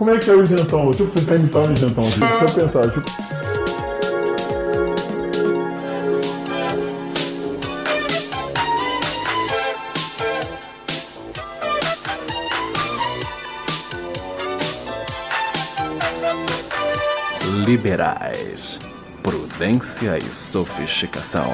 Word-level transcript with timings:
Como 0.00 0.12
é 0.12 0.18
que 0.18 0.30
é 0.30 0.34
o 0.34 0.42
isentão? 0.42 0.86
Deixa 0.86 1.02
eu 1.02 1.10
tentar 1.10 1.34
imitar 1.36 1.60
o 1.60 1.72
isentão 1.74 2.08
aqui. 2.08 2.20
Deixa 2.20 2.44
eu 2.44 2.48
pensar. 2.48 2.80
Deixa 2.86 3.00
eu... 3.00 3.04
Liberais, 17.66 18.78
prudência 19.22 20.16
e 20.16 20.32
sofisticação. 20.32 21.50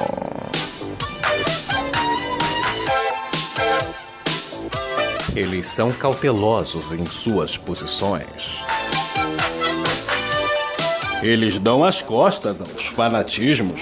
Eles 5.37 5.67
são 5.67 5.91
cautelosos 5.91 6.91
em 6.91 7.05
suas 7.05 7.55
posições. 7.55 8.25
Eles 11.21 11.59
dão 11.59 11.83
as 11.83 12.01
costas 12.01 12.59
aos 12.59 12.87
fanatismos. 12.87 13.79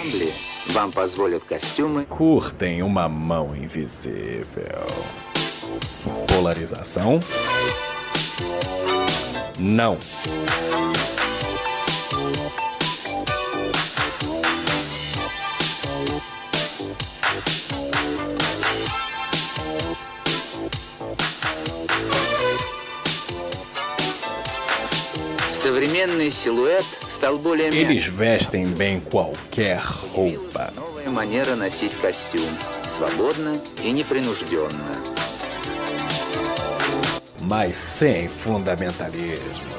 Curtem 2.09 2.83
uma 2.83 3.07
mão 3.07 3.55
invisível. 3.55 4.85
Polarização? 6.27 7.21
Não. 9.57 9.97
Современный 25.75 26.31
силуэт 26.31 26.85
стал 26.85 27.37
более 27.37 27.67
Eles 27.67 28.07
мягким. 28.07 28.15
vestem 28.15 28.73
bem 28.75 29.01
qualquer 29.01 29.83
roupa. 30.15 30.71
Новая 30.73 31.09
манера 31.09 31.55
носить 31.55 31.91
костюм. 31.95 32.47
Свободно 32.87 33.59
и 33.83 33.91
непринужденно. 33.91 34.95
mas 37.41 37.75
sem 37.75 38.29
fundamentalismos. 38.29 39.74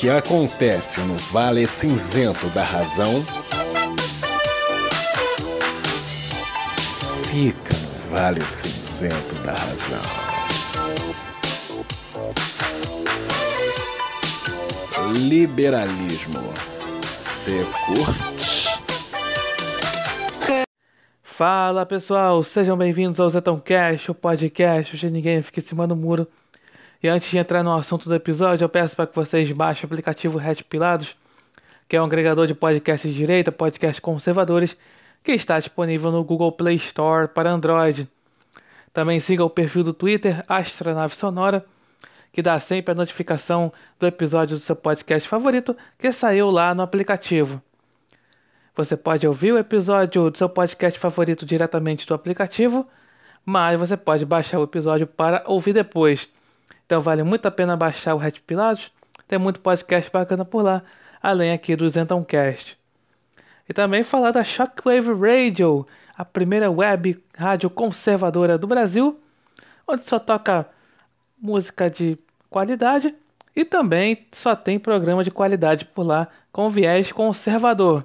Que 0.00 0.08
acontece 0.08 0.98
no 1.02 1.14
Vale 1.30 1.66
Cinzento 1.66 2.46
da 2.54 2.64
Razão 2.64 3.22
fica 7.30 7.74
no 7.74 8.10
Vale 8.10 8.40
Cinzento 8.40 9.34
da 9.42 9.52
Razão. 9.52 10.00
Liberalismo. 15.12 16.40
Você 17.12 17.62
curte? 17.84 18.70
Fala 21.22 21.84
pessoal, 21.84 22.42
sejam 22.42 22.74
bem-vindos 22.74 23.20
ao 23.20 23.28
Zetão 23.28 23.60
Cast, 23.60 24.10
o 24.10 24.14
podcast 24.14 24.96
onde 24.96 25.10
ninguém 25.10 25.42
fica 25.42 25.60
em 25.60 25.62
cima 25.62 25.86
do 25.86 25.94
muro. 25.94 26.26
E 27.02 27.08
antes 27.08 27.30
de 27.30 27.38
entrar 27.38 27.62
no 27.62 27.72
assunto 27.72 28.08
do 28.08 28.14
episódio, 28.14 28.64
eu 28.64 28.68
peço 28.68 28.94
para 28.94 29.06
que 29.06 29.14
vocês 29.16 29.50
baixem 29.52 29.84
o 29.84 29.86
aplicativo 29.86 30.36
Red 30.36 30.56
Pilados, 30.68 31.16
que 31.88 31.96
é 31.96 32.00
um 32.00 32.04
agregador 32.04 32.46
de 32.46 32.54
podcasts 32.54 33.10
de 33.10 33.16
direita, 33.16 33.50
podcasts 33.50 33.98
conservadores, 33.98 34.76
que 35.24 35.32
está 35.32 35.58
disponível 35.58 36.12
no 36.12 36.22
Google 36.22 36.52
Play 36.52 36.76
Store 36.76 37.26
para 37.26 37.50
Android. 37.50 38.06
Também 38.92 39.18
siga 39.18 39.42
o 39.42 39.48
perfil 39.48 39.82
do 39.82 39.94
Twitter 39.94 40.44
Astronave 40.46 41.16
Sonora, 41.16 41.64
que 42.32 42.42
dá 42.42 42.60
sempre 42.60 42.92
a 42.92 42.94
notificação 42.94 43.72
do 43.98 44.06
episódio 44.06 44.58
do 44.58 44.62
seu 44.62 44.76
podcast 44.76 45.26
favorito 45.26 45.74
que 45.98 46.12
saiu 46.12 46.50
lá 46.50 46.74
no 46.74 46.82
aplicativo. 46.82 47.62
Você 48.76 48.94
pode 48.94 49.26
ouvir 49.26 49.52
o 49.52 49.58
episódio 49.58 50.30
do 50.30 50.36
seu 50.36 50.48
podcast 50.50 50.98
favorito 51.00 51.46
diretamente 51.46 52.06
do 52.06 52.12
aplicativo, 52.12 52.86
mas 53.44 53.78
você 53.80 53.96
pode 53.96 54.26
baixar 54.26 54.60
o 54.60 54.64
episódio 54.64 55.06
para 55.06 55.42
ouvir 55.46 55.72
depois. 55.72 56.30
Então 56.90 57.00
vale 57.00 57.22
muito 57.22 57.46
a 57.46 57.52
pena 57.52 57.76
baixar 57.76 58.16
o 58.16 58.18
Red 58.18 58.32
Pilados, 58.44 58.90
tem 59.28 59.38
muito 59.38 59.60
podcast 59.60 60.10
bacana 60.10 60.44
por 60.44 60.60
lá, 60.60 60.82
além 61.22 61.52
aqui 61.52 61.76
do 61.76 61.88
Zentoncast. 61.88 62.76
E 63.68 63.72
também 63.72 64.02
falar 64.02 64.32
da 64.32 64.42
Shockwave 64.42 65.12
Radio, 65.12 65.86
a 66.18 66.24
primeira 66.24 66.68
web 66.68 67.22
rádio 67.38 67.70
conservadora 67.70 68.58
do 68.58 68.66
Brasil, 68.66 69.20
onde 69.86 70.04
só 70.04 70.18
toca 70.18 70.66
música 71.40 71.88
de 71.88 72.18
qualidade 72.50 73.14
e 73.54 73.64
também 73.64 74.26
só 74.32 74.56
tem 74.56 74.76
programa 74.76 75.22
de 75.22 75.30
qualidade 75.30 75.84
por 75.84 76.02
lá 76.02 76.26
com 76.50 76.68
viés 76.68 77.12
conservador. 77.12 78.04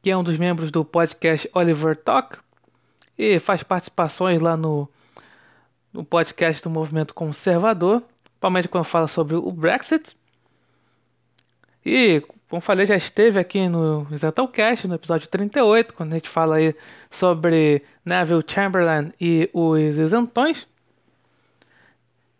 que 0.02 0.10
é 0.10 0.16
um 0.16 0.24
dos 0.24 0.36
membros 0.36 0.72
do 0.72 0.84
podcast 0.84 1.48
Oliver 1.54 1.96
Talk 1.96 2.38
e 3.16 3.38
faz 3.38 3.62
participações 3.62 4.40
lá 4.40 4.56
no, 4.56 4.88
no 5.92 6.04
podcast 6.04 6.60
do 6.60 6.68
Movimento 6.68 7.14
Conservador, 7.14 8.02
principalmente 8.24 8.68
quando 8.68 8.84
fala 8.84 9.06
sobre 9.06 9.36
o 9.36 9.52
Brexit. 9.52 10.16
E, 11.86 12.20
como 12.48 12.60
falei, 12.60 12.84
já 12.84 12.96
esteve 12.96 13.38
aqui 13.38 13.68
no 13.68 14.06
Isentoncast, 14.10 14.88
no 14.88 14.96
episódio 14.96 15.28
38, 15.28 15.94
quando 15.94 16.12
a 16.12 16.16
gente 16.16 16.28
fala 16.28 16.56
aí 16.56 16.74
sobre 17.08 17.82
Neville 18.04 18.44
Chamberlain 18.44 19.12
e 19.20 19.48
os 19.52 19.96
isentões. 19.96 20.66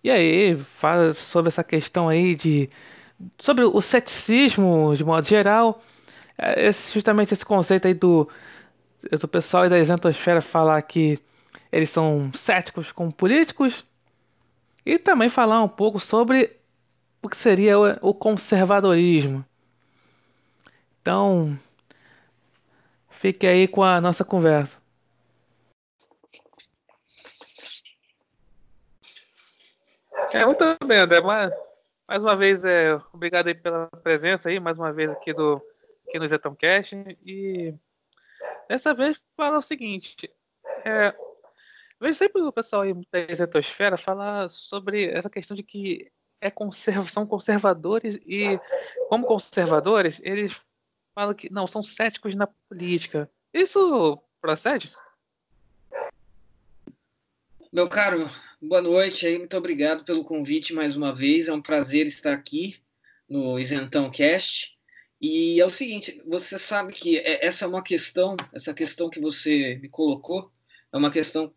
E 0.03 0.11
aí, 0.11 0.57
fala 0.57 1.15
sobre 1.15 1.49
essa 1.49 1.63
questão 1.63 2.09
aí 2.09 2.35
de 2.35 2.69
sobre 3.39 3.65
o 3.65 3.81
ceticismo 3.81 4.93
de 4.97 5.05
modo 5.05 5.25
geral, 5.25 5.81
esse, 6.39 6.93
justamente 6.93 7.33
esse 7.33 7.45
conceito 7.45 7.87
aí 7.87 7.95
do, 7.95 8.29
do 9.21 9.29
pessoal 9.29 9.69
da 9.69 9.79
isentosfera 9.79 10.41
falar 10.41 10.81
que 10.83 11.19
eles 11.71 11.91
são 11.91 12.31
céticos 12.35 12.93
com 12.93 13.11
políticos 13.11 13.87
e 14.85 14.99
também 14.99 15.29
falar 15.29 15.63
um 15.63 15.69
pouco 15.69 15.99
sobre 16.01 16.57
o 17.23 17.29
que 17.29 17.37
seria 17.37 17.79
o 18.01 18.13
conservadorismo. 18.13 19.45
Então, 21.01 21.59
fique 23.11 23.47
aí 23.47 23.67
com 23.69 23.83
a 23.83 24.01
nossa 24.01 24.25
conversa. 24.25 24.83
É, 30.33 30.45
muito 30.47 30.65
bem, 30.87 30.99
André. 30.99 31.21
Mais, 31.21 31.53
mais 32.09 32.23
uma 32.23 32.35
vez, 32.35 32.65
é, 32.65 32.99
obrigado 33.13 33.49
aí 33.49 33.55
pela 33.55 33.87
presença 34.03 34.49
aí, 34.49 34.59
mais 34.59 34.79
uma 34.79 34.93
vez 34.93 35.11
aqui, 35.11 35.33
do, 35.33 35.63
aqui 36.13 36.19
no 36.19 36.29
Zetão 36.29 36.55
Cash. 36.55 36.93
E 37.25 37.75
dessa 38.69 38.93
vez 38.93 39.19
fala 39.35 39.59
o 39.59 39.63
seguinte. 39.63 40.31
É, 40.85 41.15
vejo 41.99 42.15
sempre 42.15 42.43
o 42.43 42.53
pessoal 42.53 42.83
aí 42.83 42.93
da 42.93 43.35
Zetosfera 43.35 43.97
falar 43.97 44.51
sobre 44.51 45.07
essa 45.07 45.31
questão 45.31 45.57
de 45.57 45.63
que 45.63 46.13
é 46.41 46.51
conserva, 46.51 47.09
são 47.09 47.27
conservadores 47.27 48.19
e, 48.27 48.61
como 49.09 49.27
conservadores, 49.27 50.21
eles 50.25 50.61
falam 51.15 51.35
que 51.35 51.51
não, 51.51 51.67
são 51.67 51.83
céticos 51.83 52.35
na 52.35 52.47
política. 52.69 53.31
Isso 53.55 54.21
procede? 54.41 54.93
Meu 57.73 57.89
caro, 57.89 58.29
boa 58.61 58.83
noite 58.83 59.27
aí, 59.27 59.39
muito 59.39 59.57
obrigado 59.57 60.05
pelo 60.05 60.25
convite 60.25 60.75
mais 60.75 60.95
uma 60.95 61.15
vez. 61.15 61.49
É 61.49 61.53
um 61.53 61.63
prazer 61.63 62.07
estar 62.07 62.35
aqui 62.35 62.83
no 63.29 63.59
Isentão 63.59 64.11
Cast. 64.11 64.77
E 65.23 65.61
é 65.61 65.65
o 65.65 65.71
seguinte, 65.71 66.21
você 66.27 66.59
sabe 66.59 66.93
que 66.93 67.17
é, 67.17 67.47
essa 67.47 67.65
é 67.65 67.69
uma 67.69 67.83
questão, 67.83 68.37
essa 68.53 68.75
questão 68.75 69.09
que 69.09 69.21
você 69.21 69.77
me 69.77 69.89
colocou, 69.89 70.51
é 70.93 70.97
uma 70.97 71.13
questão 71.13 71.55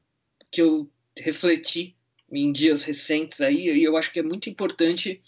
que 0.51 0.61
eu 0.61 0.87
refleti 1.19 1.97
em 2.31 2.51
dias 2.51 2.83
recentes 2.83 3.41
aí, 3.41 3.67
e 3.75 3.83
eu 3.83 3.97
acho 3.97 4.13
que 4.13 4.19
é 4.19 4.23
muito 4.23 4.51
importante 4.51 5.19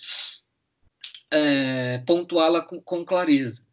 é, 1.32 1.98
pontuá-la 2.06 2.62
com, 2.62 2.80
com, 2.80 3.04
clareza. 3.04 3.66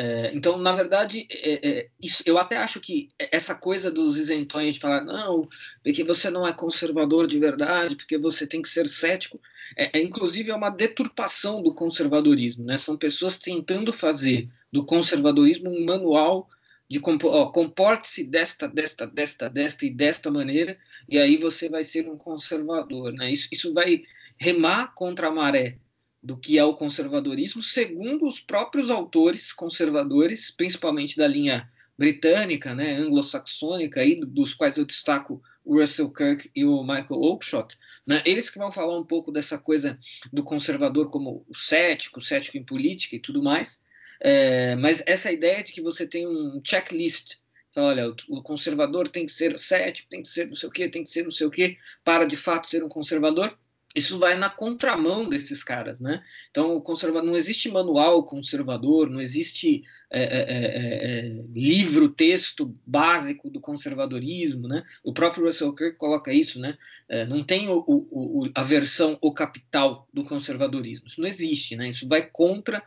É, 0.00 0.30
então, 0.32 0.56
na 0.56 0.70
verdade, 0.70 1.26
é, 1.28 1.68
é, 1.68 1.88
isso, 2.00 2.22
eu 2.24 2.38
até 2.38 2.56
acho 2.56 2.78
que 2.78 3.08
essa 3.18 3.52
coisa 3.52 3.90
dos 3.90 4.16
isentões 4.16 4.74
de 4.74 4.80
falar, 4.80 5.04
não, 5.04 5.48
porque 5.82 6.04
você 6.04 6.30
não 6.30 6.46
é 6.46 6.52
conservador 6.52 7.26
de 7.26 7.36
verdade, 7.36 7.96
porque 7.96 8.16
você 8.16 8.46
tem 8.46 8.62
que 8.62 8.68
ser 8.68 8.86
cético, 8.86 9.40
é, 9.76 9.98
é 9.98 10.00
inclusive 10.00 10.52
é 10.52 10.54
uma 10.54 10.70
deturpação 10.70 11.60
do 11.60 11.74
conservadorismo. 11.74 12.64
Né? 12.64 12.78
São 12.78 12.96
pessoas 12.96 13.38
tentando 13.38 13.92
fazer 13.92 14.48
do 14.72 14.84
conservadorismo 14.84 15.68
um 15.68 15.84
manual 15.84 16.48
de 16.88 17.00
comporte-se 17.00 18.22
desta, 18.22 18.68
desta, 18.68 19.04
desta, 19.04 19.50
desta 19.50 19.84
e 19.84 19.90
desta 19.90 20.30
maneira, 20.30 20.78
e 21.08 21.18
aí 21.18 21.36
você 21.36 21.68
vai 21.68 21.82
ser 21.82 22.08
um 22.08 22.16
conservador. 22.16 23.12
Né? 23.14 23.32
Isso, 23.32 23.48
isso 23.50 23.74
vai 23.74 24.02
remar 24.38 24.94
contra 24.94 25.26
a 25.26 25.32
maré 25.32 25.76
do 26.22 26.36
que 26.36 26.58
é 26.58 26.64
o 26.64 26.74
conservadorismo, 26.74 27.62
segundo 27.62 28.26
os 28.26 28.40
próprios 28.40 28.90
autores 28.90 29.52
conservadores, 29.52 30.50
principalmente 30.50 31.16
da 31.16 31.26
linha 31.26 31.70
britânica, 31.96 32.74
né, 32.74 32.96
anglo-saxônica, 32.96 34.00
dos 34.26 34.54
quais 34.54 34.76
eu 34.76 34.84
destaco 34.84 35.42
o 35.64 35.80
Russell 35.80 36.10
Kirk 36.10 36.50
e 36.54 36.64
o 36.64 36.82
Michael 36.82 37.20
Oakeshott, 37.20 37.76
né, 38.06 38.22
eles 38.24 38.48
que 38.48 38.58
vão 38.58 38.70
falar 38.70 38.96
um 38.96 39.04
pouco 39.04 39.32
dessa 39.32 39.58
coisa 39.58 39.98
do 40.32 40.42
conservador 40.42 41.10
como 41.10 41.44
o 41.48 41.54
cético, 41.54 42.20
o 42.20 42.22
cético 42.22 42.56
em 42.56 42.64
política 42.64 43.16
e 43.16 43.20
tudo 43.20 43.42
mais, 43.42 43.80
é, 44.20 44.76
mas 44.76 45.02
essa 45.06 45.30
ideia 45.30 45.62
de 45.62 45.72
que 45.72 45.82
você 45.82 46.06
tem 46.06 46.26
um 46.26 46.60
checklist, 46.64 47.36
então, 47.70 47.84
olha, 47.84 48.08
o, 48.28 48.42
conservador 48.42 49.08
tem 49.08 49.26
que 49.26 49.32
ser 49.32 49.58
cético, 49.58 50.08
tem 50.08 50.22
que 50.22 50.28
ser 50.28 50.46
não 50.46 50.54
sei 50.54 50.68
o 50.68 50.72
quê, 50.72 50.88
tem 50.88 51.02
que 51.02 51.10
ser 51.10 51.22
não 51.22 51.30
sei 51.30 51.46
o 51.46 51.50
quê, 51.50 51.76
para 52.02 52.24
de 52.24 52.36
fato 52.36 52.66
ser 52.66 52.82
um 52.82 52.88
conservador, 52.88 53.56
isso 53.94 54.18
vai 54.18 54.36
na 54.36 54.50
contramão 54.50 55.28
desses 55.28 55.64
caras, 55.64 55.98
né? 55.98 56.22
Então, 56.50 56.76
o 56.76 56.80
conservador 56.80 57.26
não 57.26 57.36
existe 57.36 57.70
manual 57.70 58.22
conservador, 58.22 59.08
não 59.08 59.20
existe 59.20 59.82
é, 60.10 60.22
é, 60.22 60.44
é, 60.48 61.42
livro, 61.54 62.08
texto 62.08 62.76
básico 62.86 63.48
do 63.48 63.60
conservadorismo, 63.60 64.68
né? 64.68 64.84
O 65.02 65.12
próprio 65.12 65.46
Russell 65.46 65.74
Kirk 65.74 65.96
coloca 65.96 66.32
isso, 66.32 66.60
né? 66.60 66.76
É, 67.08 67.24
não 67.24 67.42
tem 67.42 67.68
o, 67.68 67.82
o, 67.86 68.44
o, 68.44 68.50
a 68.54 68.62
versão 68.62 69.18
o 69.22 69.32
capital 69.32 70.06
do 70.12 70.22
conservadorismo. 70.22 71.06
Isso 71.06 71.20
não 71.20 71.28
existe, 71.28 71.74
né? 71.74 71.88
Isso 71.88 72.06
vai 72.06 72.22
contra 72.22 72.82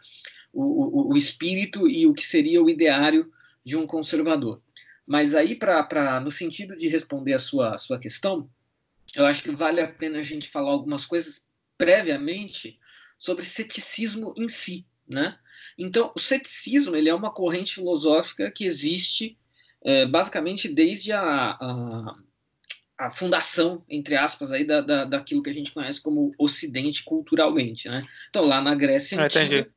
o, 0.54 1.14
o, 1.14 1.18
espírito 1.18 1.88
e 1.88 2.06
o 2.06 2.14
que 2.14 2.26
seria 2.26 2.62
o 2.62 2.70
ideário 2.70 3.32
de 3.66 3.76
um 3.76 3.88
conservador. 3.88 4.62
Mas 5.06 5.34
aí, 5.34 5.56
para 5.56 6.20
no 6.20 6.30
sentido 6.30 6.76
de 6.78 6.88
responder 6.88 7.34
a 7.34 7.40
sua, 7.40 7.74
a 7.74 7.78
sua 7.78 8.00
questão, 8.00 8.50
eu 9.16 9.26
acho 9.26 9.44
que 9.44 9.52
vale 9.52 9.82
a 9.82 9.88
pena 9.88 10.20
a 10.20 10.24
gente 10.24 10.50
falar 10.50 10.72
algumas 10.72 11.06
coisas 11.06 11.46
previamente 11.78 12.80
sobre 13.18 13.46
ceticismo 13.46 14.34
em 14.38 14.48
si, 14.48 14.86
né? 15.08 15.38
Então, 15.78 16.12
o 16.16 16.20
ceticismo 16.20 16.96
ele 16.96 17.10
é 17.10 17.14
uma 17.14 17.32
corrente 17.32 17.76
filosófica 17.76 18.52
que 18.52 18.66
existe 18.66 19.38
é, 19.84 20.06
basicamente 20.06 20.68
desde 20.68 21.12
a, 21.12 21.58
a, 21.60 22.16
a, 22.98 23.10
fundação, 23.10 23.84
entre 23.90 24.16
aspas, 24.16 24.52
aí 24.52 24.66
da, 24.66 24.82
da, 24.82 25.06
daquilo 25.06 25.42
que 25.42 25.50
a 25.50 25.54
gente 25.54 25.72
conhece 25.72 26.00
como 26.02 26.32
Ocidente 26.38 27.04
culturalmente, 27.04 27.90
né? 27.90 28.02
Então, 28.30 28.46
lá 28.46 28.62
na 28.62 28.76
Grécia 28.76 29.20
ah, 29.20 29.26
Antiga, 29.26 29.70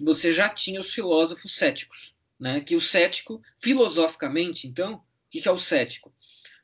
você 0.00 0.32
já 0.32 0.48
tinha 0.48 0.80
os 0.80 0.92
filósofos 0.92 1.54
céticos, 1.54 2.14
né? 2.38 2.60
Que 2.60 2.76
o 2.76 2.80
cético, 2.80 3.40
filosoficamente, 3.60 4.66
então, 4.66 4.94
o 4.94 5.00
que 5.30 5.48
é 5.48 5.52
o 5.52 5.56
cético? 5.56 6.12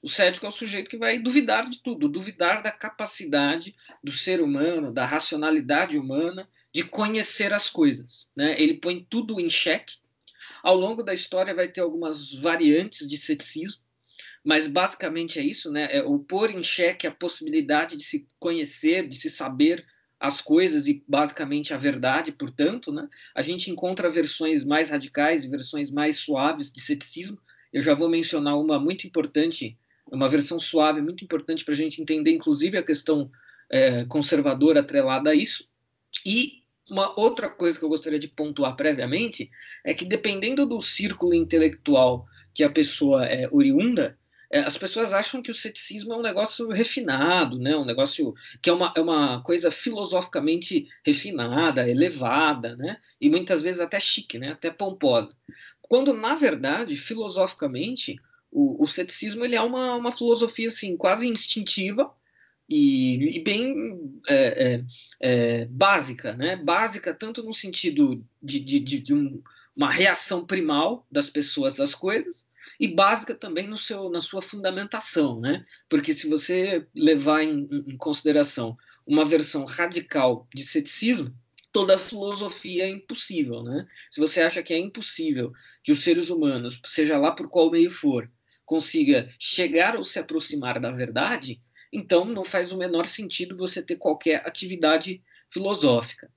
O 0.03 0.09
cético 0.09 0.45
é 0.45 0.49
o 0.49 0.53
sujeito 0.53 0.91
que 0.91 0.99
vai 0.99 1.17
duvidar 1.19 1.71
de 1.71 1.81
tudo, 1.81 2.09
duvidar 2.09 2.61
da 2.61 2.73
capacidade 2.73 3.73
do 4.03 4.11
ser 4.11 4.41
humano, 4.41 4.93
da 4.93 5.07
racionalidade 5.07 5.97
humana 5.97 6.49
de 6.73 6.83
conhecer 6.83 7.53
as 7.53 7.71
coisas. 7.71 8.29
Né? 8.37 8.61
Ele 8.61 8.75
põe 8.75 9.07
tudo 9.09 9.41
em 9.41 9.49
xeque. 9.49 9.99
Ao 10.61 10.75
longo 10.75 11.05
da 11.05 11.15
história 11.15 11.55
vai 11.55 11.69
ter 11.69 11.81
algumas 11.81 12.35
variantes 12.35 13.07
de 13.07 13.17
ceticismo, 13.17 13.81
mas 14.45 14.67
basicamente 14.67 15.39
é 15.39 15.43
isso, 15.43 15.71
né? 15.71 15.89
É 15.91 16.03
o 16.03 16.19
pôr 16.19 16.51
em 16.51 16.63
xeque 16.63 17.07
a 17.07 17.13
possibilidade 17.13 17.97
de 17.97 18.03
se 18.03 18.27
conhecer, 18.41 19.07
de 19.07 19.17
se 19.17 19.31
saber 19.31 19.87
as 20.19 20.41
coisas 20.41 20.87
e 20.87 21.03
basicamente 21.07 21.73
a 21.73 21.77
verdade, 21.77 22.33
portanto, 22.33 22.93
né? 22.93 23.09
A 23.35 23.43
gente 23.43 23.71
encontra 23.71 24.11
versões 24.11 24.65
mais 24.65 24.91
radicais 24.91 25.45
versões 25.45 25.91
mais 25.91 26.17
suaves 26.17 26.73
de 26.73 26.81
ceticismo. 26.81 27.39
Eu 27.73 27.83
já 27.83 27.95
vou 27.95 28.09
mencionar 28.09 28.59
uma 28.59 28.79
muito 28.79 29.07
importante 29.07 29.79
é 30.13 30.15
uma 30.15 30.29
versão 30.29 30.59
suave, 30.59 31.01
muito 31.01 31.25
importante 31.25 31.65
para 31.65 31.73
a 31.73 31.77
gente 31.77 32.03
entender, 32.03 32.31
inclusive, 32.33 32.77
a 32.77 32.83
questão 32.83 33.31
é, 33.71 34.05
conservadora 34.05 34.81
atrelada 34.81 35.31
a 35.31 35.35
isso. 35.35 35.67
E 36.27 36.63
uma 36.91 37.19
outra 37.19 37.49
coisa 37.49 37.79
que 37.79 37.85
eu 37.85 37.89
gostaria 37.89 38.19
de 38.19 38.29
pontuar 38.29 38.77
previamente 38.77 39.51
é 39.83 39.95
que, 39.95 40.05
dependendo 40.05 40.67
do 40.67 40.83
círculo 40.83 41.33
intelectual 41.33 42.27
que 42.53 42.63
a 42.63 42.69
pessoa 42.69 43.25
é 43.25 43.49
oriunda, 43.51 44.19
é, 44.51 44.59
as 44.59 44.77
pessoas 44.77 45.15
acham 45.15 45.41
que 45.41 45.51
o 45.51 45.55
ceticismo 45.55 46.13
é 46.13 46.17
um 46.19 46.23
negócio 46.23 46.69
refinado, 46.69 47.59
né? 47.59 47.75
um 47.75 47.87
negócio 47.87 48.35
que 48.61 48.69
é 48.69 48.73
uma, 48.73 48.93
é 48.95 49.01
uma 49.01 49.43
coisa 49.43 49.71
filosoficamente 49.71 50.87
refinada, 51.03 51.89
elevada, 51.89 52.77
né? 52.77 52.99
e 53.19 53.31
muitas 53.31 53.63
vezes 53.63 53.81
até 53.81 53.99
chique, 53.99 54.39
né? 54.39 54.53
até 54.53 54.71
pomposa. 54.71 55.31
Quando, 55.81 56.13
na 56.13 56.35
verdade, 56.35 56.99
filosoficamente, 56.99 58.21
o, 58.53 58.85
o 58.85 58.87
ceticismo 58.87 59.45
ele 59.45 59.57
é 59.57 59.63
uma, 59.63 59.95
uma 59.95 60.13
filosofia 60.13 60.69
assim 60.69 60.97
quase 60.97 61.27
instintiva 61.27 62.13
e, 62.69 63.37
e 63.37 63.41
bem 63.41 64.21
é, 64.29 64.75
é, 64.75 64.85
é, 65.21 65.65
básica, 65.67 66.35
né? 66.35 66.57
Básica 66.57 67.15
tanto 67.15 67.43
no 67.43 67.53
sentido 67.53 68.25
de, 68.43 68.61
de, 68.61 68.79
de, 68.79 68.99
de 69.01 69.15
um, 69.15 69.43
uma 69.75 69.91
reação 69.91 70.47
primal 70.47 71.07
das 71.11 71.29
pessoas 71.29 71.81
às 71.81 71.95
coisas 71.95 72.45
e 72.79 72.87
básica 72.89 73.35
também 73.35 73.67
no 73.67 73.77
seu, 73.77 74.09
na 74.11 74.21
sua 74.21 74.43
fundamentação, 74.43 75.41
né? 75.41 75.65
Porque 75.89 76.13
se 76.13 76.29
você 76.29 76.87
levar 76.95 77.43
em, 77.43 77.69
em 77.87 77.97
consideração 77.97 78.77
uma 79.07 79.25
versão 79.25 79.65
radical 79.65 80.47
de 80.55 80.67
ceticismo, 80.67 81.35
toda 81.73 81.99
filosofia 81.99 82.85
é 82.85 82.89
impossível, 82.89 83.63
né? 83.63 83.87
Se 84.11 84.21
você 84.21 84.43
acha 84.43 84.63
que 84.63 84.75
é 84.75 84.79
impossível 84.79 85.53
que 85.83 85.91
os 85.91 86.05
seres 86.05 86.31
humanos, 86.31 86.81
seja 86.87 87.19
lá 87.19 87.33
por 87.33 87.49
qual 87.49 87.71
meio 87.71 87.91
for, 87.91 88.31
consiga 88.73 89.29
chegar 89.39 89.97
ou 89.97 90.03
se 90.03 90.19
aproximar 90.19 90.81
da 90.81 90.91
verdade, 90.91 91.61
então 91.93 92.25
não 92.25 92.43
faz 92.43 92.73
o 92.73 92.79
menor 92.79 93.05
sentido 93.05 93.55
você 93.55 93.83
ter 93.83 93.97
qualquer 93.97 94.37
atividade 94.47 95.23
filosófica. 95.51 96.31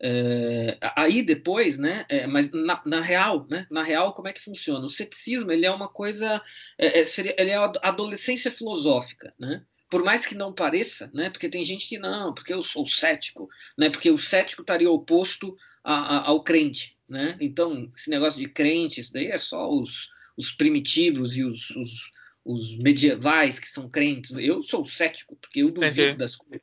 É, 0.00 0.78
aí 0.96 1.22
depois, 1.22 1.78
né, 1.78 2.06
é, 2.08 2.24
mas 2.28 2.48
na, 2.52 2.80
na, 2.86 3.00
real, 3.00 3.48
né, 3.50 3.66
na 3.68 3.82
real 3.82 4.14
como 4.14 4.28
é 4.28 4.32
que 4.32 4.40
funciona? 4.40 4.84
O 4.84 4.88
ceticismo 4.88 5.50
ele 5.50 5.66
é 5.66 5.70
uma 5.72 5.88
coisa, 5.88 6.40
é, 6.78 7.00
é 7.00 7.04
seria, 7.04 7.34
ele 7.36 7.50
é 7.50 7.56
a 7.56 7.72
adolescência 7.82 8.50
filosófica, 8.50 9.34
né? 9.36 9.64
Por 9.90 10.04
mais 10.04 10.24
que 10.24 10.36
não 10.36 10.54
pareça, 10.54 11.10
né, 11.12 11.30
porque 11.30 11.48
tem 11.48 11.64
gente 11.64 11.88
que 11.88 11.98
não, 11.98 12.32
porque 12.32 12.54
eu 12.54 12.62
sou 12.62 12.86
cético, 12.86 13.48
né, 13.76 13.90
porque 13.90 14.10
o 14.10 14.16
cético 14.18 14.62
estaria 14.62 14.90
oposto 14.90 15.56
a, 15.82 15.94
a, 15.94 16.28
ao 16.28 16.44
crente, 16.44 16.96
né? 17.08 17.36
Então 17.40 17.90
esse 17.96 18.08
negócio 18.08 18.38
de 18.38 18.48
crente, 18.48 19.00
isso 19.00 19.12
daí 19.12 19.26
é 19.26 19.38
só 19.38 19.68
os 19.68 20.11
os 20.36 20.50
primitivos 20.50 21.36
e 21.36 21.44
os, 21.44 21.70
os, 21.70 22.10
os, 22.44 22.78
medievais 22.78 23.58
que 23.58 23.68
são 23.68 23.88
crentes. 23.88 24.30
Eu 24.32 24.62
sou 24.62 24.84
cético, 24.84 25.36
porque 25.36 25.62
eu 25.62 25.70
duvido 25.70 26.00
Entendi. 26.02 26.18
das 26.18 26.36
coisas. 26.36 26.62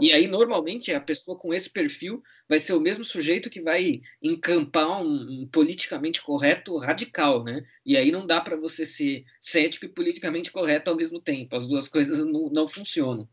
E 0.00 0.12
aí, 0.12 0.26
normalmente, 0.26 0.92
a 0.92 1.00
pessoa 1.00 1.38
com 1.38 1.52
esse 1.52 1.70
perfil 1.70 2.22
vai 2.48 2.58
ser 2.58 2.72
o 2.72 2.80
mesmo 2.80 3.04
sujeito 3.04 3.50
que 3.50 3.60
vai 3.60 4.00
encampar 4.22 5.02
um, 5.02 5.42
um 5.42 5.48
politicamente 5.48 6.22
correto 6.22 6.76
radical, 6.78 7.44
né? 7.44 7.64
E 7.84 7.96
aí 7.96 8.10
não 8.10 8.26
dá 8.26 8.40
para 8.40 8.56
você 8.56 8.84
ser 8.84 9.24
cético 9.38 9.84
e 9.84 9.88
politicamente 9.88 10.50
correto 10.50 10.90
ao 10.90 10.96
mesmo 10.96 11.20
tempo. 11.20 11.54
As 11.54 11.66
duas 11.66 11.86
coisas 11.86 12.24
não, 12.24 12.50
não 12.50 12.66
funcionam. 12.66 13.28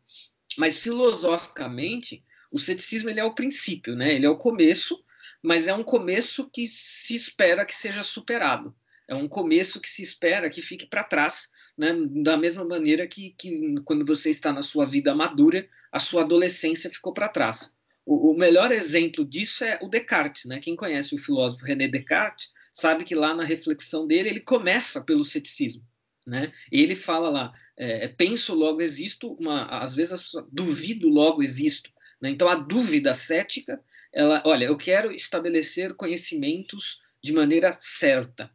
Mas 0.58 0.78
filosoficamente, 0.78 2.24
o 2.52 2.60
ceticismo 2.60 3.10
ele 3.10 3.20
é 3.20 3.24
o 3.24 3.34
princípio, 3.36 3.96
né? 3.96 4.14
Ele 4.14 4.26
é 4.26 4.30
o 4.30 4.38
começo, 4.38 5.04
mas 5.42 5.68
é 5.68 5.74
um 5.74 5.84
começo 5.84 6.50
que 6.50 6.68
se 6.68 7.16
espera 7.16 7.66
que 7.66 7.76
seja 7.76 8.04
superado. 8.04 8.76
É 9.08 9.14
um 9.14 9.28
começo 9.28 9.80
que 9.80 9.88
se 9.88 10.02
espera 10.02 10.50
que 10.50 10.62
fique 10.62 10.88
para 10.88 11.04
trás, 11.04 11.48
né? 11.78 11.94
da 12.24 12.36
mesma 12.36 12.66
maneira 12.66 13.06
que, 13.08 13.36
que 13.38 13.76
quando 13.84 14.06
você 14.06 14.30
está 14.30 14.52
na 14.52 14.64
sua 14.64 14.86
vida 14.86 15.14
madura, 15.14 15.68
a 15.92 16.00
sua 16.00 16.22
adolescência 16.22 16.90
ficou 16.90 17.14
para 17.14 17.30
trás. 17.30 17.72
O, 18.06 18.32
o, 18.32 18.38
melhor 18.38 18.72
exemplo 18.72 19.24
disso 19.24 19.64
é 19.64 19.80
o 19.82 19.88
Descartes. 19.88 20.46
Né? 20.46 20.60
Quem 20.60 20.76
conhece 20.76 21.14
o 21.14 21.20
filósofo 21.20 21.66
René 21.66 21.88
Descartes 21.88 22.50
sabe 22.72 23.04
que 23.04 23.16
lá 23.16 23.34
na 23.34 23.44
reflexão 23.44 24.08
dele 24.08 24.30
ele 24.30 24.40
começa 24.40 25.02
pelo 25.02 25.24
ceticismo. 25.24 25.84
Né? 26.26 26.52
Ele 26.72 26.96
fala 26.96 27.30
lá, 27.30 27.54
é, 27.78 28.08
penso, 28.08 28.56
logo 28.56 28.82
existo, 28.82 29.34
uma, 29.34 29.66
às 29.66 29.94
vezes 29.94 30.14
as 30.14 30.24
pessoas 30.24 30.46
duvido, 30.52 31.08
logo 31.08 31.44
existo. 31.44 31.92
Né? 32.20 32.32
Então 32.32 32.48
a 32.48 32.56
dúvida 32.56 33.14
cética, 33.14 33.80
ela, 34.12 34.42
olha, 34.46 34.66
eu 34.66 34.78
quero 34.78 35.12
estabelecer 35.12 35.94
conhecimentos 35.94 37.02
de 37.24 37.32
maneira 37.32 37.72
certa 37.80 38.55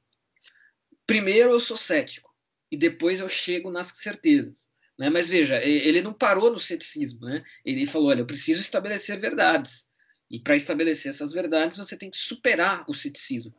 primeiro 1.10 1.50
eu 1.50 1.58
sou 1.58 1.76
cético 1.76 2.32
e 2.70 2.76
depois 2.76 3.18
eu 3.18 3.28
chego 3.28 3.68
nas 3.68 3.88
certezas. 3.88 4.70
Né? 4.96 5.10
Mas 5.10 5.28
veja, 5.28 5.60
ele 5.60 6.00
não 6.02 6.12
parou 6.12 6.52
no 6.52 6.58
ceticismo. 6.58 7.26
Né? 7.26 7.42
Ele 7.64 7.84
falou: 7.84 8.10
olha, 8.10 8.20
eu 8.20 8.26
preciso 8.26 8.60
estabelecer 8.60 9.18
verdades. 9.18 9.88
E 10.30 10.38
para 10.38 10.54
estabelecer 10.54 11.10
essas 11.10 11.32
verdades, 11.32 11.76
você 11.76 11.96
tem 11.96 12.08
que 12.08 12.16
superar 12.16 12.84
o 12.88 12.94
ceticismo. 12.94 13.52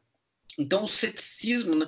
Então, 0.57 0.83
o 0.83 0.87
ceticismo, 0.87 1.75
né? 1.75 1.85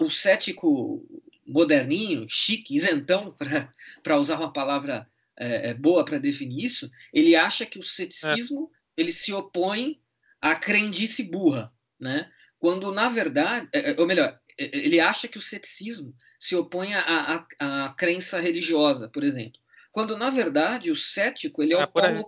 o 0.00 0.08
cético 0.08 1.04
moderninho, 1.44 2.28
chique, 2.28 2.76
isentão, 2.76 3.34
para 4.04 4.16
usar 4.16 4.38
uma 4.38 4.52
palavra 4.52 5.10
é, 5.36 5.70
é 5.70 5.74
boa 5.74 6.04
para 6.04 6.18
definir 6.18 6.64
isso, 6.64 6.88
ele 7.12 7.34
acha 7.34 7.66
que 7.66 7.80
o 7.80 7.82
ceticismo 7.82 8.70
é. 8.96 9.02
ele 9.02 9.10
se 9.10 9.32
opõe 9.32 10.00
à 10.40 10.54
crendice 10.54 11.24
burra, 11.24 11.72
né? 11.98 12.30
Quando, 12.60 12.92
na 12.92 13.08
verdade, 13.08 13.68
é, 13.72 13.90
é, 13.90 13.96
ou 13.98 14.06
melhor, 14.06 14.39
ele 14.60 15.00
acha 15.00 15.26
que 15.26 15.38
o 15.38 15.42
ceticismo 15.42 16.14
se 16.38 16.54
opõe 16.54 16.94
à, 16.94 17.46
à, 17.58 17.84
à 17.86 17.88
crença 17.94 18.38
religiosa, 18.38 19.08
por 19.08 19.24
exemplo. 19.24 19.58
Quando, 19.90 20.16
na 20.16 20.28
verdade, 20.28 20.90
o 20.90 20.96
cético 20.96 21.62
ele 21.62 21.72
é, 21.72 21.82
o, 21.82 21.88
polo, 21.88 22.26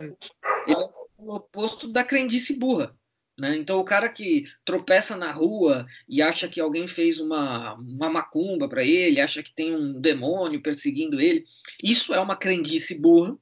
ele 0.66 0.74
é 0.74 0.88
o 1.18 1.34
oposto 1.34 1.86
da 1.86 2.02
crendice 2.02 2.54
burra. 2.54 2.96
Né? 3.38 3.56
Então, 3.56 3.78
o 3.78 3.84
cara 3.84 4.08
que 4.08 4.44
tropeça 4.64 5.16
na 5.16 5.30
rua 5.30 5.86
e 6.08 6.20
acha 6.22 6.48
que 6.48 6.60
alguém 6.60 6.86
fez 6.86 7.20
uma, 7.20 7.74
uma 7.74 8.10
macumba 8.10 8.68
para 8.68 8.84
ele, 8.84 9.20
acha 9.20 9.42
que 9.42 9.52
tem 9.52 9.74
um 9.74 10.00
demônio 10.00 10.62
perseguindo 10.62 11.20
ele, 11.20 11.44
isso 11.82 12.14
é 12.14 12.20
uma 12.20 12.36
crendice 12.36 12.94
burra. 12.94 13.36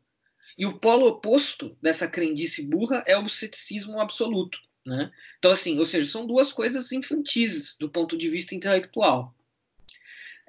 E 0.58 0.66
o 0.66 0.78
polo 0.78 1.06
oposto 1.06 1.76
dessa 1.80 2.06
crendice 2.06 2.62
burra 2.62 3.02
é 3.06 3.16
o 3.16 3.28
ceticismo 3.28 4.00
absoluto. 4.00 4.58
Né? 4.86 5.10
Então, 5.38 5.50
assim, 5.50 5.78
ou 5.78 5.84
seja, 5.84 6.10
são 6.10 6.26
duas 6.26 6.52
coisas 6.52 6.90
infantis 6.92 7.76
do 7.78 7.88
ponto 7.88 8.16
de 8.16 8.28
vista 8.28 8.54
intelectual. 8.54 9.34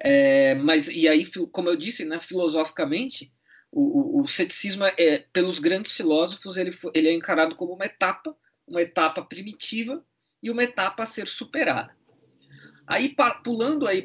É, 0.00 0.54
mas, 0.56 0.88
e 0.88 1.06
aí, 1.06 1.24
como 1.52 1.68
eu 1.68 1.76
disse, 1.76 2.04
né, 2.04 2.18
filosoficamente, 2.18 3.32
o, 3.70 4.18
o, 4.18 4.22
o 4.22 4.28
ceticismo, 4.28 4.84
é, 4.84 5.24
pelos 5.32 5.58
grandes 5.58 5.92
filósofos, 5.92 6.56
ele, 6.56 6.76
ele 6.94 7.08
é 7.08 7.12
encarado 7.12 7.54
como 7.54 7.72
uma 7.74 7.84
etapa, 7.84 8.36
uma 8.66 8.82
etapa 8.82 9.22
primitiva 9.22 10.04
e 10.42 10.50
uma 10.50 10.64
etapa 10.64 11.04
a 11.04 11.06
ser 11.06 11.28
superada. 11.28 11.94
Aí, 12.86 13.14
pulando 13.44 13.86
aí 13.86 14.02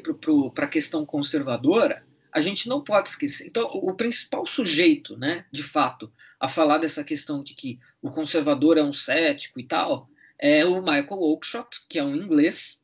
para 0.54 0.64
a 0.64 0.68
questão 0.68 1.04
conservadora, 1.04 2.06
a 2.32 2.40
gente 2.40 2.68
não 2.68 2.82
pode 2.82 3.08
esquecer. 3.08 3.46
Então, 3.46 3.64
o 3.64 3.92
principal 3.94 4.46
sujeito, 4.46 5.16
né, 5.16 5.44
de 5.50 5.62
fato, 5.62 6.12
a 6.38 6.48
falar 6.48 6.78
dessa 6.78 7.02
questão 7.02 7.42
de 7.42 7.54
que 7.54 7.78
o 8.00 8.10
conservador 8.10 8.78
é 8.78 8.82
um 8.82 8.92
cético 8.92 9.58
e 9.58 9.64
tal, 9.64 10.08
é 10.38 10.64
o 10.64 10.80
Michael 10.80 11.20
Oakeshott, 11.20 11.80
que 11.88 11.98
é 11.98 12.04
um 12.04 12.14
inglês. 12.14 12.80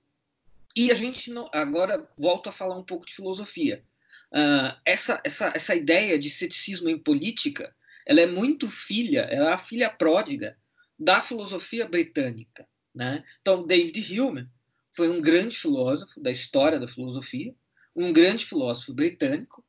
E 0.77 0.91
a 0.91 0.95
gente 0.95 1.31
não, 1.31 1.49
agora 1.53 2.09
volto 2.19 2.49
a 2.49 2.53
falar 2.53 2.77
um 2.77 2.85
pouco 2.85 3.07
de 3.07 3.15
filosofia. 3.15 3.85
Uh, 4.33 4.75
essa, 4.85 5.21
essa, 5.23 5.53
essa 5.55 5.75
ideia 5.75 6.19
de 6.19 6.29
ceticismo 6.29 6.89
em 6.89 6.99
política, 6.99 7.75
ela 8.05 8.21
é 8.21 8.27
muito 8.27 8.69
filha, 8.69 9.21
ela 9.31 9.51
é 9.51 9.53
a 9.53 9.59
filha 9.59 9.89
pródiga 9.89 10.59
da 10.99 11.21
filosofia 11.21 11.87
britânica. 11.87 12.67
Né? 12.93 13.25
Então, 13.41 13.65
David 13.65 14.21
Hume 14.21 14.49
foi 14.91 15.09
um 15.09 15.21
grande 15.21 15.57
filósofo 15.57 16.21
da 16.21 16.31
história 16.31 16.79
da 16.79 16.89
filosofia, 16.89 17.55
um 17.95 18.13
grande 18.13 18.45
filósofo 18.45 18.93
britânico, 18.93 19.65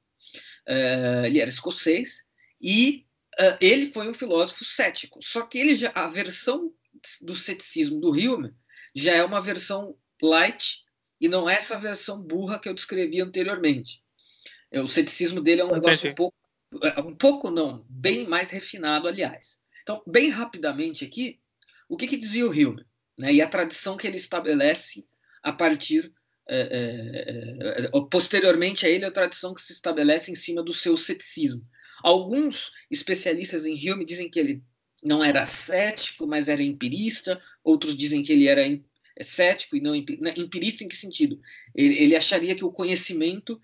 uh, 0.68 1.26
ele 1.26 1.40
era 1.40 1.50
escocês, 1.50 2.24
e 2.60 3.06
uh, 3.40 3.58
ele 3.62 3.92
foi 3.92 4.10
um 4.10 4.14
filósofo 4.14 4.66
cético. 4.66 5.20
Só 5.22 5.44
que 5.44 5.60
ele 5.60 5.76
já, 5.76 5.92
a 5.94 6.08
versão 6.08 6.74
do 7.22 7.36
ceticismo 7.36 8.00
do 8.00 8.12
Hume 8.12 8.54
já 8.94 9.14
é 9.14 9.24
uma 9.24 9.42
versão 9.42 9.98
light 10.22 10.84
e 11.20 11.28
não 11.28 11.50
é 11.50 11.56
essa 11.56 11.78
versão 11.78 12.22
burra 12.22 12.60
que 12.60 12.70
eu 12.70 12.74
descrevi 12.74 13.22
anteriormente. 13.22 14.04
É, 14.72 14.82
o 14.82 14.88
ceticismo 14.88 15.42
dele 15.42 15.62
é 15.62 15.66
um 15.66 15.74
negócio 15.74 16.12
um 16.12 16.16
pouco, 16.16 16.38
é, 16.84 17.02
um 17.02 17.16
pouco 17.16 17.52
não, 17.52 17.86
bem 17.90 18.26
mais 18.26 18.50
refinado, 18.50 19.08
aliás. 19.08 19.60
Então, 19.84 20.02
bem 20.06 20.30
rapidamente 20.30 21.06
aqui, 21.06 21.40
o 21.88 21.96
que, 21.96 22.08
que 22.08 22.18
dizia 22.18 22.46
o 22.46 22.52
Hume? 22.52 22.86
Né, 23.18 23.34
e 23.34 23.42
a 23.42 23.48
tradição 23.48 23.96
que 23.96 24.06
ele 24.08 24.18
estabelece 24.18 25.08
a 25.42 25.54
partir 25.54 26.12
é, 26.48 26.60
é, 26.60 27.86
é, 27.86 27.90
posteriormente 28.12 28.86
a 28.86 28.90
ele 28.90 29.06
a 29.06 29.12
tradição 29.12 29.54
que 29.54 29.62
se 29.62 29.74
estabelece 29.74 30.32
em 30.32 30.36
cima 30.36 30.62
do 30.62 30.74
seu 30.74 30.96
ceticismo. 30.98 31.66
Alguns 32.04 32.72
especialistas 32.92 33.66
em 33.66 33.74
Hume 33.74 34.06
dizem 34.06 34.30
que 34.30 34.40
ele 34.40 34.64
não 35.06 35.24
era 35.24 35.46
cético, 35.46 36.26
mas 36.26 36.50
era 36.50 36.64
empirista. 36.64 37.40
Outros 37.64 37.96
dizem 37.96 38.24
que 38.24 38.34
ele 38.34 38.48
era 38.48 38.66
é 38.66 39.24
cético 39.24 39.78
e 39.78 39.82
não 39.82 39.94
né, 39.94 40.34
empirista. 40.36 40.84
Em 40.84 40.88
que 40.88 40.98
sentido? 40.98 41.40
Ele, 41.76 41.96
ele 41.98 42.16
acharia 42.16 42.56
que 42.56 42.66
o 42.66 42.72
conhecimento 42.72 43.62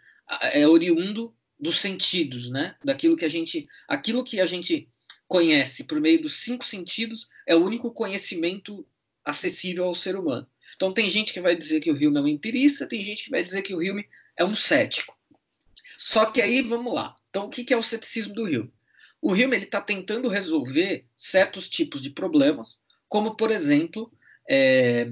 é 0.53 0.65
oriundo 0.67 1.35
dos 1.59 1.79
sentidos, 1.79 2.49
né? 2.51 2.75
Daquilo 2.83 3.17
que 3.17 3.25
a 3.25 3.27
gente, 3.27 3.67
aquilo 3.87 4.23
que 4.23 4.39
a 4.39 4.45
gente 4.45 4.87
conhece 5.27 5.83
por 5.83 5.99
meio 5.99 6.21
dos 6.21 6.41
cinco 6.41 6.65
sentidos 6.65 7.27
é 7.47 7.55
o 7.55 7.63
único 7.63 7.91
conhecimento 7.91 8.85
acessível 9.25 9.85
ao 9.85 9.95
ser 9.95 10.15
humano. 10.15 10.47
Então 10.75 10.93
tem 10.93 11.09
gente 11.09 11.33
que 11.33 11.41
vai 11.41 11.55
dizer 11.55 11.79
que 11.79 11.91
o 11.91 11.95
Hume 11.95 12.17
é 12.17 12.21
um 12.21 12.27
empirista, 12.27 12.87
tem 12.87 13.01
gente 13.01 13.25
que 13.25 13.29
vai 13.31 13.43
dizer 13.43 13.61
que 13.61 13.73
o 13.73 13.79
Hume 13.79 14.07
é 14.37 14.45
um 14.45 14.55
cético. 14.55 15.17
Só 15.97 16.25
que 16.25 16.41
aí 16.41 16.61
vamos 16.61 16.93
lá. 16.93 17.15
Então 17.29 17.45
o 17.45 17.49
que 17.49 17.73
é 17.73 17.77
o 17.77 17.83
ceticismo 17.83 18.33
do 18.33 18.43
Hume? 18.43 18.71
O 19.21 19.33
Hume 19.33 19.57
está 19.57 19.79
tentando 19.79 20.27
resolver 20.27 21.05
certos 21.15 21.69
tipos 21.69 22.01
de 22.01 22.09
problemas, 22.09 22.79
como, 23.07 23.35
por 23.35 23.51
exemplo, 23.51 24.11
é, 24.49 25.07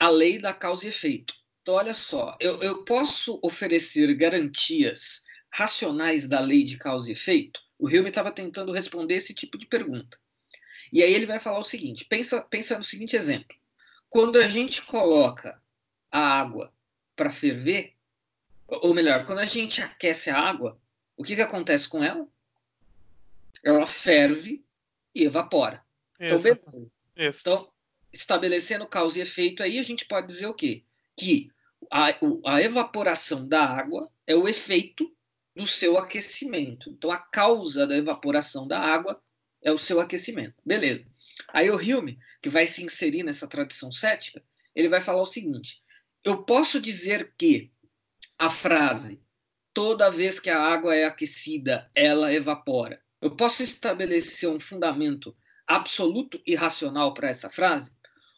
a 0.00 0.08
lei 0.08 0.38
da 0.38 0.54
causa 0.54 0.86
e 0.86 0.88
efeito. 0.88 1.34
Então, 1.60 1.74
olha 1.74 1.92
só, 1.92 2.36
eu, 2.40 2.60
eu 2.62 2.84
posso 2.84 3.38
oferecer 3.42 4.14
garantias 4.14 5.22
racionais 5.52 6.26
da 6.26 6.40
lei 6.40 6.64
de 6.64 6.78
causa 6.78 7.10
e 7.10 7.12
efeito? 7.12 7.60
O 7.78 7.86
Hume 7.86 8.08
estava 8.08 8.32
tentando 8.32 8.72
responder 8.72 9.16
esse 9.16 9.34
tipo 9.34 9.58
de 9.58 9.66
pergunta. 9.66 10.18
E 10.92 11.02
aí 11.02 11.12
ele 11.12 11.26
vai 11.26 11.38
falar 11.38 11.58
o 11.58 11.64
seguinte: 11.64 12.04
pensa, 12.04 12.40
pensa 12.42 12.76
no 12.76 12.84
seguinte 12.84 13.16
exemplo. 13.16 13.56
Quando 14.08 14.38
a 14.38 14.46
gente 14.46 14.82
coloca 14.82 15.60
a 16.10 16.20
água 16.20 16.72
para 17.16 17.30
ferver, 17.30 17.94
ou 18.68 18.94
melhor, 18.94 19.26
quando 19.26 19.40
a 19.40 19.44
gente 19.44 19.82
aquece 19.82 20.30
a 20.30 20.38
água, 20.38 20.80
o 21.16 21.24
que, 21.24 21.34
que 21.34 21.42
acontece 21.42 21.88
com 21.88 22.02
ela? 22.02 22.28
Ela 23.64 23.86
ferve 23.86 24.64
e 25.14 25.24
evapora. 25.24 25.82
Então, 26.20 26.38
Isso. 26.38 26.48
Então, 26.48 26.72
beleza. 26.72 26.94
Isso. 27.16 27.40
Então, 27.40 27.72
estabelecendo 28.12 28.86
causa 28.86 29.18
e 29.18 29.22
efeito 29.22 29.62
aí, 29.62 29.78
a 29.78 29.82
gente 29.82 30.04
pode 30.04 30.26
dizer 30.26 30.46
o 30.46 30.54
quê? 30.54 30.84
Que 31.16 31.50
a, 31.90 32.06
a 32.46 32.62
evaporação 32.62 33.48
da 33.48 33.64
água 33.64 34.10
é 34.26 34.36
o 34.36 34.46
efeito 34.46 35.10
do 35.56 35.66
seu 35.66 35.96
aquecimento. 35.96 36.90
Então, 36.90 37.10
a 37.10 37.18
causa 37.18 37.86
da 37.86 37.96
evaporação 37.96 38.66
da 38.66 38.78
água 38.78 39.20
é 39.62 39.72
o 39.72 39.78
seu 39.78 40.00
aquecimento. 40.00 40.54
Beleza. 40.64 41.06
Aí 41.48 41.70
o 41.70 41.76
Hume, 41.76 42.18
que 42.42 42.50
vai 42.50 42.66
se 42.66 42.84
inserir 42.84 43.22
nessa 43.22 43.48
tradição 43.48 43.90
cética, 43.90 44.42
ele 44.74 44.88
vai 44.88 45.00
falar 45.00 45.22
o 45.22 45.26
seguinte: 45.26 45.82
eu 46.24 46.44
posso 46.44 46.80
dizer 46.80 47.32
que 47.38 47.72
a 48.38 48.50
frase 48.50 49.22
toda 49.72 50.10
vez 50.10 50.38
que 50.38 50.50
a 50.50 50.60
água 50.60 50.94
é 50.94 51.04
aquecida, 51.04 51.90
ela 51.94 52.32
evapora 52.32 53.03
eu 53.24 53.30
posso 53.30 53.62
estabelecer 53.62 54.50
um 54.50 54.60
fundamento 54.60 55.34
absoluto 55.66 56.38
e 56.46 56.54
racional 56.54 57.14
para 57.14 57.30
essa 57.30 57.48
frase? 57.48 57.90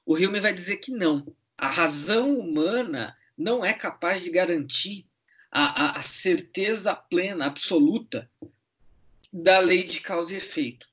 O 0.07 0.14
Hume 0.14 0.38
vai 0.38 0.55
dizer 0.55 0.76
que 0.76 0.93
não. 0.93 1.26
A 1.59 1.69
razão 1.69 2.38
humana 2.38 3.19
não 3.37 3.64
é 3.64 3.73
capaz 3.73 4.23
de 4.23 4.31
garantir 4.31 5.05
a, 5.50 5.87
a, 5.87 5.99
a 5.99 6.02
certeza 6.02 6.95
plena, 6.95 7.47
absoluta 7.47 8.31
da 9.33 9.59
lei 9.59 9.83
de 9.83 10.00
causa 10.00 10.35
e 10.35 10.37
efeito. 10.37 10.87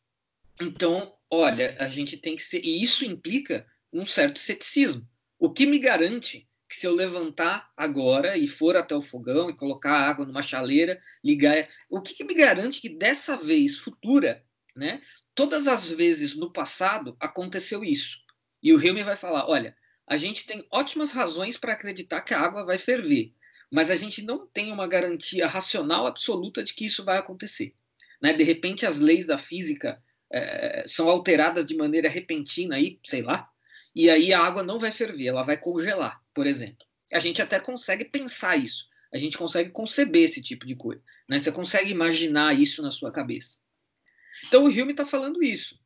Então, 0.60 1.16
olha, 1.30 1.78
a 1.80 1.88
gente 1.88 2.18
tem 2.18 2.36
que 2.36 2.42
ser. 2.42 2.66
E 2.66 2.82
isso 2.82 3.06
implica 3.06 3.64
um 3.94 4.08
certo 4.08 4.40
ceticismo. 4.40 5.08
O 5.38 5.52
que 5.52 5.68
me 5.68 5.78
garante 5.78 6.50
que 6.74 6.80
se 6.80 6.88
eu 6.88 6.92
levantar 6.92 7.72
agora 7.78 8.36
e 8.36 8.48
for 8.48 8.76
até 8.76 8.96
o 8.96 9.02
fogão 9.02 9.48
e 9.48 9.56
colocar 9.56 9.92
água 9.92 10.26
numa 10.26 10.42
chaleira, 10.42 11.00
ligar. 11.24 11.68
O 11.88 12.02
que, 12.02 12.16
que 12.16 12.24
me 12.24 12.34
garante 12.34 12.82
que 12.82 12.90
dessa 12.90 13.38
vez 13.38 13.78
futura, 13.78 14.44
né? 14.76 15.00
Todas 15.36 15.68
as 15.68 15.88
vezes 15.90 16.36
no 16.36 16.52
passado 16.52 17.16
aconteceu 17.20 17.84
isso. 17.84 18.18
E 18.62 18.74
o 18.74 18.84
Hilme 18.84 19.04
vai 19.04 19.16
falar: 19.16 19.48
olha, 19.48 19.78
a 20.08 20.18
gente 20.18 20.48
tem 20.48 20.66
ótimas 20.72 21.12
razões 21.12 21.58
para 21.58 21.74
acreditar 21.74 22.22
que 22.22 22.34
a 22.34 22.40
água 22.40 22.66
vai 22.66 22.80
ferver, 22.80 23.32
mas 23.72 23.92
a 23.92 23.96
gente 23.96 24.24
não 24.24 24.48
tem 24.48 24.72
uma 24.72 24.88
garantia 24.88 25.46
racional 25.46 26.08
absoluta 26.08 26.64
de 26.64 26.74
que 26.74 26.86
isso 26.86 27.06
vai 27.06 27.20
acontecer. 27.20 27.76
Né? 28.20 28.34
De 28.34 28.44
repente, 28.44 28.84
as 28.84 29.00
leis 29.00 29.28
da 29.28 29.38
física 29.38 30.02
é, 30.32 30.86
são 30.88 31.08
alteradas 31.08 31.68
de 31.68 31.78
maneira 31.78 32.10
repentina, 32.10 32.78
aí, 32.78 33.00
sei 33.06 33.22
lá, 33.22 33.48
e 33.96 34.10
aí 34.10 34.34
a 34.34 34.40
água 34.40 34.64
não 34.64 34.80
vai 34.80 34.92
ferver, 34.92 35.28
ela 35.28 35.44
vai 35.44 35.56
congelar, 35.56 36.23
por 36.34 36.48
exemplo. 36.48 36.86
A 37.12 37.20
gente 37.20 37.42
até 37.42 37.60
consegue 37.60 38.06
pensar 38.06 38.58
isso, 38.58 38.86
a 39.14 39.18
gente 39.18 39.38
consegue 39.38 39.70
conceber 39.70 40.24
esse 40.24 40.42
tipo 40.42 40.66
de 40.66 40.76
coisa. 40.76 41.02
Né? 41.30 41.40
Você 41.40 41.52
consegue 41.52 41.92
imaginar 41.92 42.60
isso 42.60 42.82
na 42.82 42.90
sua 42.90 43.12
cabeça. 43.12 43.58
Então 44.48 44.64
o 44.64 44.68
Hume 44.68 44.92
está 44.92 45.06
falando 45.06 45.44
isso. 45.44 45.80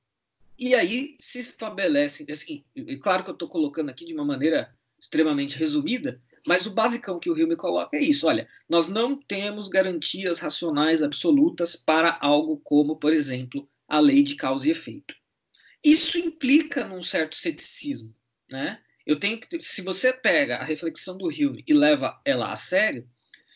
E 0.57 0.73
aí 0.73 1.15
se 1.19 1.39
estabelece, 1.39 2.25
assim, 2.29 2.63
claro 3.01 3.23
que 3.23 3.29
eu 3.29 3.33
estou 3.33 3.47
colocando 3.47 3.89
aqui 3.89 4.05
de 4.05 4.13
uma 4.13 4.25
maneira 4.25 4.73
extremamente 4.99 5.57
resumida, 5.57 6.21
mas 6.47 6.65
o 6.65 6.71
basicão 6.71 7.19
que 7.19 7.29
o 7.29 7.33
Hume 7.33 7.55
coloca 7.55 7.97
é 7.97 8.01
isso: 8.01 8.25
olha, 8.25 8.47
nós 8.67 8.87
não 8.87 9.15
temos 9.15 9.67
garantias 9.67 10.39
racionais 10.39 11.03
absolutas 11.03 11.75
para 11.75 12.17
algo 12.21 12.57
como, 12.63 12.95
por 12.95 13.11
exemplo, 13.11 13.69
a 13.87 13.99
lei 13.99 14.23
de 14.23 14.35
causa 14.35 14.67
e 14.67 14.71
efeito. 14.71 15.13
Isso 15.83 16.17
implica 16.17 16.85
num 16.85 17.03
certo 17.03 17.35
ceticismo, 17.35 18.15
né? 18.49 18.81
Eu 19.07 19.19
tenho 19.19 19.39
que, 19.39 19.61
se 19.61 19.81
você 19.81 20.13
pega 20.13 20.57
a 20.57 20.63
reflexão 20.63 21.17
do 21.17 21.27
Hume 21.27 21.63
e 21.65 21.73
leva 21.73 22.19
ela 22.23 22.51
a 22.51 22.55
sério, 22.55 23.09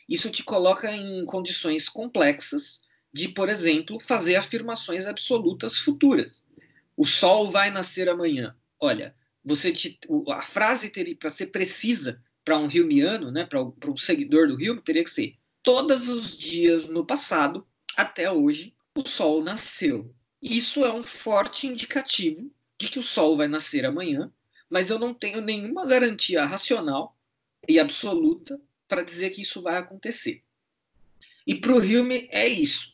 isso 0.10 0.31
te 0.31 0.43
coloca 0.43 0.91
em 0.91 1.24
condições 1.25 1.88
complexas 1.88 2.81
de, 3.13 3.27
por 3.27 3.50
exemplo, 3.50 4.00
fazer 4.00 4.36
afirmações 4.36 5.05
absolutas 5.05 5.77
futuras 5.77 6.41
o 7.01 7.05
sol 7.05 7.50
vai 7.50 7.72
nascer 7.72 8.08
amanhã. 8.08 8.55
Olha, 8.79 9.15
você 9.43 9.72
te, 9.72 10.00
a 10.29 10.41
frase 10.41 10.88
teria 10.88 11.15
para 11.15 11.31
ser 11.31 11.48
precisa 11.48 12.22
para 12.46 12.58
um 12.58 12.70
Hilmiano, 12.70 13.31
né, 13.31 13.43
para 13.43 13.62
um 13.62 13.98
seguidor 13.98 14.48
do 14.48 14.62
Hilme, 14.62 14.81
teria 14.81 15.03
que 15.03 15.10
ser: 15.10 15.36
todos 15.63 16.08
os 16.10 16.38
dias 16.38 16.88
no 16.88 17.03
passado 17.03 17.65
até 17.98 18.31
hoje 18.31 18.75
o 18.96 19.08
sol 19.08 19.43
nasceu. 19.43 20.13
Isso 20.39 20.86
é 20.86 20.93
um 20.93 21.01
forte 21.01 21.65
indicativo 21.65 22.51
de 22.79 22.88
que 22.88 23.00
o 23.00 23.03
sol 23.03 23.36
vai 23.36 23.48
nascer 23.48 23.84
amanhã, 23.84 24.31
mas 24.72 24.90
eu 24.90 24.98
não 24.98 25.13
tenho 25.13 25.42
nenhuma 25.42 25.86
garantia 25.86 26.46
racional 26.46 27.16
e 27.68 27.80
absoluta 27.80 28.60
para 28.88 29.04
dizer 29.04 29.30
que 29.30 29.42
isso 29.42 29.62
vai 29.62 29.78
acontecer. 29.78 30.42
E 31.46 31.54
para 31.54 31.74
o 31.74 31.78
Hume 31.78 32.28
é 32.32 32.48
isso. 32.48 32.92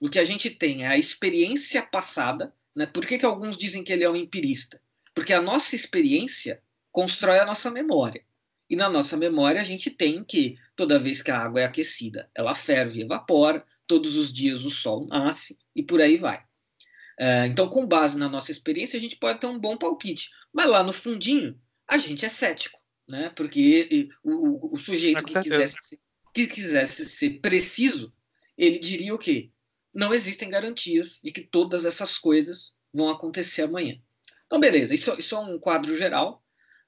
O 0.00 0.08
que 0.08 0.18
a 0.18 0.24
gente 0.24 0.50
tem 0.50 0.84
é 0.84 0.88
a 0.88 0.98
experiência 0.98 1.82
passada 1.82 2.52
né? 2.78 2.86
Por 2.86 3.04
que, 3.04 3.18
que 3.18 3.26
alguns 3.26 3.56
dizem 3.56 3.82
que 3.82 3.92
ele 3.92 4.04
é 4.04 4.10
um 4.10 4.14
empirista? 4.14 4.80
Porque 5.12 5.34
a 5.34 5.42
nossa 5.42 5.74
experiência 5.74 6.62
constrói 6.92 7.40
a 7.40 7.44
nossa 7.44 7.72
memória. 7.72 8.24
E 8.70 8.76
na 8.76 8.88
nossa 8.88 9.16
memória 9.16 9.60
a 9.60 9.64
gente 9.64 9.90
tem 9.90 10.22
que, 10.22 10.56
toda 10.76 10.96
vez 10.96 11.20
que 11.20 11.32
a 11.32 11.38
água 11.38 11.60
é 11.60 11.64
aquecida, 11.64 12.30
ela 12.32 12.54
ferve 12.54 13.00
e 13.00 13.02
evapora, 13.02 13.66
todos 13.84 14.16
os 14.16 14.32
dias 14.32 14.64
o 14.64 14.70
sol 14.70 15.06
nasce 15.08 15.58
e 15.74 15.82
por 15.82 16.00
aí 16.00 16.16
vai. 16.16 16.44
É, 17.18 17.46
então, 17.46 17.68
com 17.68 17.86
base 17.86 18.16
na 18.16 18.28
nossa 18.28 18.50
experiência, 18.50 18.96
a 18.96 19.00
gente 19.00 19.16
pode 19.16 19.40
ter 19.40 19.46
um 19.46 19.58
bom 19.58 19.76
palpite. 19.76 20.30
Mas 20.52 20.70
lá 20.70 20.82
no 20.82 20.92
fundinho, 20.92 21.60
a 21.86 21.98
gente 21.98 22.24
é 22.24 22.28
cético, 22.28 22.78
né? 23.08 23.30
Porque 23.30 24.08
o, 24.22 24.30
o, 24.30 24.74
o 24.74 24.78
sujeito 24.78 25.24
que 25.24 25.40
quisesse, 25.40 25.78
ser, 25.82 26.00
que 26.32 26.46
quisesse 26.46 27.04
ser 27.04 27.40
preciso, 27.40 28.12
ele 28.56 28.78
diria 28.78 29.14
o 29.14 29.18
quê? 29.18 29.50
não 29.98 30.14
existem 30.14 30.48
garantias 30.48 31.20
de 31.22 31.32
que 31.32 31.40
todas 31.40 31.84
essas 31.84 32.18
coisas 32.18 32.72
vão 32.94 33.08
acontecer 33.08 33.62
amanhã. 33.62 34.00
Então, 34.46 34.60
beleza, 34.60 34.94
isso, 34.94 35.12
isso 35.18 35.34
é 35.34 35.38
um 35.38 35.58
quadro 35.58 35.96
geral 35.96 36.42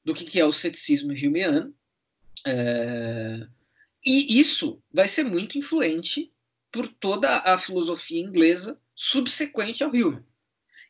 do 0.04 0.14
que, 0.14 0.24
que 0.24 0.40
é 0.40 0.44
o 0.44 0.52
ceticismo 0.52 1.12
humeano. 1.12 1.74
É... 2.46 3.46
E 4.06 4.38
isso 4.38 4.80
vai 4.92 5.08
ser 5.08 5.24
muito 5.24 5.58
influente 5.58 6.32
por 6.70 6.86
toda 6.86 7.38
a 7.38 7.58
filosofia 7.58 8.20
inglesa 8.20 8.80
subsequente 9.00 9.82
ao 9.82 9.88
Hume. 9.88 10.22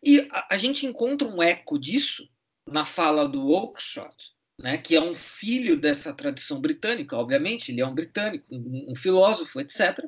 E 0.03 0.29
a, 0.33 0.55
a 0.55 0.57
gente 0.57 0.85
encontra 0.85 1.29
um 1.29 1.41
eco 1.41 1.79
disso 1.79 2.29
na 2.67 2.85
fala 2.85 3.29
do 3.29 3.47
Oakeshott, 3.49 4.33
né, 4.59 4.77
que 4.79 4.97
é 4.97 5.01
um 5.01 5.15
filho 5.15 5.77
dessa 5.77 6.13
tradição 6.13 6.61
britânica, 6.61 7.17
obviamente, 7.17 7.71
ele 7.71 7.81
é 7.81 7.87
um 7.87 7.95
britânico, 7.95 8.53
um, 8.53 8.87
um 8.91 8.97
filósofo, 8.97 9.61
etc. 9.61 10.05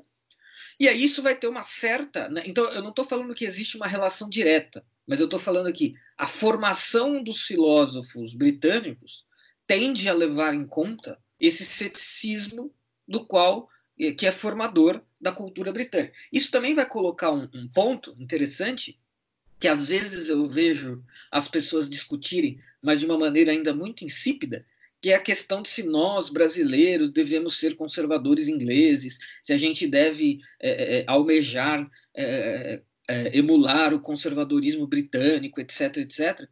E 0.80 0.88
aí 0.88 1.04
isso 1.04 1.22
vai 1.22 1.36
ter 1.36 1.46
uma 1.46 1.62
certa. 1.62 2.28
Né? 2.28 2.42
Então, 2.44 2.64
eu 2.64 2.82
não 2.82 2.90
estou 2.90 3.04
falando 3.04 3.34
que 3.34 3.44
existe 3.44 3.76
uma 3.76 3.86
relação 3.86 4.28
direta, 4.28 4.84
mas 5.06 5.20
eu 5.20 5.26
estou 5.26 5.38
falando 5.38 5.68
aqui 5.68 5.94
a 6.18 6.26
formação 6.26 7.22
dos 7.22 7.42
filósofos 7.42 8.34
britânicos 8.34 9.24
tende 9.64 10.08
a 10.08 10.12
levar 10.12 10.54
em 10.54 10.66
conta 10.66 11.18
esse 11.38 11.64
ceticismo 11.64 12.74
do 13.06 13.24
qual 13.24 13.68
que 14.10 14.26
é 14.26 14.32
formador 14.32 15.00
da 15.20 15.30
cultura 15.30 15.72
britânica. 15.72 16.12
Isso 16.32 16.50
também 16.50 16.74
vai 16.74 16.88
colocar 16.88 17.30
um, 17.30 17.48
um 17.54 17.68
ponto 17.68 18.16
interessante 18.18 18.98
que 19.60 19.68
às 19.68 19.86
vezes 19.86 20.28
eu 20.28 20.44
vejo 20.46 21.04
as 21.30 21.46
pessoas 21.46 21.88
discutirem, 21.88 22.58
mas 22.82 22.98
de 22.98 23.06
uma 23.06 23.16
maneira 23.16 23.52
ainda 23.52 23.72
muito 23.72 24.04
insípida, 24.04 24.66
que 25.00 25.10
é 25.10 25.14
a 25.14 25.20
questão 25.20 25.62
de 25.62 25.68
se 25.68 25.84
nós, 25.84 26.28
brasileiros, 26.28 27.12
devemos 27.12 27.58
ser 27.58 27.76
conservadores 27.76 28.48
ingleses, 28.48 29.18
se 29.40 29.52
a 29.52 29.56
gente 29.56 29.86
deve 29.86 30.40
é, 30.58 30.70
é, 30.70 31.00
é 31.00 31.04
almejar, 31.06 31.88
é, 32.14 32.82
é, 33.08 33.38
emular 33.38 33.94
o 33.94 34.00
conservadorismo 34.00 34.86
britânico, 34.86 35.60
etc, 35.60 35.98
etc. 35.98 36.48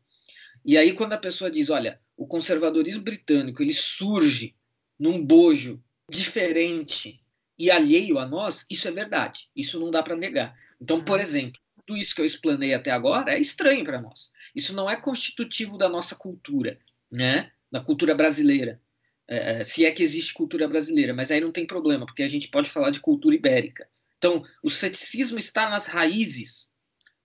E 0.65 0.77
aí, 0.77 0.93
quando 0.93 1.13
a 1.13 1.19
pessoa 1.19 1.51
diz, 1.51 1.71
olha, 1.71 2.01
o 2.17 2.27
conservadorismo 2.27 3.03
britânico 3.03 3.63
ele 3.63 3.73
surge 3.73 4.55
num 4.99 5.25
bojo 5.25 5.83
diferente 6.09 7.20
e 7.61 7.71
alheio 7.71 8.19
a 8.19 8.27
nós, 8.27 8.65
isso 8.71 8.89
é 8.89 8.91
verdade, 8.91 9.51
isso 9.55 9.79
não 9.79 9.91
dá 9.91 10.03
para 10.03 10.17
negar. 10.17 10.59
Então, 10.81 11.05
por 11.05 11.19
uhum. 11.19 11.23
exemplo, 11.23 11.61
tudo 11.85 11.99
isso 11.99 12.15
que 12.15 12.23
eu 12.23 12.25
explanei 12.25 12.73
até 12.73 12.91
agora 12.91 13.35
é 13.35 13.39
estranho 13.39 13.85
para 13.85 14.01
nós. 14.01 14.33
Isso 14.55 14.73
não 14.75 14.89
é 14.89 14.97
constitutivo 14.97 15.77
da 15.77 15.87
nossa 15.87 16.17
cultura, 16.17 16.79
né? 17.13 17.53
na 17.71 17.79
cultura 17.79 18.15
brasileira. 18.15 18.81
É, 19.29 19.61
é, 19.61 19.65
se 19.65 19.85
é 19.85 19.91
que 19.93 20.03
existe 20.03 20.33
cultura 20.33 20.67
brasileira, 20.67 21.13
mas 21.13 21.31
aí 21.31 21.39
não 21.39 21.53
tem 21.53 21.67
problema, 21.67 22.07
porque 22.07 22.23
a 22.23 22.29
gente 22.29 22.49
pode 22.49 22.71
falar 22.71 22.89
de 22.89 22.99
cultura 22.99 23.37
ibérica. 23.37 23.87
Então, 24.17 24.43
o 24.63 24.71
ceticismo 24.71 25.37
está 25.37 25.69
nas 25.69 25.87
raízes 25.87 26.67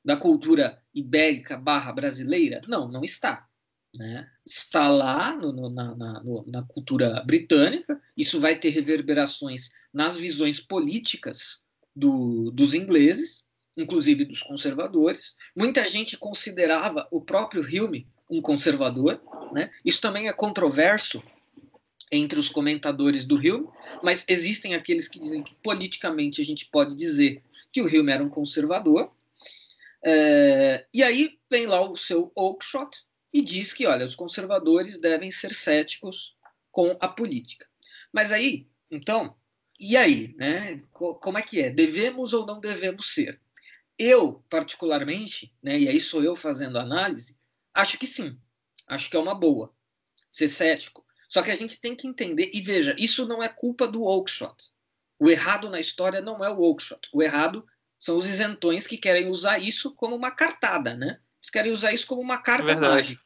da 0.03 0.17
cultura 0.17 0.83
ibérica 0.93 1.55
barra 1.55 1.93
brasileira? 1.93 2.59
Não, 2.67 2.89
não 2.89 3.05
está. 3.05 3.47
Né? 3.95 4.29
Está 4.45 4.89
lá 4.89 5.33
no, 5.35 5.53
no, 5.53 5.69
na, 5.69 5.95
na, 5.95 6.23
na 6.47 6.63
cultura 6.63 7.23
britânica, 7.25 7.99
isso 8.17 8.39
vai 8.39 8.55
ter 8.55 8.69
reverberações 8.69 9.69
nas 9.93 10.17
visões 10.17 10.59
políticas 10.59 11.61
do, 11.95 12.51
dos 12.51 12.73
ingleses, 12.73 13.45
inclusive 13.77 14.25
dos 14.25 14.43
conservadores. 14.43 15.35
Muita 15.55 15.83
gente 15.85 16.17
considerava 16.17 17.07
o 17.09 17.21
próprio 17.21 17.61
Hume 17.61 18.07
um 18.29 18.41
conservador. 18.41 19.21
Né? 19.53 19.71
Isso 19.83 20.01
também 20.01 20.27
é 20.27 20.33
controverso 20.33 21.23
entre 22.11 22.39
os 22.39 22.49
comentadores 22.49 23.25
do 23.25 23.35
Hume, 23.35 23.67
mas 24.03 24.25
existem 24.27 24.75
aqueles 24.75 25.07
que 25.07 25.19
dizem 25.19 25.41
que 25.41 25.55
politicamente 25.55 26.41
a 26.41 26.45
gente 26.45 26.65
pode 26.65 26.95
dizer 26.95 27.41
que 27.71 27.81
o 27.81 27.85
Hume 27.85 28.11
era 28.11 28.23
um 28.23 28.29
conservador. 28.29 29.11
É, 30.03 30.85
e 30.93 31.01
aí 31.01 31.37
vem 31.49 31.65
lá 31.65 31.81
o 31.81 31.95
seu 31.95 32.31
Oakeshott 32.35 33.03
e 33.35 33.41
diz 33.41 33.73
que, 33.73 33.85
olha, 33.85 34.05
os 34.05 34.15
conservadores 34.15 34.97
devem 34.97 35.29
ser 35.29 35.53
céticos 35.53 36.37
com 36.71 36.95
a 37.01 37.07
política. 37.07 37.67
Mas 38.11 38.31
aí, 38.31 38.67
então, 38.89 39.35
e 39.77 39.97
aí, 39.97 40.33
né? 40.37 40.81
Como 40.91 41.37
é 41.37 41.41
que 41.41 41.61
é? 41.61 41.69
Devemos 41.69 42.31
ou 42.31 42.45
não 42.45 42.61
devemos 42.61 43.13
ser? 43.13 43.41
Eu, 43.99 44.43
particularmente, 44.49 45.53
né, 45.61 45.77
e 45.77 45.87
aí 45.89 45.99
sou 45.99 46.23
eu 46.23 46.35
fazendo 46.35 46.79
análise, 46.79 47.37
Acho 47.75 47.97
que 47.97 48.07
sim. 48.07 48.39
Acho 48.87 49.09
que 49.09 49.17
é 49.17 49.19
uma 49.19 49.35
boa. 49.35 49.75
Ser 50.31 50.47
cético. 50.47 51.05
Só 51.27 51.41
que 51.41 51.51
a 51.51 51.55
gente 51.55 51.81
tem 51.81 51.93
que 51.93 52.07
entender, 52.07 52.49
e 52.53 52.61
veja, 52.61 52.95
isso 52.97 53.27
não 53.27 53.43
é 53.43 53.49
culpa 53.49 53.85
do 53.85 54.03
Oakeshott. 54.03 54.71
O 55.19 55.29
errado 55.29 55.69
na 55.69 55.79
história 55.79 56.21
não 56.21 56.41
é 56.41 56.49
o 56.49 56.59
Oakeshott. 56.59 57.09
O 57.11 57.21
errado 57.21 57.65
são 57.99 58.17
os 58.17 58.29
isentões 58.29 58.87
que 58.87 58.97
querem 58.97 59.27
usar 59.27 59.57
isso 59.57 59.93
como 59.93 60.15
uma 60.15 60.31
cartada, 60.31 60.93
né? 60.93 61.19
Eles 61.37 61.49
querem 61.49 61.71
usar 61.73 61.91
isso 61.91 62.07
como 62.07 62.21
uma 62.21 62.37
carta 62.37 62.77
mágica. 62.77 63.24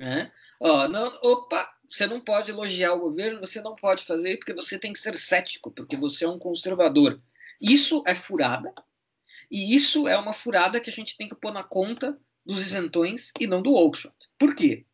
Né? 0.00 0.32
Ó, 0.58 0.88
não, 0.88 1.06
opa, 1.22 1.70
você 1.86 2.06
não 2.06 2.22
pode 2.22 2.50
elogiar 2.50 2.94
o 2.94 3.00
governo, 3.00 3.38
você 3.38 3.60
não 3.60 3.76
pode 3.76 4.02
fazer 4.02 4.38
porque 4.38 4.54
você 4.54 4.78
tem 4.78 4.94
que 4.94 4.98
ser 4.98 5.14
cético, 5.14 5.70
porque 5.70 5.94
você 5.94 6.24
é 6.24 6.28
um 6.28 6.38
conservador. 6.38 7.20
Isso 7.60 8.02
é 8.06 8.14
furada, 8.14 8.72
E 9.50 9.76
isso 9.76 10.08
é 10.08 10.16
uma 10.16 10.32
furada 10.32 10.80
que 10.80 10.88
a 10.88 10.92
gente 10.92 11.18
tem 11.18 11.28
que 11.28 11.34
pôr 11.34 11.52
na 11.52 11.62
conta 11.62 12.18
dos 12.46 12.62
isentões 12.62 13.30
e 13.38 13.46
não 13.46 13.60
do 13.60 13.74
Oakeshott. 13.74 14.16
Por 14.38 14.54
quê? 14.54 14.86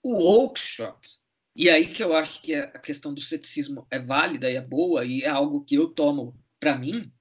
O 0.00 0.14
Oakeshott, 0.22 1.18
e 1.56 1.68
aí 1.68 1.88
que 1.88 2.04
eu 2.04 2.14
acho 2.14 2.40
que 2.40 2.54
a 2.54 2.78
questão 2.78 3.12
do 3.12 3.20
ceticismo 3.20 3.88
é 3.90 3.98
válida 3.98 4.48
e 4.48 4.54
é 4.54 4.60
boa 4.60 5.04
e 5.04 5.22
é 5.22 5.28
algo 5.28 5.64
que 5.64 5.74
eu 5.74 5.88
tomo 5.88 6.32
para 6.60 6.78
mim, 6.78 7.12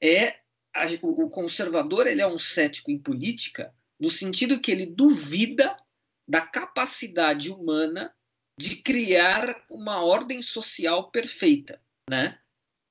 é 0.00 0.38
a, 0.72 0.86
o 1.02 1.28
conservador 1.28 2.06
ele 2.06 2.22
é 2.22 2.26
um 2.26 2.38
cético 2.38 2.90
em 2.90 2.98
política 2.98 3.74
no 3.98 4.08
sentido 4.08 4.58
que 4.58 4.70
ele 4.70 4.86
duvida 4.86 5.76
da 6.30 6.40
capacidade 6.40 7.50
humana 7.50 8.14
de 8.56 8.76
criar 8.76 9.64
uma 9.68 10.00
ordem 10.04 10.40
social 10.40 11.10
perfeita, 11.10 11.82
né? 12.08 12.38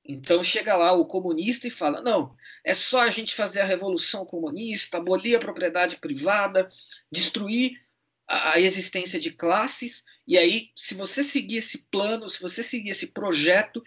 Então 0.04 0.42
chega 0.42 0.76
lá 0.76 0.92
o 0.92 1.06
comunista 1.06 1.66
e 1.66 1.70
fala: 1.70 2.02
não, 2.02 2.36
é 2.62 2.74
só 2.74 3.00
a 3.00 3.10
gente 3.10 3.34
fazer 3.34 3.60
a 3.60 3.64
revolução 3.64 4.26
comunista, 4.26 4.98
abolir 4.98 5.36
a 5.36 5.40
propriedade 5.40 5.96
privada, 5.96 6.68
destruir 7.10 7.82
a, 8.28 8.60
existência 8.60 9.18
de 9.18 9.30
classes, 9.30 10.04
e 10.26 10.36
aí, 10.36 10.70
se 10.76 10.94
você 10.94 11.22
seguir 11.22 11.56
esse 11.56 11.78
plano, 11.90 12.28
se 12.28 12.42
você 12.42 12.62
seguir 12.62 12.90
esse 12.90 13.06
projeto, 13.06 13.82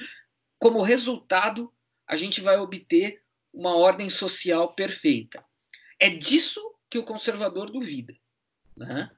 como 0.57 0.81
resultado, 0.81 1.71
a 2.07 2.15
gente 2.15 2.41
vai 2.41 2.57
obter 2.57 3.21
uma 3.53 3.75
ordem 3.75 4.09
social 4.09 4.73
perfeita. 4.73 5.45
É 5.99 6.09
disso 6.09 6.59
que 6.89 6.97
o 6.97 7.03
conservador 7.03 7.69
duvida. 7.69 8.15
Né? 8.75 9.11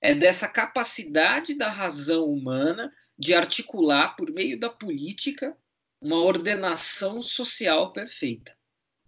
É 0.00 0.14
dessa 0.14 0.46
capacidade 0.46 1.54
da 1.54 1.68
razão 1.68 2.26
humana 2.26 2.92
de 3.18 3.34
articular, 3.34 4.14
por 4.16 4.30
meio 4.30 4.58
da 4.58 4.68
política, 4.68 5.56
uma 6.00 6.16
ordenação 6.16 7.22
social 7.22 7.92
perfeita. 7.92 8.54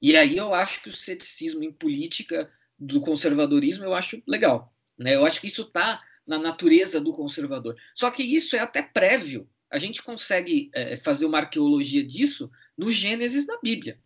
E 0.01 0.17
aí 0.17 0.37
eu 0.37 0.55
acho 0.55 0.83
que 0.83 0.89
o 0.89 0.97
ceticismo 0.97 1.63
em 1.63 1.73
política 1.73 2.51
do 2.79 3.01
conservadorismo 3.01 3.85
eu 3.85 3.95
acho 3.95 4.23
legal. 4.27 4.73
Né? 4.97 5.15
Eu 5.15 5.27
acho 5.27 5.41
que 5.41 5.49
isso 5.49 5.63
está 5.63 6.03
na 6.27 6.39
natureza 6.39 7.01
do 7.01 7.13
conservador. 7.13 7.77
Só 7.95 8.11
que 8.11 8.23
isso 8.23 8.55
é 8.55 8.61
até 8.61 8.83
prévio. 8.83 9.49
A 9.71 9.79
gente 9.79 10.03
consegue 10.03 10.71
é, 10.75 10.97
fazer 10.97 11.27
uma 11.27 11.39
arqueologia 11.39 12.05
disso 12.05 12.51
no 12.77 12.91
Gênesis 12.91 13.47
da 13.47 13.59
Bíblia. 13.61 13.99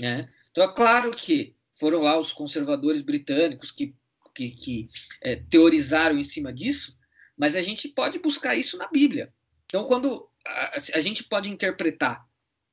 Né? 0.00 0.28
Então 0.50 0.64
é 0.64 0.74
claro 0.74 1.10
que 1.10 1.54
foram 1.74 2.00
lá 2.02 2.18
os 2.18 2.32
conservadores 2.32 3.00
britânicos 3.00 3.70
que, 3.70 3.94
que, 4.34 4.50
que 4.50 4.88
é, 5.22 5.36
teorizaram 5.36 6.18
em 6.18 6.24
cima 6.24 6.52
disso, 6.52 6.98
mas 7.36 7.56
a 7.56 7.62
gente 7.62 7.88
pode 7.88 8.18
buscar 8.18 8.54
isso 8.54 8.76
na 8.76 8.88
Bíblia. 8.88 9.32
Então, 9.66 9.84
quando 9.84 10.28
a, 10.46 10.74
a 10.94 11.00
gente 11.00 11.24
pode 11.24 11.50
interpretar 11.50 12.26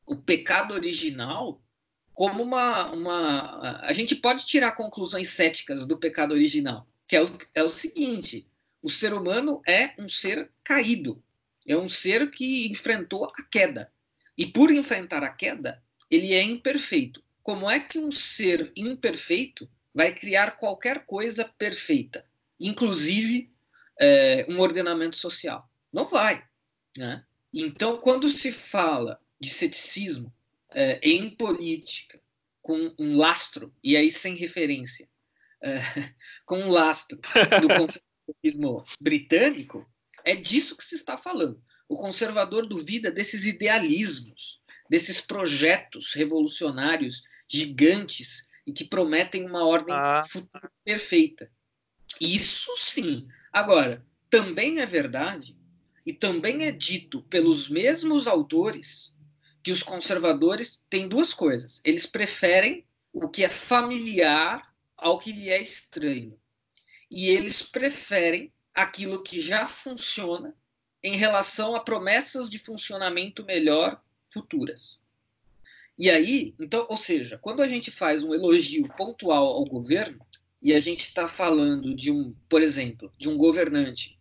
o 0.05 0.15
pecado 0.15 0.73
original 0.73 1.61
como 2.13 2.43
uma, 2.43 2.91
uma. 2.91 3.79
A 3.81 3.93
gente 3.93 4.15
pode 4.15 4.45
tirar 4.45 4.73
conclusões 4.73 5.29
céticas 5.29 5.85
do 5.85 5.97
pecado 5.97 6.33
original, 6.33 6.85
que 7.07 7.15
é 7.15 7.23
o, 7.23 7.37
é 7.55 7.63
o 7.63 7.69
seguinte: 7.69 8.47
o 8.81 8.89
ser 8.89 9.13
humano 9.13 9.61
é 9.67 9.93
um 9.97 10.09
ser 10.09 10.51
caído, 10.63 11.23
é 11.65 11.77
um 11.77 11.87
ser 11.87 12.29
que 12.29 12.67
enfrentou 12.67 13.25
a 13.25 13.43
queda. 13.49 13.91
E 14.37 14.45
por 14.45 14.71
enfrentar 14.71 15.23
a 15.23 15.29
queda, 15.29 15.81
ele 16.09 16.33
é 16.33 16.41
imperfeito. 16.41 17.23
Como 17.43 17.69
é 17.69 17.79
que 17.79 17.97
um 17.97 18.11
ser 18.11 18.71
imperfeito 18.75 19.69
vai 19.93 20.13
criar 20.13 20.57
qualquer 20.57 21.05
coisa 21.05 21.45
perfeita, 21.57 22.25
inclusive 22.59 23.51
é, 23.99 24.45
um 24.49 24.59
ordenamento 24.59 25.15
social? 25.15 25.69
Não 25.91 26.05
vai. 26.05 26.45
Né? 26.97 27.23
Então, 27.53 27.97
quando 27.97 28.29
se 28.29 28.51
fala 28.51 29.19
de 29.39 29.49
ceticismo 29.49 30.33
é, 30.73 30.99
em 31.03 31.29
política, 31.29 32.21
com 32.61 32.93
um 32.97 33.17
lastro, 33.17 33.73
e 33.83 33.97
aí 33.97 34.09
sem 34.09 34.35
referência, 34.35 35.09
é, 35.61 35.75
com 36.45 36.59
um 36.59 36.69
lastro 36.69 37.17
do 37.17 37.67
conservadorismo 37.75 38.83
britânico, 39.01 39.89
é 40.23 40.35
disso 40.35 40.77
que 40.77 40.85
se 40.85 40.95
está 40.95 41.17
falando. 41.17 41.61
O 41.89 41.97
conservador 41.97 42.65
duvida 42.65 43.11
desses 43.11 43.43
idealismos, 43.43 44.61
desses 44.89 45.19
projetos 45.19 46.13
revolucionários 46.13 47.21
gigantes 47.47 48.47
e 48.65 48.71
que 48.71 48.85
prometem 48.85 49.45
uma 49.45 49.65
ordem 49.65 49.93
ah. 49.95 50.23
futura 50.27 50.71
perfeita. 50.83 51.51
Isso 52.19 52.71
sim. 52.77 53.27
Agora, 53.51 54.05
também 54.29 54.79
é 54.79 54.85
verdade 54.85 55.57
e 56.05 56.13
também 56.13 56.63
é 56.65 56.71
dito 56.71 57.21
pelos 57.23 57.67
mesmos 57.67 58.27
autores 58.27 59.13
que 59.63 59.71
os 59.71 59.83
conservadores 59.83 60.81
têm 60.89 61.07
duas 61.07 61.33
coisas. 61.33 61.81
Eles 61.83 62.05
preferem 62.05 62.85
o 63.13 63.27
que 63.27 63.43
é 63.43 63.49
familiar 63.49 64.73
ao 64.97 65.17
que 65.17 65.31
lhe 65.31 65.49
é 65.49 65.61
estranho. 65.61 66.39
E 67.09 67.29
eles 67.29 67.61
preferem 67.61 68.53
aquilo 68.73 69.21
que 69.21 69.41
já 69.41 69.67
funciona 69.67 70.55
em 71.03 71.17
relação 71.17 71.75
a 71.75 71.79
promessas 71.79 72.49
de 72.49 72.59
funcionamento 72.59 73.43
melhor 73.43 74.01
futuras. 74.29 75.00
E 75.97 76.09
aí, 76.09 76.55
então, 76.59 76.85
ou 76.89 76.97
seja, 76.97 77.37
quando 77.37 77.61
a 77.61 77.67
gente 77.67 77.91
faz 77.91 78.23
um 78.23 78.33
elogio 78.33 78.87
pontual 78.97 79.47
ao 79.47 79.65
governo 79.65 80.19
e 80.61 80.73
a 80.73 80.79
gente 80.79 81.01
está 81.01 81.27
falando 81.27 81.95
de 81.95 82.11
um, 82.11 82.35
por 82.49 82.61
exemplo, 82.61 83.11
de 83.17 83.29
um 83.29 83.37
governante 83.37 84.19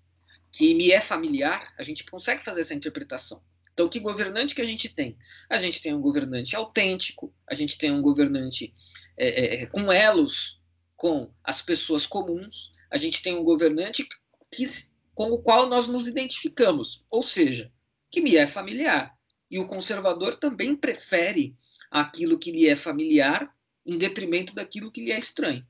que 0.52 0.74
me 0.74 0.90
é 0.90 1.00
familiar, 1.00 1.72
a 1.78 1.82
gente 1.82 2.04
consegue 2.04 2.42
fazer 2.42 2.62
essa 2.62 2.74
interpretação. 2.74 3.42
Então, 3.72 3.88
que 3.88 4.00
governante 4.00 4.54
que 4.54 4.60
a 4.60 4.64
gente 4.64 4.88
tem? 4.88 5.16
A 5.48 5.58
gente 5.58 5.80
tem 5.80 5.94
um 5.94 6.00
governante 6.00 6.54
autêntico, 6.54 7.32
a 7.46 7.54
gente 7.54 7.78
tem 7.78 7.90
um 7.90 8.02
governante 8.02 8.74
é, 9.16 9.28
é, 9.28 9.62
é, 9.62 9.66
com 9.66 9.92
elos 9.92 10.60
com 10.96 11.32
as 11.42 11.62
pessoas 11.62 12.04
comuns, 12.04 12.72
a 12.90 12.98
gente 12.98 13.22
tem 13.22 13.34
um 13.34 13.42
governante 13.42 14.06
que, 14.52 14.66
com 15.14 15.30
o 15.30 15.38
qual 15.38 15.66
nós 15.66 15.86
nos 15.86 16.06
identificamos, 16.06 17.02
ou 17.10 17.22
seja, 17.22 17.72
que 18.10 18.20
me 18.20 18.36
é 18.36 18.46
familiar. 18.46 19.16
E 19.50 19.58
o 19.58 19.66
conservador 19.66 20.36
também 20.36 20.76
prefere 20.76 21.56
aquilo 21.90 22.38
que 22.38 22.52
lhe 22.52 22.68
é 22.68 22.76
familiar 22.76 23.52
em 23.84 23.98
detrimento 23.98 24.54
daquilo 24.54 24.92
que 24.92 25.04
lhe 25.04 25.12
é 25.12 25.18
estranho. 25.18 25.66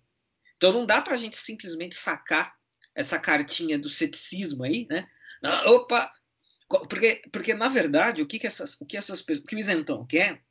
Então 0.57 0.73
não 0.73 0.85
dá 0.85 1.01
para 1.01 1.15
a 1.15 1.17
gente 1.17 1.39
simplesmente 1.39 1.97
sacar 1.97 2.55
essa 2.95 3.19
cartinha 3.19 3.79
do 3.79 3.89
ceticismo 3.89 4.65
aí, 4.65 4.87
né? 4.91 5.09
Não, 5.43 5.75
opa, 5.75 6.13
porque, 6.69 7.23
porque 7.33 7.55
na 7.55 7.69
verdade 7.69 8.21
o 8.21 8.27
que, 8.27 8.39
que 8.39 8.47
essas, 8.47 8.77
o 8.81 8.85
que 8.85 8.97
essas 8.97 9.23
pessoas, 9.23 9.45
o 9.45 9.49
que 9.49 9.57
o 9.57 9.59
isentão 9.59 10.07
quer 10.07 10.45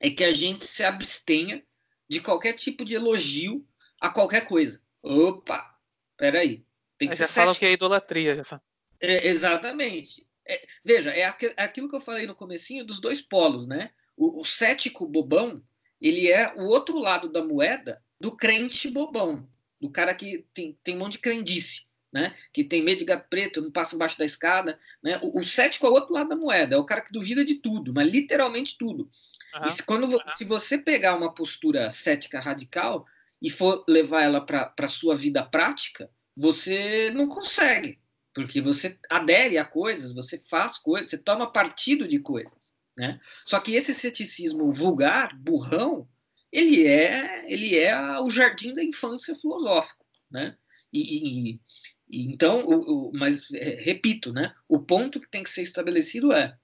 é 0.00 0.10
que 0.10 0.24
a 0.24 0.32
gente 0.32 0.66
se 0.66 0.82
abstenha 0.82 1.64
de 2.08 2.20
qualquer 2.20 2.54
tipo 2.54 2.84
de 2.84 2.94
elogio 2.94 3.66
a 4.00 4.10
qualquer 4.10 4.44
coisa. 4.44 4.82
Opa, 5.02 5.78
peraí, 6.16 6.66
tem 6.98 7.08
que 7.08 7.16
já 7.16 7.26
ser 7.26 7.32
falam 7.32 7.54
que 7.54 7.64
é 7.64 7.72
idolatria, 7.72 8.34
já 8.34 8.60
É, 9.00 9.28
exatamente. 9.28 10.26
É, 10.46 10.66
veja, 10.84 11.10
é, 11.10 11.20
é 11.20 11.62
aquilo 11.62 11.88
que 11.88 11.96
eu 11.96 12.00
falei 12.00 12.26
no 12.26 12.34
comecinho 12.34 12.84
dos 12.84 13.00
dois 13.00 13.20
polos, 13.20 13.66
né? 13.66 13.90
O, 14.16 14.40
o 14.40 14.44
cético 14.44 15.06
bobão, 15.06 15.62
ele 16.00 16.30
é 16.30 16.52
o 16.54 16.64
outro 16.64 16.98
lado 16.98 17.28
da 17.28 17.42
moeda 17.42 18.02
do 18.20 18.36
crente 18.36 18.90
bobão 18.90 19.48
do 19.84 19.90
cara 19.90 20.14
que 20.14 20.46
tem, 20.54 20.78
tem 20.82 20.96
um 20.96 21.00
monte 21.00 21.12
de 21.12 21.18
crendice, 21.18 21.82
né? 22.10 22.34
Que 22.52 22.64
tem 22.64 22.82
medo 22.82 23.00
de 23.00 23.04
gato 23.04 23.28
preto, 23.28 23.60
não 23.60 23.70
passa 23.70 23.94
embaixo 23.94 24.16
da 24.16 24.24
escada, 24.24 24.78
né? 25.02 25.18
O, 25.22 25.40
o 25.40 25.44
cético 25.44 25.86
é 25.86 25.90
o 25.90 25.92
outro 25.92 26.14
lado 26.14 26.30
da 26.30 26.36
moeda, 26.36 26.74
é 26.74 26.78
o 26.78 26.86
cara 26.86 27.02
que 27.02 27.12
duvida 27.12 27.44
de 27.44 27.56
tudo, 27.56 27.92
mas 27.92 28.08
literalmente 28.08 28.78
tudo. 28.78 29.10
Uhum. 29.54 29.66
E 29.66 29.82
quando, 29.82 30.04
uhum. 30.04 30.18
se 30.36 30.44
você 30.44 30.78
pegar 30.78 31.14
uma 31.14 31.34
postura 31.34 31.90
cética 31.90 32.40
radical 32.40 33.04
e 33.42 33.50
for 33.50 33.84
levar 33.86 34.22
ela 34.22 34.40
para 34.40 34.72
a 34.78 34.88
sua 34.88 35.14
vida 35.14 35.42
prática, 35.42 36.10
você 36.34 37.10
não 37.10 37.28
consegue, 37.28 37.98
porque 38.34 38.60
você 38.60 38.98
adere 39.08 39.56
a 39.56 39.64
coisas, 39.64 40.12
você 40.12 40.38
faz 40.38 40.76
coisas, 40.76 41.10
você 41.10 41.18
toma 41.18 41.52
partido 41.52 42.08
de 42.08 42.18
coisas. 42.18 42.72
Né? 42.96 43.20
Só 43.44 43.60
que 43.60 43.74
esse 43.74 43.94
ceticismo 43.94 44.72
vulgar, 44.72 45.36
burrão, 45.36 46.08
ele 46.52 46.86
é 46.86 47.44
ele 47.52 47.76
é 47.76 48.20
o 48.20 48.30
jardim 48.30 48.72
da 48.72 48.82
infância 48.82 49.34
filosófico, 49.34 50.04
né? 50.30 50.56
E, 50.92 51.00
e, 51.00 51.60
e 52.08 52.32
então, 52.32 52.64
o, 52.64 53.08
o, 53.08 53.12
mas 53.12 53.50
é, 53.52 53.82
repito, 53.82 54.32
né? 54.32 54.54
O 54.68 54.78
ponto 54.80 55.18
que 55.18 55.28
tem 55.28 55.42
que 55.42 55.50
ser 55.50 55.62
estabelecido 55.62 56.32
é 56.32 56.56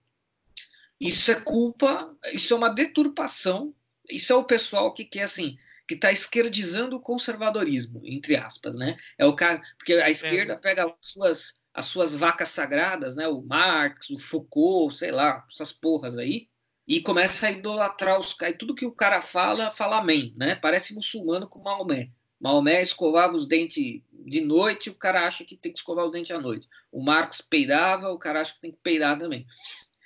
isso 1.00 1.32
é 1.32 1.34
culpa, 1.34 2.16
isso 2.32 2.54
é 2.54 2.56
uma 2.56 2.68
deturpação, 2.68 3.74
isso 4.08 4.32
é 4.32 4.36
o 4.36 4.44
pessoal 4.44 4.92
que 4.92 5.04
quer 5.04 5.22
assim 5.22 5.58
que 5.90 5.94
está 5.94 6.12
esquerdizando 6.12 6.94
o 6.94 7.00
conservadorismo, 7.00 8.00
entre 8.04 8.36
aspas, 8.36 8.76
né? 8.76 8.96
É 9.18 9.26
o 9.26 9.34
cara, 9.34 9.60
porque 9.76 9.94
a 9.94 10.08
esquerda 10.08 10.56
pega 10.56 10.84
as 10.84 10.92
suas, 11.00 11.59
as 11.72 11.86
suas 11.86 12.14
vacas 12.14 12.48
sagradas, 12.48 13.14
né? 13.14 13.28
O 13.28 13.42
Marx, 13.42 14.10
o 14.10 14.18
Foucault, 14.18 14.96
sei 14.96 15.10
lá, 15.10 15.44
essas 15.50 15.72
porras 15.72 16.18
aí, 16.18 16.48
e 16.86 17.00
começa 17.00 17.46
a 17.46 17.50
idolatrar 17.50 18.18
os 18.18 18.34
caras. 18.34 18.56
Tudo 18.58 18.74
que 18.74 18.86
o 18.86 18.92
cara 18.92 19.20
fala, 19.20 19.70
fala 19.70 19.98
amém, 19.98 20.34
né? 20.36 20.54
Parece 20.54 20.94
muçulmano 20.94 21.48
com 21.48 21.62
Maomé. 21.62 22.10
Maomé 22.40 22.82
escovava 22.82 23.36
os 23.36 23.46
dentes 23.46 24.02
de 24.12 24.40
noite, 24.40 24.90
o 24.90 24.94
cara 24.94 25.26
acha 25.26 25.44
que 25.44 25.56
tem 25.56 25.72
que 25.72 25.78
escovar 25.78 26.06
os 26.06 26.12
dentes 26.12 26.30
à 26.30 26.40
noite. 26.40 26.68
O 26.90 27.02
Marcos 27.02 27.40
peidava, 27.40 28.10
o 28.10 28.18
cara 28.18 28.40
acha 28.40 28.54
que 28.54 28.60
tem 28.60 28.72
que 28.72 28.78
peidar 28.82 29.18
também. 29.18 29.46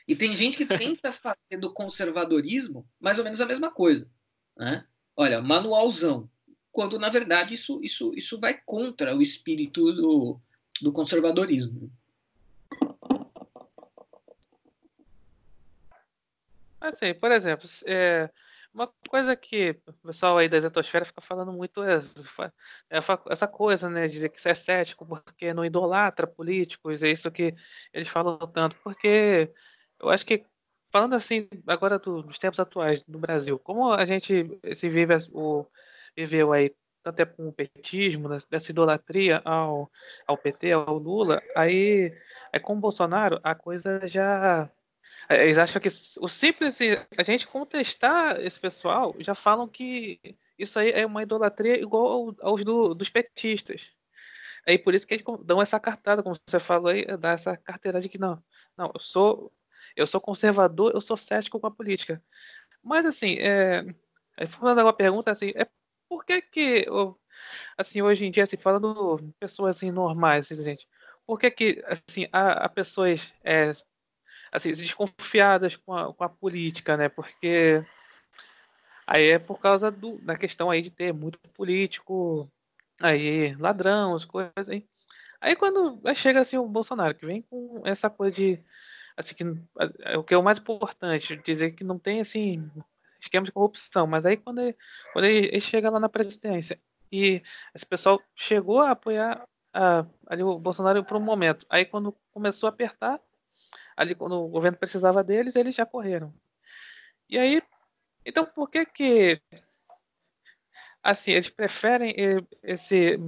E 0.07 0.14
tem 0.14 0.35
gente 0.35 0.57
que 0.59 0.66
tenta 0.66 1.12
fazer 1.12 1.59
do 1.59 1.72
conservadorismo 1.72 2.87
mais 3.00 3.18
ou 3.18 3.24
menos 3.24 3.40
a 3.40 3.46
mesma 3.46 3.70
coisa, 3.70 4.11
né? 4.57 4.85
olha, 5.16 5.40
manualzão, 5.40 6.29
quando 6.72 6.98
na 6.98 7.09
verdade 7.09 7.55
isso, 7.55 7.81
isso, 7.83 8.12
isso 8.14 8.38
vai 8.38 8.61
contra 8.66 9.16
o 9.16 9.22
espírito 9.22 9.92
do, 9.92 10.40
do 10.80 10.92
conservadorismo. 10.92 11.90
Assim, 16.80 17.14
por 17.14 17.32
exemplo, 17.32 17.68
é, 17.87 18.28
uma 18.74 18.88
coisa 19.08 19.34
que 19.34 19.70
o 19.87 19.92
pessoal 20.06 20.37
aí 20.37 20.48
da 20.48 20.58
exatosfera 20.58 21.04
fica 21.04 21.20
falando 21.22 21.52
muito 21.52 21.82
é 21.82 22.00
essa, 22.90 23.22
essa 23.30 23.48
coisa, 23.48 23.88
né? 23.88 24.06
Dizer 24.06 24.28
que 24.28 24.40
você 24.40 24.50
é 24.50 24.54
cético 24.54 25.06
porque 25.06 25.54
não 25.54 25.64
idolatra 25.64 26.26
políticos, 26.26 27.02
é 27.02 27.08
isso 27.08 27.30
que 27.30 27.54
eles 27.92 28.08
falam 28.08 28.37
tanto. 28.52 28.76
Porque 28.82 29.50
eu 29.98 30.10
acho 30.10 30.26
que, 30.26 30.44
falando 30.92 31.14
assim, 31.14 31.48
agora 31.66 31.98
do, 31.98 32.22
dos 32.22 32.38
tempos 32.38 32.60
atuais 32.60 33.02
do 33.04 33.18
Brasil, 33.18 33.58
como 33.58 33.92
a 33.92 34.04
gente 34.04 34.60
se 34.74 34.88
vive, 34.90 35.14
o, 35.32 35.64
viveu 36.16 36.52
aí 36.52 36.74
tanto 37.04 37.20
é 37.20 37.26
com 37.26 37.48
o 37.48 37.52
petismo, 37.52 38.28
dessa 38.50 38.70
idolatria 38.70 39.42
ao, 39.44 39.90
ao 40.26 40.38
PT, 40.38 40.72
ao 40.72 40.96
Lula, 40.96 41.42
aí 41.54 42.16
é 42.52 42.58
com 42.58 42.72
o 42.74 42.80
Bolsonaro 42.80 43.38
a 43.44 43.54
coisa 43.54 44.06
já 44.06 44.70
é, 45.28 45.44
eles 45.44 45.58
acham 45.58 45.80
que 45.80 45.88
o 45.88 46.28
simples 46.28 46.78
a 47.16 47.22
gente 47.22 47.46
contestar 47.46 48.40
esse 48.40 48.58
pessoal 48.58 49.14
já 49.18 49.34
falam 49.34 49.68
que 49.68 50.18
isso 50.58 50.78
aí 50.78 50.90
é 50.90 51.04
uma 51.06 51.22
idolatria 51.22 51.78
igual 51.80 52.34
aos 52.40 52.64
do, 52.64 52.94
dos 52.94 53.10
petistas. 53.10 53.92
Aí 54.66 54.78
por 54.78 54.94
isso 54.94 55.06
que 55.06 55.14
eles 55.14 55.24
dão 55.44 55.60
essa 55.60 55.78
cartada, 55.80 56.22
como 56.22 56.36
você 56.48 56.58
falou 56.58 56.88
aí, 56.88 57.04
dá 57.18 57.32
essa 57.32 57.56
carteira 57.56 58.00
de 58.00 58.08
que 58.08 58.18
não, 58.18 58.42
não, 58.76 58.90
eu 58.94 59.00
sou 59.00 59.52
eu 59.96 60.06
sou 60.06 60.20
conservador, 60.20 60.92
eu 60.94 61.00
sou 61.00 61.16
cético 61.16 61.60
com 61.60 61.66
a 61.66 61.70
política. 61.70 62.22
Mas 62.82 63.04
assim, 63.06 63.36
é, 63.38 63.84
falando 64.48 64.80
uma 64.82 64.92
pergunta 64.92 65.30
assim, 65.30 65.52
é 65.54 65.66
por 66.14 66.24
que 66.24 66.40
que 66.40 66.87
assim 67.77 68.00
hoje 68.03 68.24
em 68.24 68.31
dia 68.31 68.46
se 68.46 68.55
assim, 68.55 68.62
falando 68.62 69.35
pessoas 69.40 69.77
assim 69.77 69.90
normais, 69.90 70.50
assim, 70.50 70.62
gente, 70.62 70.88
por 71.27 71.40
que 71.40 71.50
que 71.50 71.85
assim 71.88 72.29
há, 72.33 72.53
há 72.64 72.68
pessoas 72.68 73.35
é, 73.42 73.72
assim, 74.53 74.70
desconfiadas 74.70 75.74
com 75.74 75.92
a, 75.92 76.14
com 76.14 76.22
a 76.22 76.29
política, 76.29 76.96
né? 76.96 77.09
Porque 77.09 77.85
aí 79.05 79.31
é 79.31 79.38
por 79.40 79.59
causa 79.59 79.90
do, 79.90 80.16
da 80.18 80.37
questão 80.37 80.70
aí 80.70 80.83
de 80.83 80.90
ter 80.92 81.12
muito 81.12 81.37
político, 81.53 82.48
aí 83.00 83.57
ladrão, 83.57 84.14
as 84.14 84.24
coisas 84.24 84.68
aí. 84.68 84.87
Aí 85.40 85.57
quando 85.57 86.00
aí 86.05 86.14
chega 86.14 86.40
assim 86.40 86.57
o 86.57 86.68
Bolsonaro, 86.68 87.16
que 87.16 87.27
vem 87.27 87.42
com 87.42 87.83
essa 87.85 88.09
coisa 88.09 88.37
de 88.37 88.64
assim 89.16 89.35
que 89.35 89.44
o 90.16 90.22
que 90.22 90.33
é 90.33 90.38
o 90.38 90.44
mais 90.44 90.59
importante, 90.59 91.37
dizer 91.38 91.72
que 91.72 91.83
não 91.83 91.98
tem 91.98 92.20
assim 92.20 92.70
esquema 93.24 93.44
de 93.44 93.52
corrupção, 93.52 94.06
mas 94.06 94.24
aí 94.26 94.37
quando 94.37 94.60
ele, 94.60 94.76
quando 95.12 95.24
ele, 95.24 95.60
chega 95.60 95.90
lá 95.90 95.98
na 95.98 96.08
presidência 96.08 96.80
e 97.10 97.42
esse 97.74 97.87
pessoal 97.87 98.20
chegou 98.34 98.80
a 98.80 98.90
apoiar 98.92 99.46
a, 99.72 100.06
ali 100.26 100.42
o 100.42 100.58
Bolsonaro 100.58 101.04
por 101.04 101.16
um 101.16 101.20
momento, 101.20 101.66
aí 101.68 101.84
quando 101.84 102.16
começou 102.32 102.66
a 102.66 102.70
apertar 102.70 103.20
ali 103.96 104.14
quando 104.14 104.34
o 104.42 104.48
governo 104.48 104.78
precisava 104.78 105.22
deles, 105.22 105.56
eles 105.56 105.74
já 105.74 105.87
correram. 105.87 106.32
E 107.28 107.38
aí, 107.38 107.62
então 108.24 108.44
por 108.44 108.68
que 108.70 108.84
que 108.87 109.40
assim, 111.02 111.32
eles 111.32 111.48
preferem 111.48 112.14
esse 112.62 113.18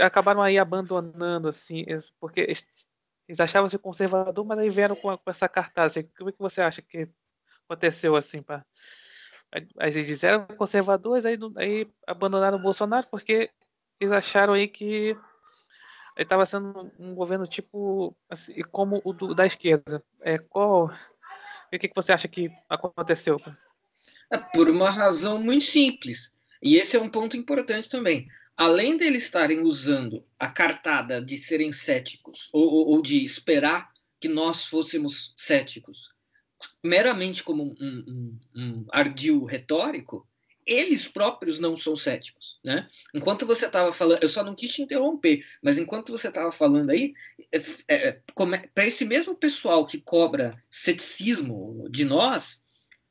acabaram 0.00 0.42
aí 0.42 0.58
abandonando 0.58 1.48
assim, 1.48 1.84
porque 2.18 2.40
eles 2.40 3.40
achavam 3.40 3.68
se 3.68 3.78
conservador, 3.78 4.44
mas 4.44 4.58
aí 4.58 4.70
vieram 4.70 4.96
com, 4.96 5.16
com 5.16 5.30
essa 5.30 5.48
cartaz. 5.48 5.92
Assim, 5.92 6.08
como 6.16 6.30
é 6.30 6.32
que 6.32 6.38
você 6.38 6.62
acha 6.62 6.82
que 6.82 7.08
aconteceu 7.72 8.16
assim 8.16 8.42
para 8.42 8.64
eles 9.80 10.06
disseram 10.06 10.46
conservadores, 10.56 11.26
aí, 11.26 11.38
aí 11.56 11.86
abandonaram 12.06 12.56
o 12.56 12.62
Bolsonaro 12.62 13.06
porque 13.10 13.50
eles 14.00 14.10
acharam 14.10 14.54
aí 14.54 14.66
que 14.66 15.16
ele 16.16 16.24
estava 16.24 16.46
sendo 16.46 16.90
um 16.98 17.14
governo 17.14 17.46
tipo 17.46 18.16
assim, 18.30 18.62
como 18.70 19.00
o 19.04 19.12
do, 19.12 19.34
da 19.34 19.46
esquerda. 19.46 20.02
É, 20.22 20.38
qual, 20.38 20.86
o 20.86 21.78
que, 21.78 21.88
que 21.88 21.94
você 21.94 22.12
acha 22.12 22.28
que 22.28 22.50
aconteceu? 22.68 23.40
É 24.30 24.38
por 24.38 24.70
uma 24.70 24.90
razão 24.90 25.38
muito 25.38 25.64
simples. 25.64 26.32
E 26.62 26.76
esse 26.76 26.96
é 26.96 27.00
um 27.00 27.08
ponto 27.08 27.36
importante 27.36 27.90
também. 27.90 28.26
Além 28.56 28.96
deles 28.96 29.24
estarem 29.24 29.62
usando 29.62 30.24
a 30.38 30.48
cartada 30.48 31.20
de 31.20 31.36
serem 31.36 31.72
céticos, 31.72 32.48
ou, 32.52 32.64
ou, 32.64 32.88
ou 32.88 33.02
de 33.02 33.24
esperar 33.24 33.90
que 34.20 34.28
nós 34.28 34.64
fôssemos 34.64 35.34
céticos, 35.36 36.08
meramente 36.82 37.42
como 37.42 37.64
um, 37.64 37.74
um, 37.80 38.38
um 38.54 38.84
ardil 38.90 39.44
retórico, 39.44 40.26
eles 40.66 41.08
próprios 41.08 41.58
não 41.58 41.76
são 41.76 41.96
céticos, 41.96 42.58
né? 42.64 42.86
Enquanto 43.12 43.44
você 43.44 43.66
estava 43.66 43.92
falando, 43.92 44.22
eu 44.22 44.28
só 44.28 44.44
não 44.44 44.54
quis 44.54 44.70
te 44.72 44.82
interromper, 44.82 45.44
mas 45.60 45.78
enquanto 45.78 46.12
você 46.12 46.28
estava 46.28 46.52
falando 46.52 46.90
aí, 46.90 47.14
é, 47.50 47.62
é, 47.88 48.20
para 48.74 48.86
esse 48.86 49.04
mesmo 49.04 49.34
pessoal 49.34 49.84
que 49.84 50.00
cobra 50.00 50.56
ceticismo 50.70 51.88
de 51.90 52.04
nós, 52.04 52.60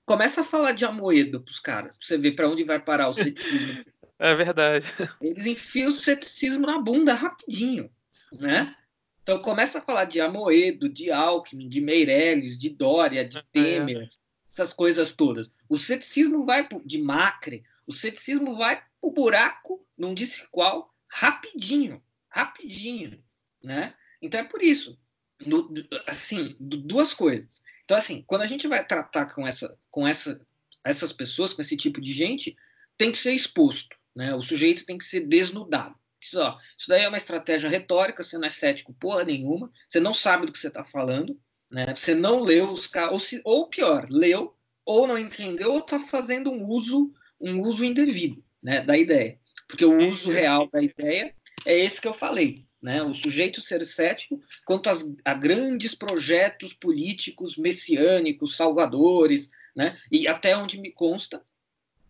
começa 0.06 0.42
a 0.42 0.46
falar 0.46 0.72
de 0.72 0.86
Amoedo 0.86 1.42
para 1.42 1.52
os 1.52 1.60
caras, 1.60 1.98
para 1.98 2.08
você 2.08 2.18
ver 2.18 2.32
para 2.32 2.50
onde 2.50 2.64
vai 2.64 2.80
parar 2.80 3.10
o 3.10 3.14
ceticismo. 3.14 3.84
É 4.24 4.36
verdade. 4.36 4.86
Eles 5.20 5.48
enfiam 5.48 5.90
o 5.90 5.92
ceticismo 5.92 6.68
na 6.68 6.78
bunda 6.78 7.16
rapidinho, 7.16 7.90
né? 8.32 8.76
Então 9.24 9.42
começa 9.42 9.78
a 9.78 9.82
falar 9.82 10.06
de 10.06 10.20
Amoedo, 10.20 10.90
de 10.90 11.12
Alckmin, 11.12 11.70
de 11.70 11.80
Meirelles, 11.80 12.58
de 12.58 12.70
Dória, 12.70 13.24
de 13.24 13.38
é. 13.38 13.44
Temer, 13.52 14.10
essas 14.48 14.74
coisas 14.74 15.12
todas. 15.12 15.52
O 15.70 15.78
ceticismo 15.78 16.46
vai 16.46 16.68
de 16.86 16.98
Macri, 16.98 17.64
o 17.86 17.94
ceticismo 17.94 18.58
vai 18.58 18.84
pro 19.00 19.12
buraco, 19.12 19.86
não 19.98 20.14
disse 20.14 20.48
qual, 20.50 20.94
rapidinho, 21.08 22.02
rapidinho, 22.30 23.24
né? 23.64 23.94
Então 24.22 24.40
é 24.40 24.44
por 24.44 24.62
isso, 24.62 24.98
no, 25.46 25.72
assim, 26.08 26.56
duas 26.60 27.14
coisas. 27.14 27.62
Então 27.86 27.98
assim, 27.98 28.24
quando 28.26 28.42
a 28.42 28.48
gente 28.48 28.68
vai 28.68 28.86
tratar 28.86 29.26
com 29.34 29.48
essa, 29.48 29.78
com 29.90 30.08
essa, 30.08 30.42
essas 30.84 31.12
pessoas, 31.12 31.54
com 31.54 31.62
esse 31.62 31.78
tipo 31.78 32.02
de 32.02 32.12
gente, 32.12 32.56
tem 32.98 33.12
que 33.12 33.18
ser 33.18 33.34
exposto, 33.34 33.96
né? 34.16 34.34
O 34.34 34.42
sujeito 34.42 34.86
tem 34.86 34.98
que 34.98 35.06
ser 35.06 35.22
desnudado. 35.22 36.01
Isso, 36.22 36.40
ó, 36.40 36.58
isso 36.78 36.88
daí 36.88 37.04
é 37.04 37.08
uma 37.08 37.18
estratégia 37.18 37.70
retórica, 37.70 38.24
você 38.24 38.38
não 38.38 38.46
é 38.46 38.50
cético 38.50 38.94
porra 38.94 39.24
nenhuma, 39.24 39.72
você 39.88 40.00
não 40.00 40.14
sabe 40.14 40.46
do 40.46 40.52
que 40.52 40.60
você 40.60 40.68
está 40.68 40.86
falando, 40.86 41.40
né? 41.70 41.96
Você 41.96 42.14
não 42.14 42.42
leu 42.42 42.70
os 42.70 42.86
casos, 42.86 43.42
ou, 43.44 43.56
ou 43.60 43.68
pior, 43.68 44.06
leu, 44.10 44.56
ou 44.86 45.08
não 45.08 45.18
entendeu, 45.18 45.72
ou 45.72 45.80
está 45.80 45.98
fazendo 45.98 46.52
um 46.52 46.68
uso, 46.68 47.12
um 47.40 47.62
uso 47.62 47.84
indevido 47.84 48.44
né, 48.62 48.82
da 48.82 48.98
ideia. 48.98 49.40
Porque 49.68 49.86
o 49.86 49.98
uso 50.10 50.30
real 50.32 50.70
da 50.70 50.82
ideia 50.82 51.34
é 51.66 51.78
esse 51.78 52.00
que 52.00 52.08
eu 52.08 52.14
falei. 52.14 52.66
Né? 52.82 53.02
O 53.02 53.14
sujeito 53.14 53.62
ser 53.62 53.86
cético 53.86 54.42
quanto 54.66 54.90
às, 54.90 55.06
a 55.24 55.34
grandes 55.34 55.96
projetos 55.96 56.74
políticos 56.74 57.56
messiânicos, 57.56 58.58
salvadores, 58.58 59.48
né? 59.76 59.98
e 60.12 60.28
até 60.28 60.58
onde 60.58 60.80
me 60.80 60.92
consta, 60.92 61.42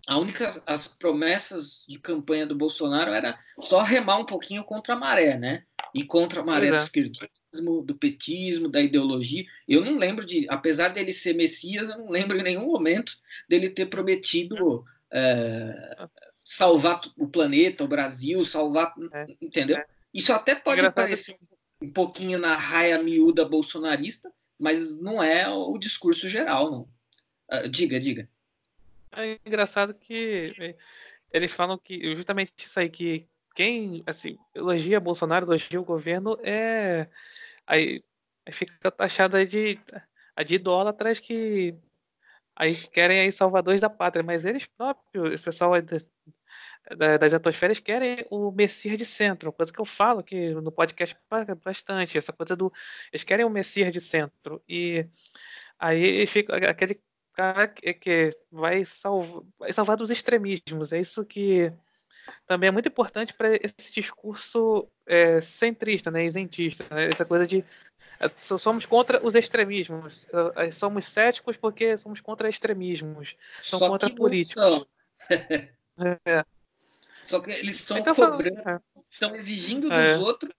a 0.08 0.18
única 0.18 0.62
as 0.66 0.88
promessas 0.88 1.86
de 1.88 2.00
campanha 2.00 2.46
do 2.46 2.56
Bolsonaro 2.56 3.12
era 3.12 3.38
só 3.60 3.82
remar 3.82 4.18
um 4.18 4.26
pouquinho 4.26 4.64
contra 4.64 4.94
a 4.94 5.00
maré, 5.00 5.38
né? 5.38 5.64
E 5.94 6.04
contra 6.04 6.42
a 6.42 6.44
maré 6.44 6.68
é. 6.68 6.72
do 6.72 6.78
esquerdismo, 6.78 7.82
do 7.84 7.96
petismo, 7.96 8.70
da 8.70 8.82
ideologia. 8.82 9.46
Eu 9.68 9.84
não 9.84 9.98
lembro 9.98 10.26
de, 10.26 10.48
apesar 10.50 10.92
dele 10.92 11.14
ser 11.14 11.34
Messias, 11.34 11.90
eu 11.90 11.98
não 11.98 12.10
lembro 12.10 12.38
em 12.38 12.44
nenhum 12.44 12.66
momento 12.66 13.14
dele 13.48 13.70
ter 13.70 13.88
prometido 13.88 14.84
é, 15.12 16.08
salvar 16.44 17.02
o 17.18 17.28
planeta, 17.28 17.84
o 17.84 17.88
Brasil, 17.88 18.44
salvar, 18.44 18.94
é. 19.14 19.26
entendeu? 19.42 19.78
É. 19.78 19.86
Isso 20.14 20.34
até 20.34 20.56
pode 20.56 20.90
parecer 20.92 21.38
um 21.82 21.92
pouquinho 21.92 22.38
na 22.38 22.56
raia 22.56 23.02
miúda 23.02 23.46
bolsonarista, 23.46 24.32
mas 24.60 24.96
não 24.96 25.22
é 25.22 25.50
o 25.50 25.78
discurso 25.78 26.28
geral, 26.28 26.72
não. 26.72 26.90
Uh, 27.52 27.68
diga, 27.68 28.00
diga. 28.00 28.30
É 29.14 29.40
engraçado 29.46 29.94
que 29.94 30.54
é, 30.60 30.76
eles 31.32 31.52
falam 31.52 31.78
que 31.78 32.16
justamente 32.16 32.54
isso 32.58 32.80
aí 32.80 32.90
que 32.90 33.28
quem 33.56 34.04
assim 34.06 34.38
elogia 34.56 35.00
Bolsonaro, 35.00 35.46
elogia 35.46 35.80
o 35.82 35.86
governo 35.86 36.38
é 36.44 37.10
aí, 37.68 38.04
fica 38.52 38.92
taxado 38.92 39.44
de 39.46 39.80
de 40.46 40.56
idólatras 40.56 41.20
que 41.20 41.76
aí 42.56 42.76
querem 42.90 43.20
aí 43.22 43.32
salvadores 43.32 43.82
da 43.82 43.90
pátria, 43.90 44.24
mas 44.24 44.46
eles 44.46 44.66
próprios, 44.66 45.42
o 45.42 45.44
pessoal 45.44 45.74
das 46.98 47.34
atmosferas 47.34 47.80
querem 47.80 48.26
o 48.30 48.52
Messias 48.52 48.98
de 48.98 49.06
centro, 49.06 49.54
coisa 49.54 49.72
que 49.72 49.80
eu 49.80 49.86
falo 49.86 50.20
aqui 50.22 50.54
no 50.54 50.72
podcast 50.72 51.16
bastante, 51.64 52.18
essa 52.18 52.34
coisa 52.34 52.56
do 52.56 52.72
eles 53.12 53.24
querem 53.24 53.46
o 53.46 53.50
Messias 53.50 53.92
de 53.94 54.02
centro 54.02 54.64
e 54.68 55.06
aí 55.80 56.26
fica 56.28 56.56
aquele 56.70 57.02
cara 57.42 57.68
que, 57.68 57.94
que 57.94 58.38
vai, 58.52 58.86
salvar, 58.86 59.44
vai 59.58 59.74
salvar 59.74 59.98
dos 59.98 60.12
extremismos, 60.12 60.94
é 60.94 61.02
isso 61.02 61.26
que 61.26 61.74
também 62.48 62.68
é 62.68 62.72
muito 62.72 62.88
importante 62.88 63.34
para 63.34 63.56
esse 63.56 63.92
discurso 63.94 64.88
é, 65.08 65.42
centrista, 65.42 66.12
né, 66.12 66.24
isentista, 66.24 66.86
né, 66.92 67.10
essa 67.10 67.26
coisa 67.26 67.48
de 67.48 67.66
é, 68.20 68.30
somos 68.40 68.86
contra 68.86 69.26
os 69.26 69.34
extremismos, 69.34 70.28
é, 70.56 70.70
somos 70.70 71.06
céticos 71.06 71.58
porque 71.58 71.98
somos 71.98 72.22
contra 72.22 72.48
extremismos, 72.48 73.36
somos 73.62 73.88
contra 73.88 74.10
políticos. 74.10 74.86
É. 76.26 76.44
Só 77.26 77.40
que 77.40 77.52
eles 77.52 77.76
estão 77.76 77.98
então, 77.98 78.16
cobrando, 78.16 78.58
é. 78.68 78.80
estão 79.12 79.36
exigindo 79.36 79.88
dos 79.88 80.00
é. 80.00 80.18
outros 80.18 80.52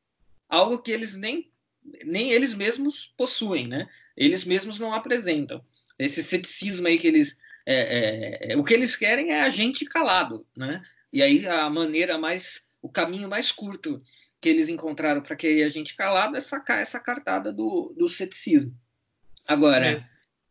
algo 0.48 0.78
que 0.78 0.92
eles 0.92 1.16
nem, 1.16 1.50
nem 2.04 2.30
eles 2.30 2.54
mesmos 2.54 3.12
possuem, 3.16 3.66
né? 3.66 3.88
Eles 4.16 4.44
mesmos 4.44 4.78
não 4.78 4.94
apresentam. 4.94 5.64
Esse 5.98 6.22
ceticismo 6.22 6.86
aí 6.86 6.98
que 6.98 7.06
eles. 7.06 7.36
É, 7.64 7.74
é, 7.74 8.52
é, 8.52 8.56
o 8.56 8.64
que 8.64 8.74
eles 8.74 8.96
querem 8.96 9.30
é 9.30 9.42
a 9.42 9.48
gente 9.48 9.84
calado, 9.84 10.46
né? 10.56 10.82
E 11.12 11.22
aí 11.22 11.46
a 11.46 11.68
maneira 11.70 12.18
mais. 12.18 12.66
O 12.80 12.88
caminho 12.88 13.28
mais 13.28 13.52
curto 13.52 14.02
que 14.40 14.48
eles 14.48 14.68
encontraram 14.68 15.22
para 15.22 15.36
querer 15.36 15.62
a 15.62 15.68
gente 15.68 15.94
calado 15.94 16.36
é 16.36 16.40
sacar 16.40 16.80
essa 16.80 16.98
cartada 16.98 17.52
do, 17.52 17.94
do 17.96 18.08
ceticismo. 18.08 18.76
Agora, 19.46 20.00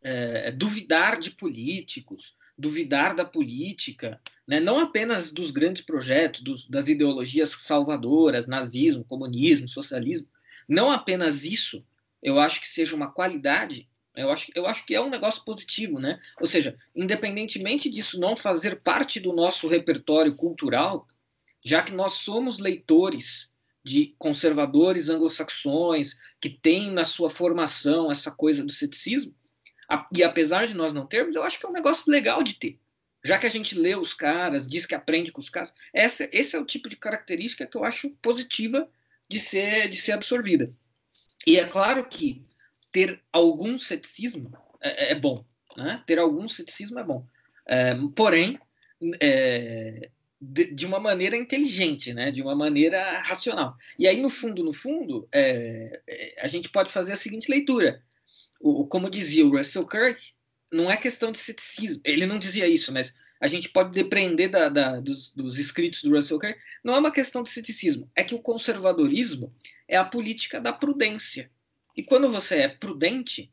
é, 0.01 0.51
duvidar 0.51 1.19
de 1.19 1.31
políticos, 1.31 2.33
duvidar 2.57 3.13
da 3.13 3.25
política, 3.25 4.21
né? 4.47 4.59
não 4.59 4.79
apenas 4.79 5.31
dos 5.31 5.51
grandes 5.51 5.81
projetos, 5.81 6.41
dos, 6.41 6.69
das 6.69 6.87
ideologias 6.87 7.49
salvadoras, 7.49 8.47
nazismo, 8.47 9.03
comunismo, 9.03 9.67
socialismo, 9.67 10.27
não 10.67 10.91
apenas 10.91 11.43
isso, 11.43 11.85
eu 12.23 12.39
acho 12.39 12.61
que 12.61 12.69
seja 12.69 12.95
uma 12.95 13.11
qualidade, 13.11 13.89
eu 14.15 14.29
acho, 14.29 14.51
eu 14.53 14.65
acho 14.65 14.85
que 14.85 14.93
é 14.93 15.01
um 15.01 15.09
negócio 15.09 15.43
positivo, 15.45 15.99
né? 15.99 16.19
Ou 16.39 16.47
seja, 16.47 16.77
independentemente 16.95 17.89
disso 17.89 18.19
não 18.19 18.35
fazer 18.35 18.81
parte 18.81 19.19
do 19.19 19.33
nosso 19.33 19.67
repertório 19.67 20.35
cultural, 20.35 21.07
já 21.63 21.81
que 21.81 21.93
nós 21.93 22.13
somos 22.13 22.59
leitores 22.59 23.49
de 23.83 24.13
conservadores 24.17 25.09
anglo-saxões 25.09 26.15
que 26.39 26.49
têm 26.49 26.91
na 26.91 27.05
sua 27.05 27.29
formação 27.29 28.11
essa 28.11 28.29
coisa 28.29 28.63
do 28.63 28.71
ceticismo, 28.71 29.33
e 30.15 30.23
apesar 30.23 30.67
de 30.67 30.73
nós 30.73 30.93
não 30.93 31.05
termos, 31.05 31.35
eu 31.35 31.43
acho 31.43 31.59
que 31.59 31.65
é 31.65 31.69
um 31.69 31.73
negócio 31.73 32.09
legal 32.09 32.43
de 32.43 32.55
ter. 32.55 32.79
Já 33.23 33.37
que 33.37 33.45
a 33.45 33.49
gente 33.49 33.75
lê 33.75 33.95
os 33.95 34.13
caras, 34.13 34.65
diz 34.65 34.85
que 34.85 34.95
aprende 34.95 35.31
com 35.31 35.39
os 35.39 35.49
caras, 35.49 35.73
essa, 35.93 36.27
esse 36.31 36.55
é 36.55 36.59
o 36.59 36.65
tipo 36.65 36.89
de 36.89 36.95
característica 36.95 37.65
que 37.65 37.77
eu 37.77 37.83
acho 37.83 38.09
positiva 38.21 38.89
de 39.29 39.39
ser, 39.39 39.89
de 39.89 39.97
ser 39.97 40.13
absorvida. 40.13 40.69
E 41.45 41.59
é 41.59 41.65
claro 41.65 42.05
que 42.05 42.43
ter 42.91 43.21
algum 43.31 43.77
ceticismo 43.77 44.51
é, 44.81 45.07
é, 45.07 45.11
é 45.11 45.15
bom. 45.15 45.45
Né? 45.77 46.03
Ter 46.05 46.19
algum 46.19 46.47
ceticismo 46.47 46.99
é 46.99 47.03
bom. 47.03 47.25
É, 47.65 47.95
porém, 48.15 48.59
é, 49.19 50.09
de, 50.39 50.65
de, 50.73 50.85
uma 50.85 50.99
maneira 50.99 51.37
inteligente, 51.37 52.13
né? 52.13 52.31
de 52.31 52.41
uma 52.41 52.55
maneira 52.55 53.21
racional. 53.21 53.77
E 53.97 54.07
aí, 54.07 54.21
no 54.21 54.29
fundo, 54.29 54.63
no 54.63 54.73
fundo, 54.73 55.27
é, 55.31 56.01
é, 56.07 56.35
a 56.41 56.47
gente 56.47 56.69
pode 56.69 56.91
fazer 56.91 57.13
a 57.13 57.17
seguinte 57.17 57.49
leitura. 57.49 58.03
O, 58.59 58.85
como 58.85 59.09
dizia 59.09 59.45
o 59.45 59.55
Russell 59.55 59.85
Kirk, 59.85 60.19
não 60.71 60.89
é 60.89 60.97
questão 60.97 61.31
de 61.31 61.37
ceticismo. 61.37 62.01
Ele 62.03 62.25
não 62.25 62.39
dizia 62.39 62.67
isso, 62.67 62.91
mas 62.91 63.13
a 63.39 63.47
gente 63.47 63.69
pode 63.69 63.91
depreender 63.91 64.49
da, 64.49 64.69
da, 64.69 64.99
dos, 64.99 65.31
dos, 65.31 65.57
escritos 65.57 66.03
do 66.03 66.11
Russell 66.11 66.39
Kirk. 66.39 66.59
Não 66.83 66.95
é 66.95 66.99
uma 66.99 67.11
questão 67.11 67.43
de 67.43 67.49
ceticismo. 67.49 68.09
É 68.15 68.23
que 68.23 68.35
o 68.35 68.41
conservadorismo 68.41 69.53
é 69.87 69.97
a 69.97 70.05
política 70.05 70.59
da 70.59 70.71
prudência. 70.71 71.49
E 71.95 72.03
quando 72.03 72.31
você 72.31 72.55
é 72.57 72.67
prudente, 72.67 73.51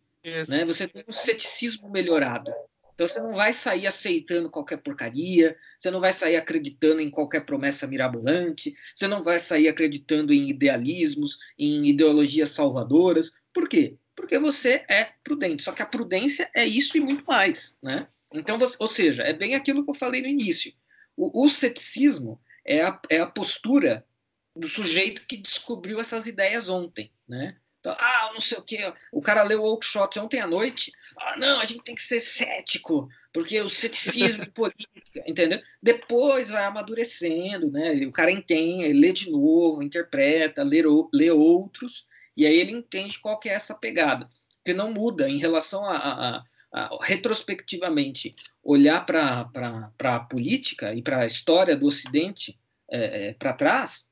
né, 0.48 0.64
você 0.64 0.86
tem 0.86 1.04
um 1.08 1.12
ceticismo 1.12 1.90
melhorado. 1.90 2.52
Então 2.94 3.06
você 3.06 3.20
não 3.20 3.32
vai 3.32 3.52
sair 3.52 3.86
aceitando 3.86 4.50
qualquer 4.50 4.78
porcaria, 4.78 5.56
você 5.78 5.88
não 5.88 6.00
vai 6.00 6.12
sair 6.12 6.36
acreditando 6.36 7.00
em 7.00 7.08
qualquer 7.08 7.44
promessa 7.44 7.86
mirabolante, 7.86 8.74
você 8.92 9.06
não 9.06 9.22
vai 9.22 9.38
sair 9.38 9.68
acreditando 9.68 10.32
em 10.32 10.48
idealismos, 10.48 11.38
em 11.56 11.86
ideologias 11.86 12.48
salvadoras. 12.48 13.30
Por 13.52 13.68
quê? 13.68 13.94
Porque 14.16 14.36
você 14.36 14.84
é 14.88 15.12
prudente. 15.22 15.62
Só 15.62 15.70
que 15.70 15.80
a 15.80 15.86
prudência 15.86 16.50
é 16.52 16.64
isso 16.64 16.96
e 16.96 17.00
muito 17.00 17.24
mais, 17.24 17.78
né? 17.80 18.08
Então, 18.34 18.58
você, 18.58 18.76
ou 18.80 18.88
seja, 18.88 19.22
é 19.22 19.32
bem 19.32 19.54
aquilo 19.54 19.84
que 19.84 19.90
eu 19.90 19.94
falei 19.94 20.20
no 20.20 20.28
início. 20.28 20.72
O, 21.16 21.44
o 21.44 21.48
ceticismo 21.48 22.40
é 22.64 22.82
a, 22.82 23.00
é 23.08 23.20
a 23.20 23.26
postura 23.26 24.04
do 24.56 24.66
sujeito 24.66 25.24
que 25.24 25.36
descobriu 25.36 26.00
essas 26.00 26.26
ideias 26.26 26.68
ontem, 26.68 27.12
né? 27.28 27.56
Então, 27.80 27.94
ah, 27.98 28.30
não 28.32 28.40
sei 28.40 28.58
o 28.58 28.62
que. 28.62 28.78
O 29.12 29.22
cara 29.22 29.42
leu 29.42 29.62
o 29.62 29.66
Oakeshott 29.66 30.18
ontem 30.18 30.40
à 30.40 30.46
noite. 30.46 30.92
Ah, 31.16 31.36
não, 31.36 31.60
a 31.60 31.64
gente 31.64 31.82
tem 31.82 31.94
que 31.94 32.02
ser 32.02 32.20
cético, 32.20 33.08
porque 33.32 33.60
o 33.60 33.70
ceticismo 33.70 34.44
e 34.44 34.50
política, 34.50 35.22
entendeu? 35.26 35.60
Depois 35.82 36.50
vai 36.50 36.64
amadurecendo, 36.64 37.70
né? 37.70 37.94
O 38.06 38.12
cara 38.12 38.30
entende, 38.30 38.92
lê 38.92 39.12
de 39.12 39.30
novo, 39.30 39.82
interpreta, 39.82 40.62
lê, 40.62 40.82
lê 41.14 41.30
outros, 41.30 42.04
e 42.36 42.46
aí 42.46 42.56
ele 42.56 42.72
entende 42.72 43.20
qual 43.20 43.38
que 43.38 43.48
é 43.48 43.54
essa 43.54 43.74
pegada. 43.74 44.28
Porque 44.56 44.74
não 44.74 44.92
muda 44.92 45.28
em 45.28 45.38
relação 45.38 45.84
a, 45.84 45.96
a, 45.96 46.42
a 46.72 46.98
retrospectivamente 47.02 48.34
olhar 48.62 49.06
para 49.06 49.90
a 49.98 50.20
política 50.20 50.94
e 50.94 51.00
para 51.00 51.20
a 51.20 51.26
história 51.26 51.76
do 51.76 51.86
Ocidente 51.86 52.58
é, 52.90 53.28
é, 53.28 53.32
para 53.34 53.52
trás, 53.52 54.06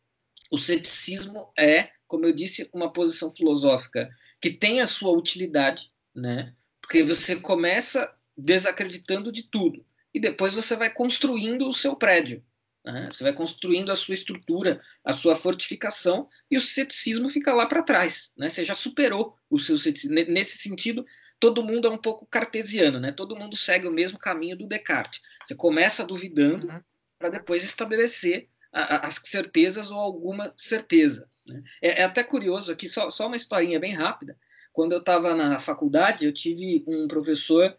o 0.51 0.59
ceticismo 0.59 1.53
é 1.59 1.91
como 2.07 2.27
eu 2.27 2.33
disse, 2.33 2.69
uma 2.73 2.93
posição 2.93 3.31
filosófica 3.31 4.09
que 4.41 4.51
tem 4.51 4.81
a 4.81 4.87
sua 4.87 5.11
utilidade, 5.11 5.91
né? 6.15 6.55
Porque 6.81 7.03
você 7.03 7.37
começa 7.37 8.17
desacreditando 8.37 9.33
de 9.33 9.43
tudo 9.43 9.85
e 10.15 10.21
depois 10.21 10.55
você 10.55 10.77
vai 10.77 10.91
construindo 10.91 11.69
o 11.69 11.75
seu 11.75 11.97
prédio. 11.97 12.45
Né? 12.85 13.09
Você 13.11 13.25
vai 13.25 13.33
construindo 13.33 13.91
a 13.91 13.97
sua 13.97 14.15
estrutura, 14.15 14.81
a 15.05 15.13
sua 15.13 15.35
fortificação 15.35 16.29
e 16.49 16.57
o 16.57 16.61
ceticismo 16.61 17.29
fica 17.29 17.53
lá 17.53 17.67
para 17.67 17.83
trás. 17.83 18.31
Né? 18.37 18.49
Você 18.49 18.63
já 18.63 18.75
superou 18.75 19.37
o 19.51 19.59
seu 19.59 19.77
ceticismo. 19.77 20.15
Nesse 20.15 20.59
sentido, 20.59 21.05
todo 21.41 21.65
mundo 21.65 21.89
é 21.89 21.91
um 21.91 21.99
pouco 21.99 22.27
cartesiano, 22.27 23.01
né? 23.01 23.13
Todo 23.13 23.37
mundo 23.37 23.57
segue 23.57 23.89
o 23.89 23.93
mesmo 23.93 24.19
caminho 24.19 24.57
do 24.57 24.69
Descartes. 24.69 25.21
Você 25.45 25.55
começa 25.55 26.05
duvidando 26.05 26.69
uhum. 26.69 26.81
para 27.19 27.29
depois 27.29 27.65
estabelecer 27.65 28.49
a, 28.73 28.97
a, 28.97 29.07
as 29.09 29.21
certezas 29.25 29.91
ou 29.91 29.99
alguma 29.99 30.55
certeza. 30.57 31.29
Né? 31.47 31.63
É, 31.81 32.01
é, 32.01 32.05
até 32.05 32.23
curioso 32.23 32.73
aqui, 32.73 32.89
só, 32.89 33.11
só 33.11 33.27
uma 33.27 33.37
historinha 33.37 33.79
bem 33.79 33.93
rápida. 33.93 34.37
Quando 34.73 34.93
eu 34.93 34.99
estava 34.99 35.35
na 35.35 35.59
faculdade, 35.59 36.27
eu 36.27 36.33
tive 36.33 36.85
um 36.87 37.09
professor 37.09 37.77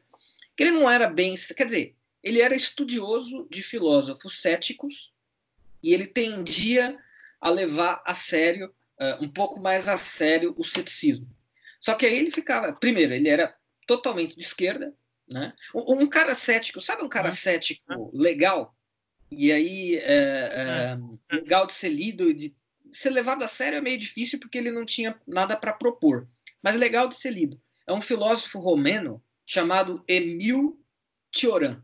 que 0.55 0.63
ele 0.63 0.71
não 0.71 0.89
era 0.89 1.07
bem. 1.07 1.35
Quer 1.55 1.65
dizer, 1.65 1.95
ele 2.23 2.41
era 2.41 2.55
estudioso 2.55 3.47
de 3.49 3.61
filósofos 3.61 4.41
céticos 4.41 5.13
e 5.83 5.93
ele 5.93 6.07
tendia 6.07 6.97
a 7.39 7.49
levar 7.49 8.01
a 8.03 8.13
sério, 8.13 8.73
uh, 8.99 9.23
um 9.23 9.29
pouco 9.29 9.59
mais 9.59 9.87
a 9.87 9.95
sério, 9.95 10.55
o 10.57 10.63
ceticismo. 10.63 11.29
Só 11.79 11.93
que 11.93 12.05
aí 12.05 12.17
ele 12.17 12.31
ficava. 12.31 12.73
Primeiro, 12.73 13.13
ele 13.13 13.29
era 13.29 13.55
totalmente 13.85 14.35
de 14.35 14.41
esquerda. 14.41 14.93
Né? 15.29 15.53
Um, 15.75 16.01
um 16.01 16.07
cara 16.07 16.33
cético, 16.33 16.81
sabe 16.81 17.03
um 17.03 17.09
cara 17.09 17.31
cético 17.31 18.09
legal? 18.13 18.75
E 19.29 19.51
aí, 19.51 19.97
é, 19.97 20.97
é, 21.31 21.35
legal 21.35 21.67
de 21.67 21.73
ser 21.73 21.89
lido, 21.89 22.33
de 22.33 22.55
ser 22.97 23.09
levado 23.11 23.43
a 23.43 23.47
sério 23.47 23.77
é 23.77 23.81
meio 23.81 23.97
difícil 23.97 24.39
porque 24.39 24.57
ele 24.57 24.71
não 24.71 24.85
tinha 24.85 25.19
nada 25.27 25.55
para 25.55 25.73
propor. 25.73 26.27
Mas 26.61 26.75
legal 26.75 27.07
de 27.07 27.15
ser 27.15 27.31
lido. 27.31 27.61
É 27.85 27.93
um 27.93 28.01
filósofo 28.01 28.59
romeno 28.59 29.23
chamado 29.45 30.03
Emil 30.07 30.79
Cioran. 31.33 31.81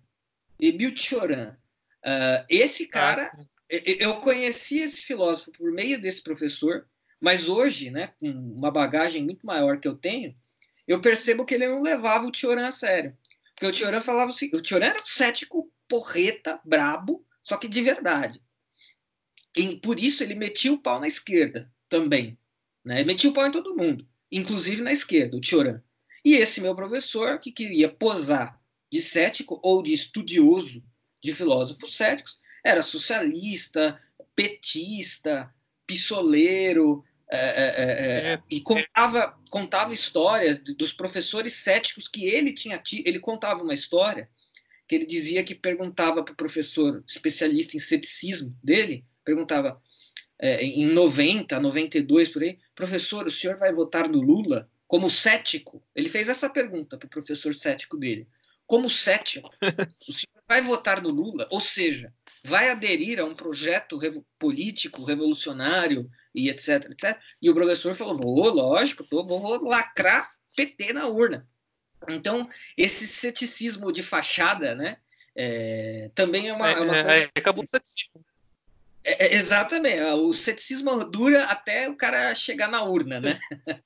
Emil 0.60 0.96
Cioran. 0.98 1.56
Uh, 2.04 2.46
esse 2.50 2.86
cara, 2.86 3.32
ah, 3.34 3.46
eu 3.70 4.16
conheci 4.18 4.80
esse 4.80 5.02
filósofo 5.02 5.52
por 5.52 5.72
meio 5.72 6.02
desse 6.02 6.22
professor, 6.22 6.88
mas 7.22 7.48
hoje, 7.48 7.90
né, 7.90 8.14
com 8.20 8.30
uma 8.30 8.70
bagagem 8.70 9.24
muito 9.24 9.46
maior 9.46 9.80
que 9.80 9.88
eu 9.88 9.96
tenho, 9.96 10.36
eu 10.88 11.00
percebo 11.00 11.46
que 11.46 11.54
ele 11.54 11.68
não 11.68 11.82
levava 11.82 12.28
o 12.28 12.36
Cioran 12.36 12.68
a 12.68 12.72
sério. 12.72 13.18
Porque 13.56 13.68
o 13.68 13.74
Cioran 13.74 14.02
falava 14.02 14.32
assim, 14.32 14.50
o 14.54 14.66
Cioran 14.66 14.88
era 14.88 15.02
um 15.02 15.06
cético 15.06 15.72
porreta, 15.88 16.60
brabo, 16.66 17.26
só 17.44 17.56
que 17.56 17.68
de 17.68 17.82
verdade. 17.82 18.42
E 19.56 19.76
por 19.76 20.00
isso 20.00 20.24
ele 20.24 20.36
metia 20.36 20.74
o 20.74 20.78
pau 20.78 21.00
na 21.00 21.08
esquerda 21.08 21.72
também. 21.88 22.38
Né? 22.84 22.98
Ele 22.98 23.06
metia 23.06 23.30
o 23.30 23.34
pau 23.34 23.46
em 23.46 23.52
todo 23.52 23.76
mundo, 23.76 24.08
inclusive 24.32 24.82
na 24.82 24.92
esquerda, 24.92 25.38
o 25.38 25.42
Tioran. 25.42 25.82
E 26.26 26.36
esse 26.36 26.62
meu 26.62 26.76
professor, 26.76 27.40
que 27.40 27.52
queria 27.52 27.90
posar 27.90 28.60
de 28.92 29.02
cético 29.02 29.60
ou 29.64 29.84
de 29.84 29.94
estudioso 29.94 30.84
de 31.22 31.34
filósofos 31.34 31.96
céticos, 31.96 32.40
era 32.66 32.82
socialista, 32.82 34.00
petista, 34.36 35.54
pisoleiro, 35.86 37.04
é, 37.30 37.38
é, 37.38 37.64
é, 37.78 38.34
é, 38.34 38.44
e 38.50 38.62
contava, 38.62 39.40
contava 39.50 39.94
histórias 39.94 40.60
dos 40.60 40.94
professores 40.94 41.54
céticos 41.56 42.08
que 42.08 42.26
ele 42.26 42.54
tinha 42.54 42.78
tido. 42.78 43.08
Ele 43.08 43.20
contava 43.20 43.64
uma 43.64 43.74
história 43.74 44.30
que 44.88 44.96
ele 44.96 45.06
dizia 45.06 45.44
que 45.44 45.56
perguntava 45.56 46.24
para 46.24 46.34
o 46.34 46.38
professor 46.38 47.04
especialista 47.08 47.76
em 47.76 47.80
ceticismo 47.80 48.56
dele 48.64 49.04
perguntava 49.24 49.82
é, 50.40 50.64
em 50.64 50.88
90, 50.88 51.60
92 51.60 52.30
por 52.30 52.44
aí, 52.44 52.60
professor, 52.76 53.26
o 53.26 53.32
senhor 53.32 53.58
vai 53.58 53.72
votar 53.72 54.10
no 54.10 54.22
Lula 54.22 54.70
como 54.88 55.10
cético? 55.10 55.84
Ele 55.96 56.10
fez 56.10 56.30
essa 56.30 56.50
pergunta 56.50 56.98
para 56.98 57.08
o 57.08 57.10
professor 57.10 57.54
cético 57.54 57.98
dele. 57.98 58.28
Como 58.66 58.90
cético, 58.90 59.50
o 60.08 60.12
senhor 60.12 60.44
vai 60.48 60.62
votar 60.62 61.02
no 61.02 61.10
Lula? 61.10 61.48
Ou 61.52 61.60
seja, 61.60 62.14
vai 62.44 62.70
aderir 62.70 63.20
a 63.20 63.26
um 63.26 63.36
projeto 63.36 63.98
revo 63.98 64.26
político, 64.38 65.04
revolucionário 65.04 66.10
e 66.34 66.50
etc, 66.50 66.90
etc. 66.92 67.18
E 67.42 67.50
o 67.50 67.54
professor 67.54 67.94
falou: 67.94 68.18
vou, 68.18 68.50
lógico, 68.54 69.04
tô, 69.04 69.26
vou 69.26 69.64
lacrar 69.64 70.32
PT 70.56 70.94
na 70.94 71.08
urna. 71.08 71.48
Então, 72.10 72.50
esse 72.78 73.08
ceticismo 73.08 73.92
de 73.92 74.04
fachada, 74.04 74.76
né? 74.76 74.98
É, 75.36 76.12
também 76.14 76.50
é 76.50 76.54
uma, 76.54 76.70
é, 76.70 76.74
é 76.74 76.80
uma 76.82 76.98
é, 76.98 77.04
coisa... 77.04 77.32
acabou 77.36 77.64
o 77.64 77.68
ceticismo. 77.68 78.24
É, 79.04 79.26
é, 79.26 79.36
exatamente, 79.36 80.02
o 80.02 80.34
ceticismo 80.34 81.04
dura 81.06 81.46
até 81.46 81.90
o 81.90 81.96
cara 81.96 82.34
chegar 82.36 82.70
na 82.70 82.84
urna, 82.84 83.20
né? 83.20 83.40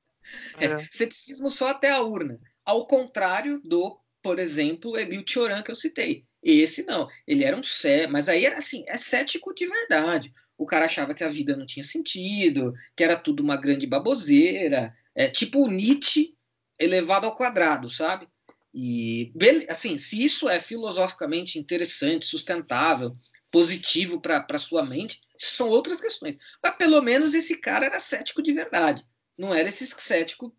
É. 0.59 0.85
ceticismo 0.91 1.49
só 1.49 1.69
até 1.69 1.89
a 1.89 2.01
urna. 2.01 2.37
Ao 2.65 2.85
contrário 2.85 3.61
do, 3.63 3.97
por 4.21 4.39
exemplo, 4.39 4.97
Emil 4.97 5.23
Cioran, 5.25 5.61
que 5.63 5.71
eu 5.71 5.75
citei. 5.75 6.25
Esse 6.43 6.83
não, 6.83 7.07
ele 7.25 7.45
era 7.45 7.55
um 7.55 7.63
cético, 7.63 8.11
mas 8.11 8.27
aí 8.27 8.45
era 8.45 8.57
assim, 8.57 8.83
é 8.87 8.97
cético 8.97 9.53
de 9.53 9.65
verdade. 9.65 10.33
O 10.57 10.65
cara 10.65 10.85
achava 10.85 11.13
que 11.13 11.23
a 11.23 11.29
vida 11.29 11.55
não 11.55 11.65
tinha 11.65 11.83
sentido, 11.83 12.73
que 12.93 13.05
era 13.05 13.15
tudo 13.15 13.41
uma 13.41 13.55
grande 13.55 13.87
baboseira, 13.87 14.93
é 15.15 15.29
tipo 15.29 15.63
o 15.63 15.71
Nietzsche 15.71 16.35
elevado 16.77 17.25
ao 17.25 17.35
quadrado, 17.35 17.89
sabe? 17.89 18.27
E 18.73 19.31
assim, 19.67 19.97
se 19.97 20.23
isso 20.23 20.47
é 20.47 20.59
filosoficamente 20.59 21.57
interessante, 21.57 22.25
sustentável, 22.25 23.11
positivo 23.51 24.19
para 24.19 24.59
sua 24.59 24.85
mente, 24.85 25.21
são 25.37 25.69
outras 25.69 26.01
questões. 26.01 26.37
Mas 26.61 26.75
pelo 26.77 27.01
menos 27.01 27.33
esse 27.33 27.57
cara 27.57 27.85
era 27.85 27.99
cético 27.99 28.41
de 28.41 28.53
verdade. 28.53 29.05
Não 29.37 29.53
era 29.53 29.69
esse 29.69 29.85
cético 29.85 30.55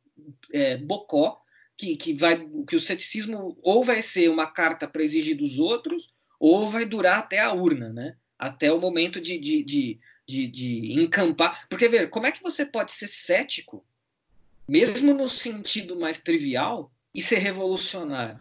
é, 0.53 0.77
bocó 0.77 1.41
que, 1.77 1.97
que 1.97 2.13
vai 2.15 2.45
que 2.67 2.77
o 2.77 2.81
ceticismo 2.81 3.57
ou 3.63 3.85
vai 3.85 4.03
ser 4.03 4.29
uma 4.29 4.47
carta 4.47 4.89
para 4.89 5.03
exigir 5.03 5.37
dos 5.37 5.59
outros 5.59 6.09
ou 6.39 6.71
vai 6.71 6.85
durar 6.85 7.19
até 7.19 7.41
a 7.41 7.53
urna, 7.53 7.93
né? 7.93 8.17
Até 8.39 8.73
o 8.73 8.81
momento 8.81 9.21
de, 9.21 9.39
de, 9.39 9.63
de, 9.65 10.01
de, 10.27 10.47
de 10.47 11.01
encampar. 11.01 11.67
Porque, 11.69 11.89
ver, 11.89 12.09
como 12.11 12.27
é 12.27 12.33
que 12.33 12.43
você 12.43 12.65
pode 12.65 12.93
ser 12.93 13.09
cético, 13.09 13.85
mesmo 14.69 15.13
no 15.13 15.29
sentido 15.29 15.99
mais 15.99 16.19
trivial, 16.19 16.93
e 17.13 17.21
ser 17.21 17.39
revolucionário? 17.39 18.41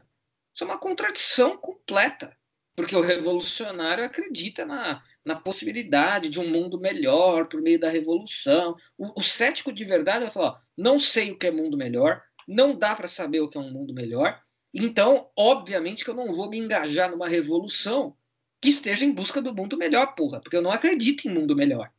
Isso 0.54 0.64
é 0.64 0.68
uma 0.68 0.78
contradição 0.78 1.58
completa. 1.58 2.37
Porque 2.78 2.96
o 2.96 3.02
revolucionário 3.02 4.06
acredita 4.06 4.64
na, 4.64 5.04
na 5.26 5.36
possibilidade 5.36 6.30
de 6.30 6.40
um 6.40 6.48
mundo 6.48 6.80
melhor 6.80 7.48
por 7.48 7.60
meio 7.60 7.80
da 7.80 7.90
revolução. 7.90 8.76
O, 8.96 9.20
o 9.20 9.24
cético 9.24 9.74
de 9.74 9.84
verdade 9.84 10.26
vai 10.26 10.32
falar: 10.32 10.62
não 10.78 11.00
sei 11.00 11.32
o 11.32 11.38
que 11.40 11.48
é 11.48 11.52
mundo 11.52 11.76
melhor, 11.76 12.22
não 12.48 12.78
dá 12.78 12.96
para 12.96 13.08
saber 13.08 13.40
o 13.40 13.50
que 13.50 13.58
é 13.58 13.62
um 13.62 13.72
mundo 13.72 13.96
melhor. 13.96 14.40
Então, 14.72 15.28
obviamente 15.36 16.04
que 16.04 16.10
eu 16.12 16.14
não 16.14 16.32
vou 16.32 16.48
me 16.52 16.60
engajar 16.60 17.10
numa 17.10 17.28
revolução 17.28 18.16
que 18.62 18.70
esteja 18.70 19.06
em 19.06 19.12
busca 19.12 19.42
do 19.42 19.56
mundo 19.56 19.76
melhor, 19.76 20.14
porra, 20.14 20.40
porque 20.40 20.56
eu 20.56 20.62
não 20.62 20.72
acredito 20.72 21.28
em 21.28 21.34
mundo 21.34 21.56
melhor, 21.56 21.92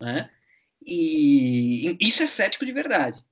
né? 0.00 0.28
E 0.84 1.96
isso 2.00 2.24
é 2.24 2.26
cético 2.26 2.66
de 2.66 2.72
verdade. 2.72 3.24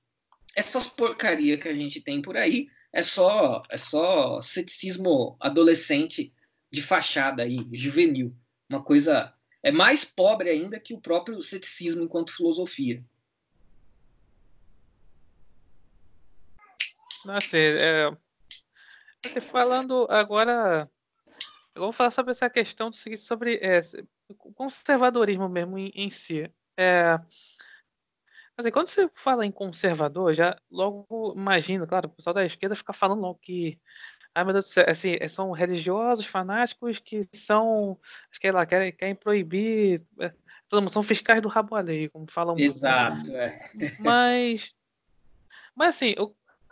Essas 0.55 0.87
porcaria 0.87 1.57
que 1.57 1.67
a 1.67 1.73
gente 1.73 1.99
tem 1.99 2.21
por 2.21 2.37
aí 2.37 2.67
é 2.93 3.01
só 3.01 3.61
é 3.69 3.77
só 3.77 4.41
ceticismo 4.41 5.35
adolescente 5.41 6.31
de 6.73 6.81
fachada 6.81 7.43
aí, 7.43 7.59
juvenil, 7.71 8.35
uma 8.67 8.83
coisa 8.83 9.31
é 9.61 9.71
mais 9.71 10.03
pobre 10.03 10.49
ainda 10.49 10.79
que 10.79 10.91
o 10.95 10.99
próprio 10.99 11.39
ceticismo 11.39 12.01
enquanto 12.01 12.35
filosofia. 12.35 13.05
Nossa, 17.23 17.55
é, 17.55 18.11
falando 19.39 20.07
agora, 20.09 20.89
vamos 21.75 21.95
falar 21.95 22.09
sobre 22.09 22.31
essa 22.31 22.49
questão 22.49 22.89
do 22.89 22.95
seguinte, 22.95 23.21
sobre 23.21 23.59
é, 23.61 23.79
conservadorismo 24.55 25.47
mesmo 25.47 25.77
em, 25.77 25.91
em 25.93 26.09
si. 26.09 26.51
É, 26.75 27.19
assim, 28.57 28.71
quando 28.71 28.87
você 28.87 29.07
fala 29.13 29.45
em 29.45 29.51
conservador, 29.51 30.33
já 30.33 30.59
logo 30.71 31.35
imagino, 31.37 31.85
claro, 31.85 32.07
o 32.07 32.11
pessoal 32.11 32.33
da 32.33 32.43
esquerda 32.43 32.75
fica 32.75 32.93
falando 32.93 33.21
logo 33.21 33.37
que 33.39 33.79
Ai, 34.35 34.43
meu 34.43 34.53
Deus 34.53 34.65
do 34.65 34.71
céu, 34.71 34.85
assim, 34.87 35.15
é, 35.19 35.27
são 35.27 35.51
religiosos 35.51 36.25
fanáticos 36.25 36.97
que 36.97 37.27
são, 37.33 37.99
acho 38.31 38.39
que 38.39 38.51
lá, 38.51 38.65
querem, 38.65 38.91
querem 38.91 39.13
proibir, 39.13 40.01
é, 40.19 40.33
são 40.89 41.03
fiscais 41.03 41.41
do 41.41 41.47
rabo 41.47 41.75
alheio, 41.75 42.09
como 42.09 42.25
falam 42.29 42.57
Exato, 42.57 43.15
muito. 43.17 43.35
é. 43.35 43.59
Mas, 43.99 44.73
mas 45.75 45.89
assim, 45.89 46.15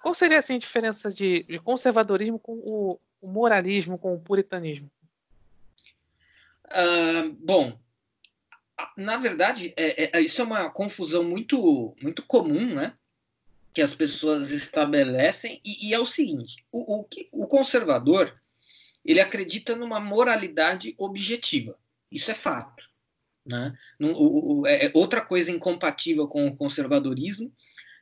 qual 0.01 0.16
seria 0.16 0.39
assim, 0.39 0.55
a 0.55 0.59
diferença 0.59 1.12
de, 1.12 1.43
de 1.43 1.59
conservadorismo 1.59 2.39
com 2.39 2.53
o, 2.53 2.99
o, 3.22 3.28
moralismo, 3.28 3.97
com 3.97 4.16
o 4.16 4.20
puritanismo? 4.20 4.89
Uh, 6.66 7.32
bom, 7.39 7.78
na 8.97 9.18
verdade, 9.18 9.72
é, 9.78 10.18
é, 10.18 10.22
isso 10.22 10.41
é 10.41 10.45
uma 10.45 10.70
confusão 10.70 11.24
muito, 11.24 11.95
muito 12.01 12.24
comum, 12.24 12.74
né? 12.74 12.93
Que 13.74 13.82
as 13.82 13.95
pessoas 13.95 14.51
estabelecem, 14.51 15.61
e, 15.63 15.89
e 15.89 15.93
é 15.93 15.99
o 15.99 16.05
seguinte: 16.05 16.65
o, 16.72 16.99
o, 16.99 17.07
o 17.32 17.47
conservador 17.47 18.38
ele 19.03 19.19
acredita 19.19 19.76
numa 19.76 19.99
moralidade 19.99 20.93
objetiva. 20.97 21.78
Isso 22.11 22.30
é 22.30 22.34
fato. 22.34 22.84
Né? 23.45 23.76
O, 23.99 24.61
o, 24.61 24.67
é 24.67 24.91
outra 24.93 25.22
coisa 25.22 25.51
incompatível 25.51 26.28
com 26.28 26.47
o 26.47 26.55
conservadorismo 26.55 27.51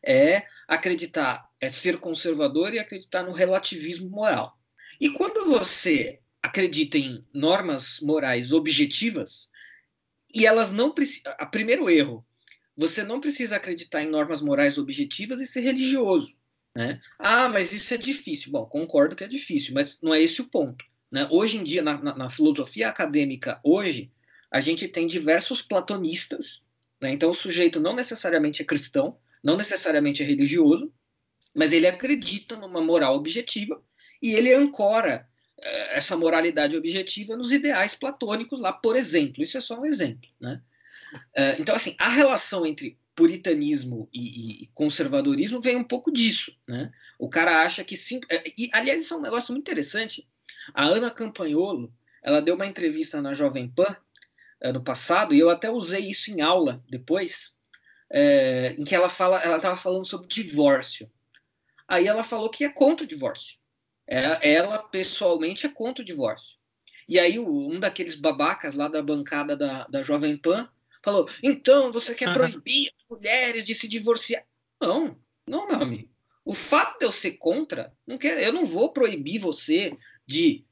é 0.04 0.46
acreditar, 0.68 1.50
é 1.60 1.70
ser 1.70 2.00
conservador 2.00 2.74
e 2.74 2.80
acreditar 2.80 3.24
no 3.24 3.32
relativismo 3.32 4.10
moral. 4.10 4.58
E 5.00 5.10
quando 5.10 5.46
você 5.46 6.20
acredita 6.42 6.98
em 6.98 7.24
normas 7.34 8.00
morais 8.02 8.52
objetivas, 8.52 9.50
e 10.34 10.46
elas 10.46 10.72
não 10.72 10.92
precisam. 10.92 11.34
Primeiro 11.52 11.90
erro, 11.90 12.26
você 12.80 13.04
não 13.04 13.20
precisa 13.20 13.58
acreditar 13.58 14.02
em 14.02 14.10
normas 14.10 14.42
morais 14.42 14.78
objetivas 14.78 15.42
e 15.42 15.46
ser 15.46 15.60
religioso. 15.60 16.34
Né? 16.74 17.02
Ah, 17.20 17.50
mas 17.50 17.74
isso 17.74 17.94
é 17.94 17.98
difícil. 17.98 18.54
Bom, 18.54 18.66
concordo 18.66 19.18
que 19.18 19.24
é 19.26 19.28
difícil, 19.28 19.74
mas 19.74 19.98
não 20.02 20.14
é 20.14 20.22
esse 20.22 20.42
o 20.42 20.48
ponto. 20.48 20.86
Né? 21.12 21.28
Hoje 21.30 21.58
em 21.58 21.64
dia, 21.64 21.82
na, 21.82 22.02
na, 22.02 22.16
na 22.16 22.30
filosofia 22.30 22.88
acadêmica, 22.88 23.60
hoje, 23.66 24.10
a 24.50 24.62
gente 24.62 24.88
tem 24.88 25.08
diversos 25.08 25.62
platonistas. 25.62 26.64
Né? 27.02 27.12
Então, 27.12 27.32
o 27.32 27.34
sujeito 27.34 27.82
não 27.82 27.94
necessariamente 27.94 28.62
é 28.62 28.66
cristão, 28.66 29.18
não 29.44 29.58
necessariamente 29.58 30.24
é 30.24 30.26
religioso, 30.26 30.90
mas 31.54 31.74
ele 31.74 31.86
acredita 31.86 32.56
numa 32.56 32.82
moral 32.82 33.16
objetiva 33.16 33.84
e 34.22 34.32
ele 34.32 34.54
ancora 34.54 35.28
eh, 35.62 35.98
essa 35.98 36.16
moralidade 36.16 36.78
objetiva 36.78 37.36
nos 37.36 37.52
ideais 37.52 37.94
platônicos 37.94 38.62
lá, 38.62 38.72
por 38.72 38.96
exemplo. 38.96 39.44
Isso 39.44 39.58
é 39.58 39.62
só 39.62 39.78
um 39.78 39.86
exemplo, 39.86 40.30
né? 40.40 40.62
Eh, 41.36 41.58
então, 41.60 41.76
assim, 41.76 41.96
a 41.98 42.10
relação 42.10 42.66
entre 42.66 42.98
puritanismo 43.16 44.08
e, 44.14 44.64
e, 44.64 44.68
conservadorismo 44.68 45.60
vem 45.60 45.76
um 45.76 45.84
pouco 45.84 46.12
disso, 46.12 46.56
né? 46.68 46.92
O 47.18 47.28
cara 47.28 47.64
acha 47.64 47.84
que 47.84 47.98
sim, 47.98 48.22
eh, 48.30 48.54
e 48.58 48.70
aliás 48.72 49.02
isso 49.02 49.14
é 49.14 49.18
um 49.18 49.22
negócio 49.22 49.52
muito 49.52 49.68
interessante. 49.70 50.28
A 50.74 50.86
Ana 50.86 51.12
Campanholo, 51.12 51.94
ela 52.24 52.42
deu 52.42 52.56
uma 52.56 52.66
entrevista 52.66 53.22
na 53.22 53.34
Jovem 53.34 53.68
Pan 53.68 53.96
ano 54.62 54.84
passado 54.84 55.34
e 55.34 55.40
eu 55.40 55.50
até 55.50 55.70
usei 55.70 56.10
isso 56.10 56.32
em 56.32 56.42
aula 56.42 56.84
depois 56.90 57.54
é, 58.10 58.76
em 58.78 58.84
que 58.84 58.96
ela 58.96 59.10
fala, 59.10 59.40
ela 59.40 59.58
estava 59.58 59.76
falando 59.76 60.06
sobre 60.06 60.28
divórcio. 60.28 61.10
Aí 61.88 62.08
ela 62.08 62.24
falou 62.24 62.50
que 62.50 62.64
é 62.64 62.70
contra 62.70 63.04
o 63.04 63.08
divórcio. 63.08 63.58
Ela, 64.08 64.40
é, 64.42 64.54
ela 64.54 64.80
pessoalmente 64.80 65.66
é 65.66 65.70
contra 65.70 66.02
o 66.02 66.06
divórcio. 66.06 66.58
E 67.08 67.20
aí 67.20 67.40
um 67.40 67.80
daqueles 67.80 68.16
babacas 68.16 68.74
lá 68.74 68.88
da 68.88 69.02
bancada 69.02 69.56
da, 69.56 69.86
da 69.88 70.04
Jovem 70.04 70.38
Pan 70.38 70.70
falou: 71.04 71.30
então 71.44 71.92
você 71.92 72.14
quer 72.14 72.34
proibir 72.34 72.92
as 72.98 73.10
mulheres 73.10 73.64
de 73.64 73.74
se 73.74 73.88
divorciar? 73.88 74.46
Não, 74.82 75.20
não, 75.48 75.68
meu 75.68 75.82
amigo. 75.82 76.10
O 76.46 76.54
fato 76.54 77.00
de 77.00 77.06
eu 77.06 77.12
ser 77.12 77.34
contra, 77.34 77.96
não 78.08 78.18
quer, 78.18 78.42
eu 78.42 78.52
não 78.52 78.66
vou 78.66 78.92
proibir 78.92 79.40
você 79.40 79.96
de 80.26 80.66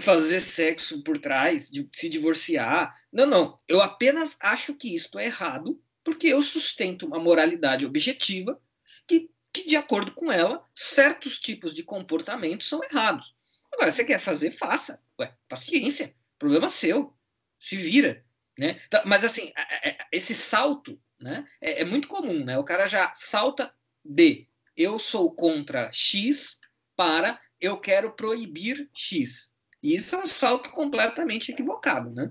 fazer 0.00 0.40
sexo 0.40 1.02
por 1.02 1.18
trás, 1.18 1.70
de 1.70 1.88
se 1.92 2.08
divorciar. 2.08 2.94
Não, 3.12 3.26
não. 3.26 3.58
Eu 3.68 3.82
apenas 3.82 4.36
acho 4.40 4.74
que 4.74 4.94
isto 4.94 5.18
é 5.18 5.26
errado 5.26 5.80
porque 6.02 6.28
eu 6.28 6.40
sustento 6.40 7.06
uma 7.06 7.18
moralidade 7.18 7.84
objetiva 7.84 8.60
que, 9.06 9.30
que, 9.52 9.66
de 9.66 9.76
acordo 9.76 10.12
com 10.12 10.32
ela, 10.32 10.64
certos 10.74 11.38
tipos 11.38 11.74
de 11.74 11.82
comportamentos 11.82 12.68
são 12.68 12.82
errados. 12.82 13.34
Agora, 13.72 13.92
você 13.92 14.04
quer 14.04 14.18
fazer, 14.18 14.50
faça. 14.50 15.00
Ué, 15.18 15.34
paciência. 15.48 16.14
Problema 16.38 16.68
seu. 16.68 17.14
Se 17.58 17.76
vira. 17.76 18.24
Né? 18.60 18.78
Então, 18.86 19.00
mas, 19.06 19.24
assim, 19.24 19.50
esse 20.12 20.34
salto 20.34 21.00
né, 21.18 21.46
é, 21.62 21.80
é 21.80 21.84
muito 21.86 22.06
comum. 22.06 22.44
Né? 22.44 22.58
O 22.58 22.64
cara 22.64 22.86
já 22.86 23.10
salta 23.14 23.72
de 24.04 24.46
eu 24.76 24.98
sou 24.98 25.32
contra 25.32 25.90
X 25.90 26.58
para 26.94 27.40
eu 27.58 27.78
quero 27.78 28.12
proibir 28.12 28.90
X. 28.92 29.50
E 29.82 29.94
isso 29.94 30.14
é 30.14 30.18
um 30.18 30.26
salto 30.26 30.68
completamente 30.72 31.50
equivocado, 31.50 32.10
né? 32.10 32.30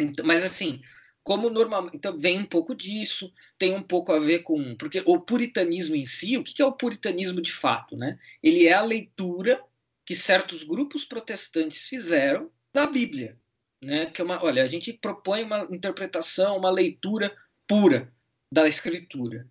Então, 0.00 0.24
mas 0.24 0.42
assim, 0.42 0.80
como 1.22 1.50
normalmente. 1.50 1.98
Então, 1.98 2.18
vem 2.18 2.38
um 2.38 2.46
pouco 2.46 2.74
disso, 2.74 3.30
tem 3.58 3.74
um 3.74 3.82
pouco 3.82 4.10
a 4.10 4.18
ver 4.18 4.38
com. 4.38 4.74
Porque 4.74 5.02
o 5.04 5.20
puritanismo 5.20 5.94
em 5.94 6.06
si, 6.06 6.38
o 6.38 6.42
que 6.42 6.62
é 6.62 6.64
o 6.64 6.72
puritanismo 6.72 7.42
de 7.42 7.52
fato? 7.52 7.94
Né? 7.94 8.18
Ele 8.42 8.66
é 8.66 8.72
a 8.72 8.80
leitura 8.80 9.62
que 10.06 10.14
certos 10.14 10.64
grupos 10.64 11.04
protestantes 11.04 11.86
fizeram 11.86 12.50
da 12.72 12.86
Bíblia. 12.86 13.38
Né? 13.82 14.06
Que 14.06 14.20
é 14.20 14.24
uma, 14.24 14.42
olha, 14.42 14.62
a 14.62 14.66
gente 14.66 14.92
propõe 14.92 15.42
uma 15.42 15.66
interpretação, 15.70 16.56
uma 16.56 16.70
leitura 16.70 17.34
pura 17.66 18.12
da 18.50 18.66
Escritura. 18.66 19.46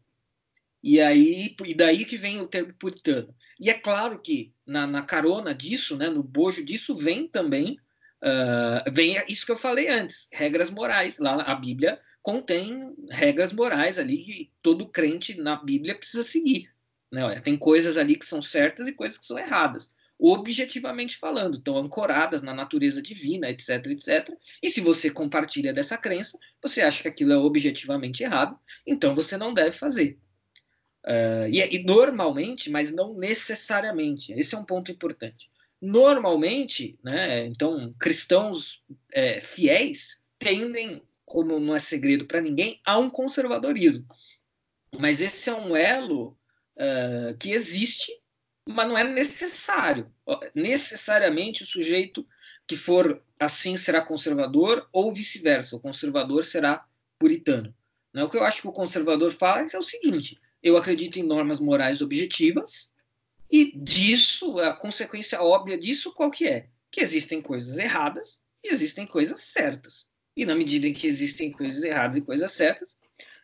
E 0.83 1.01
aí 1.01 1.55
e 1.65 1.73
daí 1.73 2.05
que 2.05 2.17
vem 2.17 2.39
o 2.39 2.47
termo 2.47 2.73
puritano. 2.73 3.33
E 3.59 3.69
é 3.69 3.73
claro 3.73 4.19
que 4.19 4.53
na, 4.65 4.85
na 4.85 5.01
carona 5.01 5.53
disso, 5.53 5.97
né, 5.97 6.09
no 6.09 6.21
bojo 6.21 6.63
disso, 6.63 6.95
vem 6.95 7.27
também 7.27 7.79
uh, 8.23 8.91
vem 8.91 9.21
isso 9.27 9.45
que 9.45 9.51
eu 9.51 9.57
falei 9.57 9.89
antes, 9.89 10.27
regras 10.31 10.69
morais. 10.69 11.17
Lá 11.17 11.41
a 11.41 11.55
Bíblia 11.55 11.99
contém 12.21 12.93
regras 13.09 13.53
morais 13.53 13.97
ali 13.97 14.17
que 14.17 14.51
todo 14.61 14.87
crente 14.87 15.35
na 15.35 15.55
Bíblia 15.55 15.95
precisa 15.95 16.23
seguir. 16.23 16.69
Né? 17.11 17.23
Olha, 17.23 17.41
tem 17.41 17.57
coisas 17.57 17.97
ali 17.97 18.15
que 18.15 18.25
são 18.25 18.41
certas 18.41 18.87
e 18.87 18.93
coisas 18.93 19.17
que 19.17 19.25
são 19.25 19.39
erradas 19.39 19.89
objetivamente 20.19 21.17
falando, 21.17 21.57
estão 21.57 21.77
ancoradas 21.77 22.41
na 22.41 22.53
natureza 22.53 23.01
divina, 23.01 23.49
etc, 23.49 23.85
etc. 23.87 24.35
E 24.61 24.71
se 24.71 24.81
você 24.81 25.09
compartilha 25.09 25.71
dessa 25.71 25.97
crença, 25.97 26.37
você 26.61 26.81
acha 26.81 27.03
que 27.03 27.07
aquilo 27.07 27.33
é 27.33 27.37
objetivamente 27.37 28.23
errado, 28.23 28.57
então 28.85 29.13
você 29.13 29.37
não 29.37 29.53
deve 29.53 29.71
fazer. 29.71 30.17
Uh, 31.05 31.47
e, 31.49 31.61
e, 31.61 31.83
normalmente, 31.83 32.69
mas 32.69 32.91
não 32.91 33.13
necessariamente, 33.13 34.33
esse 34.33 34.55
é 34.55 34.57
um 34.57 34.65
ponto 34.65 34.91
importante. 34.91 35.49
Normalmente, 35.79 36.97
né, 37.03 37.45
então, 37.45 37.93
cristãos 37.99 38.83
é, 39.13 39.39
fiéis 39.39 40.17
tendem, 40.39 41.01
como 41.23 41.59
não 41.59 41.75
é 41.75 41.79
segredo 41.79 42.25
para 42.25 42.41
ninguém, 42.41 42.81
a 42.85 42.97
um 42.97 43.09
conservadorismo. 43.09 44.05
Mas 44.99 45.21
esse 45.21 45.49
é 45.49 45.53
um 45.53 45.75
elo 45.75 46.37
uh, 46.75 47.37
que 47.37 47.51
existe 47.51 48.11
mas 48.67 48.87
não 48.87 48.97
é 48.97 49.03
necessário. 49.03 50.11
Necessariamente 50.53 51.63
o 51.63 51.67
sujeito 51.67 52.27
que 52.67 52.75
for 52.75 53.23
assim 53.39 53.77
será 53.77 54.01
conservador 54.01 54.87
ou 54.91 55.13
vice-versa, 55.13 55.75
o 55.75 55.79
conservador 55.79 56.43
será 56.43 56.85
puritano. 57.17 57.73
Não, 58.13 58.25
o 58.25 58.29
que 58.29 58.37
eu 58.37 58.43
acho 58.43 58.61
que 58.61 58.67
o 58.67 58.73
conservador 58.73 59.31
fala 59.31 59.65
é 59.71 59.77
o 59.77 59.83
seguinte: 59.83 60.39
eu 60.61 60.75
acredito 60.75 61.17
em 61.17 61.23
normas 61.23 61.59
morais 61.59 62.01
objetivas 62.01 62.89
e 63.49 63.77
disso, 63.77 64.59
a 64.59 64.73
consequência 64.73 65.41
óbvia 65.41 65.77
disso 65.77 66.13
qual 66.13 66.29
que 66.29 66.47
é? 66.47 66.67
Que 66.91 67.01
existem 67.01 67.41
coisas 67.41 67.77
erradas 67.77 68.39
e 68.63 68.73
existem 68.73 69.07
coisas 69.07 69.41
certas. 69.41 70.07
E 70.35 70.45
na 70.45 70.55
medida 70.55 70.87
em 70.87 70.93
que 70.93 71.07
existem 71.07 71.51
coisas 71.51 71.83
erradas 71.83 72.17
e 72.17 72.21
coisas 72.21 72.51
certas, 72.51 72.97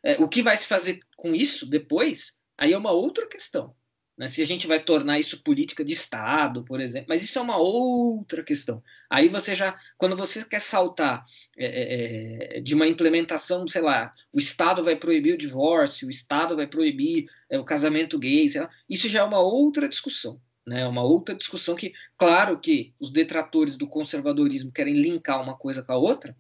é, 0.04 0.22
o 0.22 0.28
que 0.28 0.44
vai 0.44 0.58
se 0.58 0.68
fazer 0.68 1.00
com 1.16 1.34
isso 1.34 1.66
depois, 1.66 2.34
aí 2.58 2.74
é 2.74 2.78
uma 2.78 2.92
outra 2.92 3.26
questão. 3.28 3.74
Né? 4.18 4.28
Se 4.28 4.42
a 4.42 4.46
gente 4.46 4.68
vai 4.68 4.80
tornar 4.80 5.20
isso 5.20 5.42
política 5.42 5.84
de 5.84 5.94
Estado, 5.94 6.64
por 6.64 6.80
exemplo, 6.80 7.08
mas 7.10 7.24
isso 7.24 7.38
é 7.40 7.42
uma 7.42 7.58
outra 7.58 8.44
questão. 8.44 8.84
Aí 9.10 9.28
você 9.28 9.56
já, 9.56 9.78
quando 9.98 10.16
você 10.16 10.44
quer 10.46 10.62
saltar 10.62 11.26
é, 11.58 11.66
é, 11.66 12.58
é, 12.58 12.62
de 12.62 12.76
uma 12.76 12.88
implementação, 12.88 13.68
sei 13.68 13.82
lá, 13.82 14.12
o 14.32 14.40
Estado 14.40 14.84
vai 14.84 14.96
proibir 14.96 15.34
o 15.34 15.38
divórcio, 15.38 16.08
o 16.08 16.12
Estado 16.12 16.56
vai 16.56 16.68
proibir 16.68 17.26
é, 17.50 17.58
o 17.58 17.64
casamento 17.64 18.20
gay, 18.20 18.52
lá, 18.56 18.70
isso 18.88 19.10
já 19.10 19.20
é 19.20 19.24
uma 19.24 19.40
outra 19.40 19.90
discussão. 19.90 20.40
Né, 20.66 20.88
uma 20.88 21.04
outra 21.04 21.36
discussão 21.36 21.76
que, 21.76 21.92
claro 22.18 22.58
que 22.58 22.94
os 22.98 23.12
detratores 23.12 23.76
do 23.76 23.86
conservadorismo 23.86 24.72
querem 24.72 24.94
linkar 24.94 25.44
uma 25.44 25.58
coisa 25.58 25.84
com 25.84 25.92
a 25.92 25.98
outra, 25.98 26.34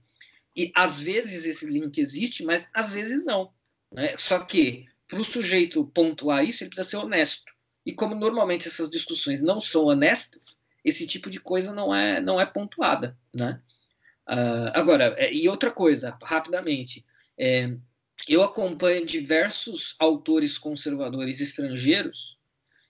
e 0.56 0.72
às 0.74 1.02
vezes 1.02 1.46
esse 1.46 1.66
link 1.66 1.98
existe, 1.98 2.42
mas 2.42 2.70
às 2.74 2.94
vezes 2.94 3.26
não. 3.26 3.52
Né? 3.92 4.16
Só 4.18 4.40
que 4.40 4.86
para 5.10 5.20
o 5.20 5.26
sujeito 5.26 5.86
pontuar 5.88 6.44
isso, 6.44 6.64
ele 6.64 6.70
precisa 6.70 6.90
ser 6.90 7.06
honesto. 7.06 7.53
E 7.86 7.92
como 7.92 8.16
normalmente 8.16 8.68
essas 8.68 8.90
discussões 8.90 9.42
não 9.42 9.60
são 9.60 9.86
honestas, 9.86 10.58
esse 10.84 11.06
tipo 11.06 11.30
de 11.30 11.40
coisa 11.40 11.74
não 11.74 11.94
é, 11.94 12.22
não 12.22 12.40
é 12.40 12.46
pontuada, 12.46 13.18
né? 13.34 13.62
Uh, 14.28 14.72
agora, 14.74 15.16
é, 15.18 15.34
e 15.34 15.50
outra 15.50 15.70
coisa, 15.70 16.18
rapidamente, 16.24 17.06
é, 17.38 17.76
eu 18.28 18.42
acompanho 18.42 19.06
diversos 19.06 19.96
autores 20.00 20.58
conservadores 20.58 21.42
estrangeiros 21.42 22.38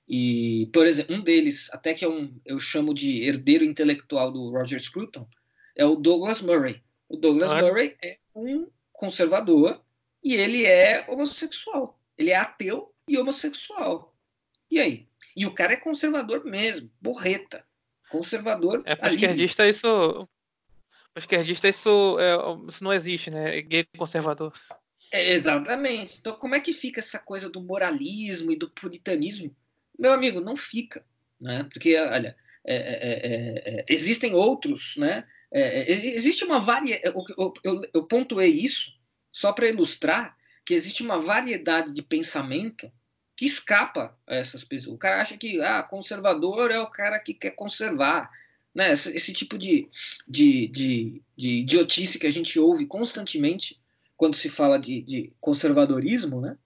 e, 0.07 0.69
por 0.73 0.85
exemplo, 0.85 1.15
um 1.15 1.21
deles, 1.21 1.69
até 1.71 1.93
que 1.93 2.05
é 2.05 2.09
um, 2.09 2.39
eu 2.45 2.59
chamo 2.59 2.93
de 2.93 3.23
herdeiro 3.23 3.63
intelectual 3.63 4.31
do 4.31 4.51
Roger 4.51 4.79
Scruton, 4.79 5.27
é 5.75 5.85
o 5.85 5.95
Douglas 5.95 6.41
Murray. 6.41 6.83
O 7.09 7.17
Douglas 7.17 7.51
ah. 7.51 7.61
Murray 7.61 7.95
é 8.03 8.17
um 8.35 8.67
conservador 8.91 9.81
e 10.23 10.35
ele 10.35 10.65
é 10.65 11.05
homossexual. 11.09 11.99
Ele 12.17 12.31
é 12.31 12.35
ateu 12.35 12.93
e 13.07 13.17
homossexual. 13.17 14.12
E 14.73 14.79
aí? 14.79 15.07
E 15.35 15.45
o 15.45 15.53
cara 15.53 15.73
é 15.73 15.75
conservador 15.75 16.43
mesmo, 16.43 16.89
borreta. 16.99 17.63
Conservador. 18.09 18.81
É 18.85 18.95
para 18.95 19.11
esquerdista 19.13 19.69
isso. 19.69 20.27
Para 21.13 21.21
esquerdista 21.21 21.69
isso, 21.69 22.17
é, 22.19 22.35
isso 22.67 22.83
não 22.83 22.91
existe, 22.91 23.29
né? 23.29 23.61
Gay 23.61 23.85
conservador. 23.95 24.51
É, 25.11 25.33
exatamente. 25.33 26.17
Então, 26.19 26.35
como 26.35 26.55
é 26.55 26.59
que 26.59 26.73
fica 26.73 26.99
essa 26.99 27.19
coisa 27.19 27.51
do 27.51 27.61
moralismo 27.61 28.51
e 28.51 28.55
do 28.55 28.67
puritanismo? 28.67 29.55
Meu 29.97 30.11
amigo, 30.11 30.41
não 30.41 30.57
fica. 30.57 31.05
Né? 31.39 31.67
Porque, 31.71 31.95
olha, 31.95 32.35
é, 32.65 32.75
é, 32.75 32.79
é, 32.79 33.79
é 33.79 33.85
existem 33.87 34.33
outros, 34.33 34.95
né? 34.97 35.23
existe 35.51 36.43
uma 36.43 36.59
variedade. 36.59 37.15
Eu, 37.37 37.53
eu, 37.63 37.81
eu 37.93 38.03
pontuei 38.07 38.49
isso 38.49 38.91
só 39.31 39.53
para 39.53 39.69
ilustrar 39.69 40.35
que 40.65 40.73
existe 40.73 41.03
uma 41.03 41.21
variedade 41.21 41.93
de 41.93 42.01
pensamento 42.01 42.91
que 43.43 43.47
escapa 43.47 44.17
a 44.25 44.35
essas 44.35 44.63
pessoas. 44.63 44.95
O 44.95 44.97
cara 44.97 45.21
acha 45.21 45.37
que 45.37 45.61
ah, 45.61 45.83
conservador 45.83 46.71
é 46.71 46.79
o 46.79 46.87
cara 46.87 47.19
que 47.19 47.33
quer 47.33 47.51
conservar. 47.51 48.31
Né? 48.73 48.93
Esse, 48.93 49.13
esse 49.13 49.33
tipo 49.33 49.57
de, 49.57 49.89
de, 50.25 50.67
de, 50.69 51.21
de, 51.35 51.49
idiotice 51.59 52.17
que 52.17 52.25
a 52.25 52.31
gente 52.31 52.57
ouve 52.57 52.85
constantemente 52.85 53.79
quando 54.15 54.35
se 54.35 54.49
fala 54.49 54.79
de, 54.79 55.01
de 55.01 55.33
conservadorismo, 55.41 56.39
né? 56.39 56.57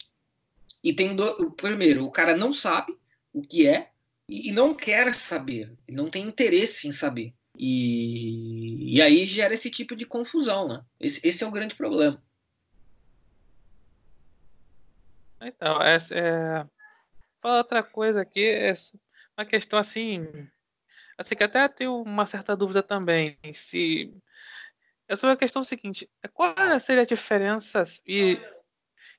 E 0.84 0.94
tem 0.94 1.16
do, 1.16 1.52
primeiro, 1.52 2.06
o 2.06 2.12
cara 2.12 2.38
não 2.38 2.54
sabe 2.54 2.96
o 3.34 3.42
que 3.42 3.68
é 3.68 3.90
e, 4.30 4.50
e 4.50 4.52
não 4.52 4.76
quer 4.76 5.14
saber, 5.16 5.74
não 5.90 6.10
tem 6.10 6.28
interesse 6.28 6.88
em 6.88 6.92
saber. 6.92 7.34
E, 7.58 8.96
e 8.96 9.02
aí 9.02 9.26
gera 9.26 9.56
esse 9.56 9.70
tipo 9.70 9.96
de 9.96 10.06
confusão, 10.06 10.68
né? 10.68 10.86
Esse, 11.00 11.20
esse 11.24 11.44
é 11.44 11.48
o 11.48 11.52
grande 11.52 11.76
problema. 11.76 12.22
Então, 15.42 15.82
essa 15.82 16.14
é. 16.16 16.66
Fala 17.42 17.60
outra 17.60 17.84
coisa 17.84 18.22
aqui, 18.22 18.44
é 18.44 18.74
uma 19.38 19.46
questão 19.46 19.78
assim. 19.78 20.28
Assim, 21.18 21.36
que 21.36 21.44
até 21.44 21.68
tenho 21.68 22.02
uma 22.02 22.26
certa 22.26 22.56
dúvida 22.56 22.84
também. 22.84 23.38
Se. 23.54 24.14
É 25.08 25.16
sobre 25.16 25.34
a 25.34 25.38
questão 25.38 25.64
seguinte: 25.64 26.10
é 26.22 26.28
qual 26.28 26.54
seria 26.80 27.04
a 27.04 27.06
diferença, 27.06 27.84
e, 28.06 28.40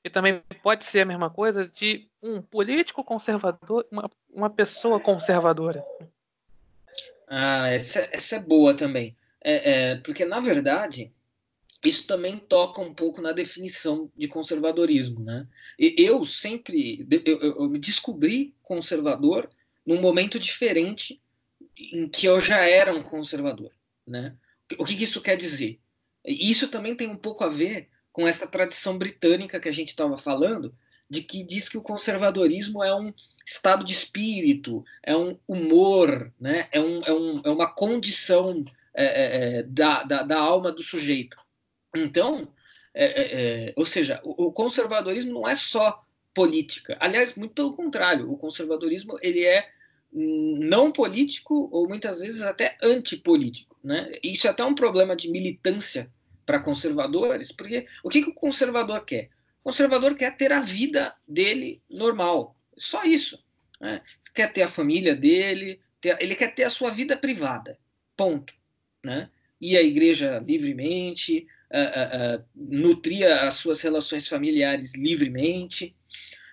e 0.03 0.09
também 0.09 0.41
pode 0.61 0.85
ser 0.85 1.01
a 1.01 1.05
mesma 1.05 1.29
coisa, 1.29 1.67
de 1.67 2.09
um 2.21 2.41
político 2.41 3.03
conservador 3.03 3.87
uma, 3.91 4.09
uma 4.29 4.49
pessoa 4.49 4.99
conservadora? 4.99 5.83
Ah, 7.27 7.69
essa, 7.69 8.07
essa 8.11 8.35
é 8.35 8.39
boa 8.39 8.75
também. 8.75 9.15
É, 9.41 9.71
é, 9.71 9.95
porque, 9.97 10.25
na 10.25 10.39
verdade, 10.39 11.13
isso 11.83 12.05
também 12.05 12.37
toca 12.37 12.81
um 12.81 12.93
pouco 12.93 13.21
na 13.21 13.31
definição 13.31 14.11
de 14.17 14.27
conservadorismo. 14.27 15.21
Né? 15.21 15.47
E 15.77 15.95
eu 15.97 16.25
sempre 16.25 17.07
eu, 17.25 17.69
me 17.69 17.79
descobri 17.79 18.53
conservador 18.61 19.49
num 19.85 20.01
momento 20.01 20.37
diferente 20.37 21.21
em 21.77 22.07
que 22.07 22.25
eu 22.25 22.39
já 22.41 22.67
era 22.67 22.93
um 22.93 23.01
conservador. 23.01 23.71
Né? 24.05 24.35
O 24.77 24.85
que, 24.85 24.95
que 24.95 25.03
isso 25.03 25.21
quer 25.21 25.37
dizer? 25.37 25.79
Isso 26.25 26.67
também 26.67 26.95
tem 26.95 27.07
um 27.07 27.15
pouco 27.15 27.43
a 27.43 27.49
ver 27.49 27.87
com 28.11 28.27
essa 28.27 28.45
tradição 28.45 28.97
britânica 28.97 29.59
que 29.59 29.69
a 29.69 29.73
gente 29.73 29.89
estava 29.89 30.17
falando, 30.17 30.73
de 31.09 31.23
que 31.23 31.43
diz 31.43 31.69
que 31.69 31.77
o 31.77 31.81
conservadorismo 31.81 32.83
é 32.83 32.93
um 32.93 33.13
estado 33.45 33.85
de 33.85 33.93
espírito, 33.93 34.83
é 35.01 35.15
um 35.15 35.39
humor, 35.47 36.31
né? 36.39 36.67
é, 36.71 36.79
um, 36.79 37.01
é, 37.03 37.13
um, 37.13 37.41
é 37.45 37.49
uma 37.49 37.67
condição 37.67 38.63
é, 38.93 39.05
é, 39.05 39.59
é 39.59 39.63
da, 39.63 40.03
da, 40.03 40.23
da 40.23 40.37
alma 40.37 40.71
do 40.71 40.83
sujeito. 40.83 41.37
Então, 41.95 42.53
é, 42.93 43.05
é, 43.05 43.67
é, 43.69 43.73
ou 43.75 43.85
seja, 43.85 44.19
o, 44.23 44.45
o, 44.45 44.51
conservadorismo 44.51 45.33
não 45.33 45.47
é 45.47 45.55
só 45.55 46.03
política. 46.33 46.97
Aliás, 46.99 47.35
muito 47.35 47.53
pelo 47.53 47.75
contrário, 47.75 48.29
o 48.29 48.37
conservadorismo 48.37 49.17
ele 49.21 49.45
é 49.45 49.69
não 50.11 50.91
político 50.91 51.69
ou 51.71 51.87
muitas 51.87 52.19
vezes 52.19 52.41
até 52.41 52.77
antipolítico. 52.81 53.77
Né? 53.83 54.11
Isso 54.23 54.47
é 54.47 54.49
até 54.49 54.63
um 54.63 54.73
problema 54.73 55.15
de 55.15 55.29
militância 55.29 56.11
para 56.45 56.59
conservadores, 56.59 57.51
porque 57.51 57.85
o 58.03 58.09
que, 58.09 58.23
que 58.23 58.29
o 58.29 58.33
conservador 58.33 59.05
quer? 59.05 59.29
O 59.61 59.65
conservador 59.65 60.15
quer 60.15 60.35
ter 60.35 60.51
a 60.51 60.59
vida 60.59 61.15
dele 61.27 61.81
normal, 61.87 62.55
só 62.75 63.03
isso. 63.03 63.37
Né? 63.79 64.01
Quer 64.33 64.51
ter 64.51 64.63
a 64.63 64.67
família 64.67 65.15
dele, 65.15 65.79
ter, 66.01 66.17
ele 66.19 66.35
quer 66.35 66.55
ter 66.55 66.63
a 66.63 66.69
sua 66.69 66.89
vida 66.89 67.15
privada, 67.15 67.77
ponto. 68.17 68.53
Né? 69.03 69.29
Ir 69.61 69.75
igreja 69.75 70.39
livremente, 70.39 71.45
nutria 72.55 73.41
as 73.41 73.55
suas 73.55 73.81
relações 73.81 74.27
familiares 74.27 74.93
livremente. 74.95 75.95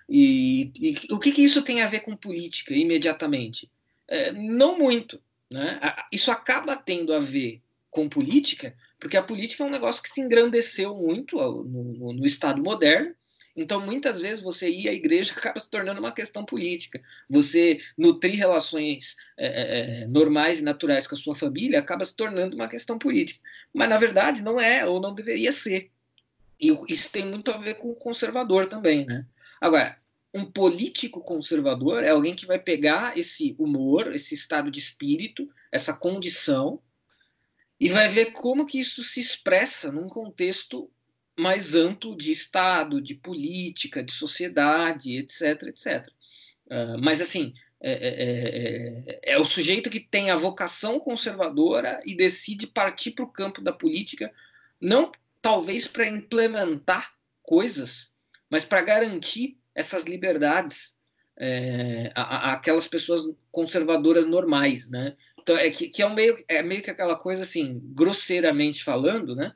E, 0.09 0.71
e 0.75 1.13
o 1.13 1.19
que, 1.19 1.31
que, 1.31 1.43
isso 1.43 1.61
tem 1.61 1.81
a 1.81 1.87
ver 1.87 2.01
com 2.01 2.15
política 2.15 2.73
imediatamente? 2.73 3.69
É, 4.07 4.31
não 4.31 4.77
muito. 4.77 5.21
Né? 5.49 5.79
Isso 6.11 6.31
acaba 6.31 6.75
tendo 6.75 7.13
a 7.13 7.19
ver 7.19 7.61
com 7.89 8.07
política, 8.07 8.75
porque 8.99 9.17
a 9.17 9.23
política 9.23 9.63
é 9.63 9.67
um 9.67 9.71
negócio 9.71 10.01
que 10.03 10.09
se 10.09 10.21
engrandeceu 10.21 10.95
muito 10.95 11.37
no, 11.37 11.63
no, 11.63 12.13
no 12.13 12.25
Estado 12.25 12.61
moderno 12.61 13.15
Então, 13.57 13.83
muitas 13.83 14.21
vezes, 14.21 14.41
você 14.41 14.69
ir 14.69 14.87
à 14.87 14.93
igreja 14.93 15.33
acaba 15.35 15.59
se 15.59 15.67
tornando 15.67 15.99
uma 15.99 16.11
questão 16.11 16.45
política. 16.45 17.01
Você 17.27 17.79
nutrir 17.97 18.35
relações 18.35 19.15
é, 19.35 20.03
é, 20.03 20.07
normais 20.07 20.59
e 20.59 20.63
naturais 20.63 21.07
com 21.07 21.15
a 21.15 21.17
sua 21.17 21.35
família 21.35 21.79
acaba 21.79 22.05
se 22.05 22.15
tornando 22.15 22.55
uma 22.55 22.67
questão 22.67 22.99
política. 22.99 23.41
Mas, 23.73 23.89
na 23.89 23.97
verdade, 23.97 24.43
não 24.43 24.61
é 24.61 24.85
ou 24.85 25.01
não 25.01 25.13
deveria 25.13 25.51
ser. 25.51 25.89
E 26.61 26.69
isso 26.87 27.09
tem 27.09 27.25
muito 27.25 27.49
a 27.51 27.57
ver 27.57 27.75
com 27.75 27.89
o 27.89 27.95
conservador 27.95 28.67
também, 28.67 29.05
né? 29.05 29.25
Agora, 29.59 29.97
um 30.33 30.45
político 30.45 31.21
conservador 31.21 32.03
é 32.03 32.09
alguém 32.09 32.35
que 32.35 32.45
vai 32.45 32.59
pegar 32.59 33.17
esse 33.17 33.55
humor, 33.57 34.13
esse 34.13 34.35
estado 34.35 34.69
de 34.69 34.79
espírito, 34.79 35.49
essa 35.71 35.93
condição, 35.93 36.79
e 37.79 37.89
vai 37.89 38.07
ver 38.09 38.33
como 38.33 38.65
que 38.65 38.79
isso 38.79 39.03
se 39.03 39.19
expressa 39.19 39.91
num 39.91 40.07
contexto 40.07 40.91
mais 41.37 41.75
amplo 41.75 42.15
de 42.15 42.31
Estado, 42.31 43.01
de 43.01 43.15
política, 43.15 44.03
de 44.03 44.11
sociedade, 44.11 45.17
etc, 45.17 45.63
etc. 45.63 46.07
Uh, 46.65 46.97
mas 47.01 47.21
assim, 47.21 47.53
é, 47.79 47.91
é, 47.91 49.13
é, 49.29 49.33
é, 49.33 49.37
o 49.37 49.45
sujeito 49.45 49.89
que 49.89 49.99
tem 49.99 50.31
a 50.31 50.35
vocação 50.35 50.99
conservadora 50.99 51.99
e 52.05 52.15
decide 52.15 52.65
partir 52.65 53.11
para 53.11 53.25
o 53.25 53.31
campo 53.31 53.61
da 53.61 53.71
política, 53.71 54.33
não 54.81 55.11
talvez 55.41 55.87
para 55.87 56.07
implementar 56.07 57.13
coisas, 57.43 58.09
mas 58.49 58.65
para 58.65 58.81
garantir 58.81 59.57
essas 59.75 60.05
liberdades 60.05 60.95
é, 61.39 62.11
a, 62.15 62.21
a, 62.21 62.53
aquelas 62.53 62.87
pessoas 62.87 63.21
conservadoras 63.51 64.25
normais, 64.25 64.89
né? 64.89 65.15
Então 65.39 65.55
é 65.55 65.69
que, 65.69 65.87
que 65.87 66.01
é, 66.01 66.07
um 66.07 66.13
meio, 66.13 66.43
é 66.47 66.63
meio 66.63 66.81
que 66.81 66.89
aquela 66.89 67.15
coisa 67.15 67.43
assim, 67.43 67.79
grosseiramente 67.93 68.83
falando, 68.83 69.35
né? 69.35 69.53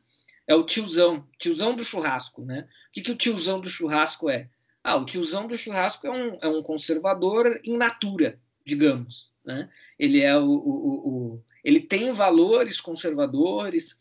É 0.47 0.55
o 0.55 0.63
tiozão, 0.63 1.27
tiozão 1.37 1.75
do 1.75 1.83
churrasco, 1.83 2.43
né? 2.43 2.67
O 2.89 2.91
que, 2.91 3.01
que 3.01 3.11
o 3.11 3.15
tiozão 3.15 3.59
do 3.59 3.69
churrasco 3.69 4.29
é? 4.29 4.49
Ah, 4.83 4.95
o 4.95 5.05
tiozão 5.05 5.47
do 5.47 5.57
churrasco 5.57 6.07
é 6.07 6.11
um, 6.11 6.37
é 6.41 6.47
um 6.47 6.63
conservador 6.63 7.59
in 7.65 7.77
natura, 7.77 8.39
digamos, 8.65 9.31
né? 9.45 9.69
Ele 9.97 10.21
é 10.21 10.37
o, 10.37 10.45
o, 10.45 11.07
o 11.07 11.43
ele 11.63 11.79
tem 11.79 12.11
valores 12.11 12.81
conservadores, 12.81 13.95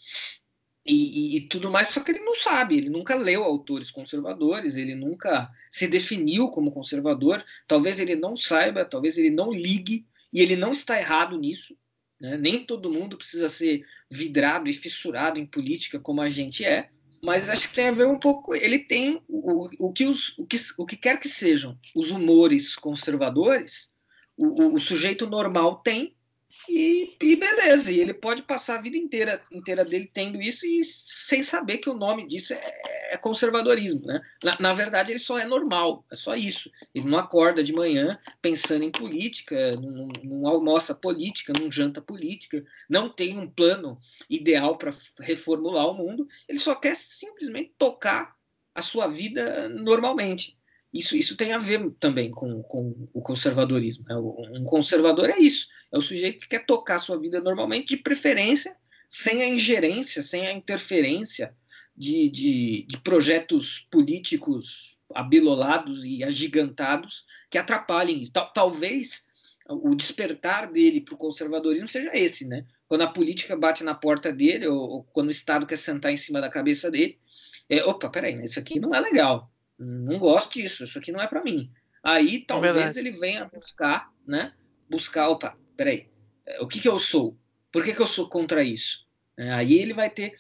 e, 0.84 0.94
e, 0.94 1.36
e, 1.36 1.40
tudo 1.42 1.70
mais, 1.70 1.88
só 1.88 2.00
que 2.00 2.10
ele 2.10 2.24
não 2.24 2.34
sabe, 2.34 2.76
ele 2.76 2.88
nunca 2.88 3.14
leu 3.14 3.44
autores 3.44 3.90
conservadores, 3.90 4.76
ele 4.76 4.94
nunca 4.94 5.50
se 5.70 5.86
definiu 5.86 6.48
como 6.48 6.72
conservador, 6.72 7.44
talvez 7.68 8.00
ele 8.00 8.16
não 8.16 8.34
saiba, 8.34 8.84
talvez 8.84 9.18
ele 9.18 9.30
não 9.30 9.52
ligue, 9.52 10.06
e 10.32 10.40
ele 10.40 10.56
não 10.56 10.72
está 10.72 10.98
errado 10.98 11.38
nisso. 11.38 11.76
Né? 12.20 12.36
Nem 12.36 12.64
todo 12.64 12.92
mundo 12.92 13.16
precisa 13.16 13.48
ser 13.48 13.84
vidrado 14.10 14.68
e 14.68 14.72
fissurado 14.72 15.40
em 15.40 15.46
política 15.46 15.98
como 15.98 16.20
a 16.20 16.28
gente 16.28 16.64
é, 16.64 16.90
mas 17.22 17.48
acho 17.48 17.68
que 17.68 17.74
tem 17.74 17.88
a 17.88 17.92
ver 17.92 18.06
um 18.06 18.18
pouco. 18.18 18.54
Ele 18.54 18.78
tem 18.78 19.22
o, 19.28 19.68
o, 19.78 19.92
que, 19.92 20.06
os, 20.06 20.36
o, 20.38 20.46
que, 20.46 20.56
o 20.78 20.86
que 20.86 20.96
quer 20.96 21.18
que 21.18 21.28
sejam 21.28 21.78
os 21.94 22.10
humores 22.10 22.74
conservadores, 22.76 23.90
o, 24.36 24.62
o, 24.62 24.74
o 24.74 24.80
sujeito 24.80 25.26
normal 25.26 25.82
tem, 25.82 26.16
e, 26.68 27.16
e, 27.20 27.36
beleza, 27.36 27.90
e 27.90 28.00
ele 28.00 28.14
pode 28.14 28.42
passar 28.42 28.78
a 28.78 28.80
vida 28.80 28.96
inteira, 28.96 29.42
inteira 29.50 29.84
dele 29.84 30.10
tendo 30.12 30.40
isso 30.40 30.66
e 30.66 30.84
sem 30.84 31.42
saber 31.42 31.78
que 31.78 31.88
o 31.88 31.94
nome 31.94 32.26
disso 32.26 32.52
é, 32.52 33.12
é 33.12 33.16
conservadorismo, 33.16 34.06
né? 34.06 34.20
Na, 34.42 34.56
na, 34.60 34.72
verdade, 34.72 35.12
ele 35.12 35.18
só 35.18 35.38
é 35.38 35.44
normal, 35.44 36.04
é 36.10 36.14
só 36.14 36.34
isso. 36.34 36.70
Ele 36.94 37.08
não 37.08 37.18
acorda 37.18 37.62
de 37.62 37.72
manhã 37.72 38.18
pensando 38.42 38.84
em 38.84 38.90
política, 38.90 39.76
não, 39.76 40.08
não 40.22 40.46
almoça 40.46 40.94
política, 40.94 41.52
não 41.52 41.70
janta 41.70 42.00
política, 42.00 42.64
não 42.88 43.08
tem 43.08 43.38
um 43.38 43.48
plano 43.48 43.98
ideal 44.28 44.76
para 44.76 44.92
reformular 45.20 45.88
o 45.88 45.94
mundo, 45.94 46.26
ele 46.48 46.58
só 46.58 46.74
quer 46.74 46.94
simplesmente 46.94 47.74
tocar 47.78 48.34
a 48.74 48.82
sua 48.82 49.06
vida 49.06 49.68
normalmente. 49.68 50.59
Isso, 50.92 51.16
isso 51.16 51.36
tem 51.36 51.52
a 51.52 51.58
ver 51.58 51.88
também 52.00 52.30
com, 52.30 52.62
com 52.64 53.08
o 53.12 53.20
conservadorismo. 53.20 54.04
Né? 54.08 54.16
Um 54.16 54.64
conservador 54.64 55.30
é 55.30 55.38
isso, 55.38 55.68
é 55.92 55.96
o 55.96 56.02
sujeito 56.02 56.40
que 56.40 56.48
quer 56.48 56.66
tocar 56.66 56.98
sua 56.98 57.18
vida 57.18 57.40
normalmente, 57.40 57.96
de 57.96 58.02
preferência, 58.02 58.76
sem 59.08 59.42
a 59.42 59.48
ingerência, 59.48 60.20
sem 60.20 60.46
a 60.46 60.52
interferência 60.52 61.54
de, 61.96 62.28
de, 62.28 62.86
de 62.88 62.98
projetos 62.98 63.86
políticos 63.90 64.98
abilolados 65.14 66.04
e 66.04 66.24
agigantados 66.24 67.24
que 67.48 67.58
atrapalhem. 67.58 68.28
Tal, 68.32 68.52
talvez 68.52 69.22
o 69.68 69.94
despertar 69.94 70.70
dele 70.72 71.00
para 71.00 71.14
o 71.14 71.18
conservadorismo 71.18 71.86
seja 71.86 72.10
esse, 72.16 72.44
né? 72.44 72.64
Quando 72.88 73.02
a 73.02 73.06
política 73.06 73.56
bate 73.56 73.84
na 73.84 73.94
porta 73.94 74.32
dele, 74.32 74.66
ou, 74.66 74.78
ou, 74.78 75.04
quando 75.04 75.28
o 75.28 75.32
Estado 75.32 75.66
quer 75.66 75.78
sentar 75.78 76.12
em 76.12 76.16
cima 76.16 76.40
da 76.40 76.50
cabeça 76.50 76.90
dele, 76.90 77.20
é, 77.68 77.84
opa, 77.84 78.08
peraí, 78.08 78.42
isso 78.42 78.58
aqui 78.58 78.80
não 78.80 78.92
é 78.92 78.98
legal 78.98 79.48
não 79.80 80.18
gosto 80.18 80.54
disso, 80.54 80.84
isso 80.84 80.98
aqui 80.98 81.10
não 81.10 81.20
é 81.20 81.26
para 81.26 81.42
mim. 81.42 81.72
Aí 82.02 82.36
é 82.36 82.44
talvez 82.46 82.96
é 82.96 83.00
ele 83.00 83.12
venha 83.12 83.46
buscar, 83.46 84.12
né? 84.26 84.52
Buscar, 84.88 85.28
opa, 85.28 85.56
peraí, 85.76 86.08
é, 86.46 86.60
o 86.60 86.66
que, 86.66 86.80
que 86.80 86.88
eu 86.88 86.98
sou? 86.98 87.38
Por 87.72 87.84
que, 87.84 87.94
que 87.94 88.02
eu 88.02 88.06
sou 88.06 88.28
contra 88.28 88.62
isso? 88.62 89.06
É, 89.36 89.52
aí 89.52 89.74
ele 89.74 89.94
vai 89.94 90.10
ter 90.10 90.34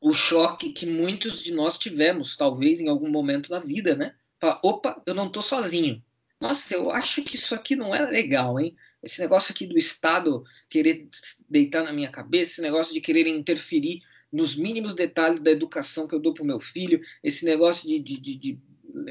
o 0.00 0.12
choque 0.12 0.70
que 0.70 0.86
muitos 0.86 1.42
de 1.42 1.52
nós 1.52 1.78
tivemos, 1.78 2.36
talvez 2.36 2.80
em 2.80 2.88
algum 2.88 3.10
momento 3.10 3.48
da 3.48 3.60
vida, 3.60 3.94
né? 3.94 4.14
Fala, 4.40 4.60
opa, 4.64 5.00
eu 5.06 5.14
não 5.14 5.28
tô 5.28 5.40
sozinho. 5.40 6.02
Nossa, 6.40 6.74
eu 6.74 6.90
acho 6.90 7.22
que 7.22 7.36
isso 7.36 7.54
aqui 7.54 7.76
não 7.76 7.94
é 7.94 8.04
legal, 8.04 8.58
hein? 8.58 8.74
Esse 9.02 9.20
negócio 9.20 9.52
aqui 9.52 9.66
do 9.66 9.78
Estado 9.78 10.42
querer 10.68 11.08
deitar 11.48 11.84
na 11.84 11.92
minha 11.92 12.10
cabeça, 12.10 12.52
esse 12.52 12.62
negócio 12.62 12.92
de 12.92 13.00
querer 13.00 13.28
interferir 13.28 14.00
nos 14.32 14.56
mínimos 14.56 14.94
detalhes 14.94 15.40
da 15.40 15.50
educação 15.50 16.06
que 16.06 16.14
eu 16.14 16.20
dou 16.20 16.32
para 16.32 16.42
o 16.42 16.46
meu 16.46 16.58
filho, 16.58 17.00
esse 17.22 17.44
negócio 17.44 17.86
de, 17.86 17.98
de, 17.98 18.20
de, 18.20 18.36
de, 18.36 18.60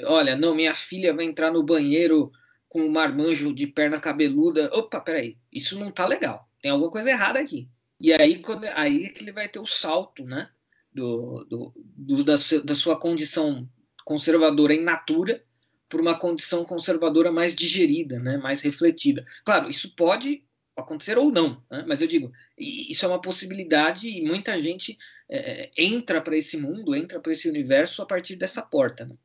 olha, 0.05 0.35
não, 0.35 0.55
minha 0.55 0.73
filha 0.73 1.13
vai 1.13 1.25
entrar 1.25 1.51
no 1.51 1.63
banheiro 1.63 2.31
com 2.67 2.81
um 2.81 2.91
marmanjo 2.91 3.53
de 3.53 3.67
perna 3.67 3.99
cabeluda. 3.99 4.69
Opa, 4.73 4.99
peraí, 4.99 5.37
isso 5.51 5.77
não 5.77 5.91
tá 5.91 6.07
legal. 6.07 6.49
Tem 6.61 6.71
alguma 6.71 6.89
coisa 6.89 7.09
errada 7.09 7.39
aqui. 7.39 7.69
E 7.99 8.11
aí, 8.13 8.39
quando, 8.39 8.65
aí 8.73 9.05
é 9.05 9.09
que 9.09 9.23
ele 9.23 9.31
vai 9.31 9.47
ter 9.47 9.59
o 9.59 9.65
salto, 9.65 10.25
né? 10.25 10.49
Do, 10.93 11.45
do, 11.49 11.73
do 11.75 12.23
da, 12.23 12.35
da 12.65 12.75
sua 12.75 12.99
condição 12.99 13.69
conservadora 14.03 14.73
em 14.73 14.81
natura 14.81 15.43
para 15.87 16.01
uma 16.01 16.17
condição 16.17 16.63
conservadora 16.63 17.31
mais 17.31 17.53
digerida, 17.53 18.17
né, 18.17 18.37
mais 18.37 18.61
refletida. 18.61 19.25
Claro, 19.45 19.69
isso 19.69 19.93
pode 19.95 20.45
acontecer 20.81 21.17
ou 21.17 21.31
não, 21.31 21.63
né? 21.69 21.83
mas 21.87 22.01
eu 22.01 22.07
digo, 22.07 22.31
isso 22.57 23.05
é 23.05 23.07
uma 23.07 23.21
possibilidade 23.21 24.07
e 24.07 24.21
muita 24.21 24.61
gente 24.61 24.97
é, 25.29 25.65
é 25.65 25.71
entra 25.77 26.21
para 26.21 26.35
esse 26.35 26.57
mundo, 26.57 26.95
entra 26.95 27.19
para 27.19 27.31
esse 27.31 27.47
universo 27.49 28.01
a 28.01 28.05
partir 28.05 28.35
dessa 28.35 28.61
porta. 28.61 29.05
Né? 29.05 29.15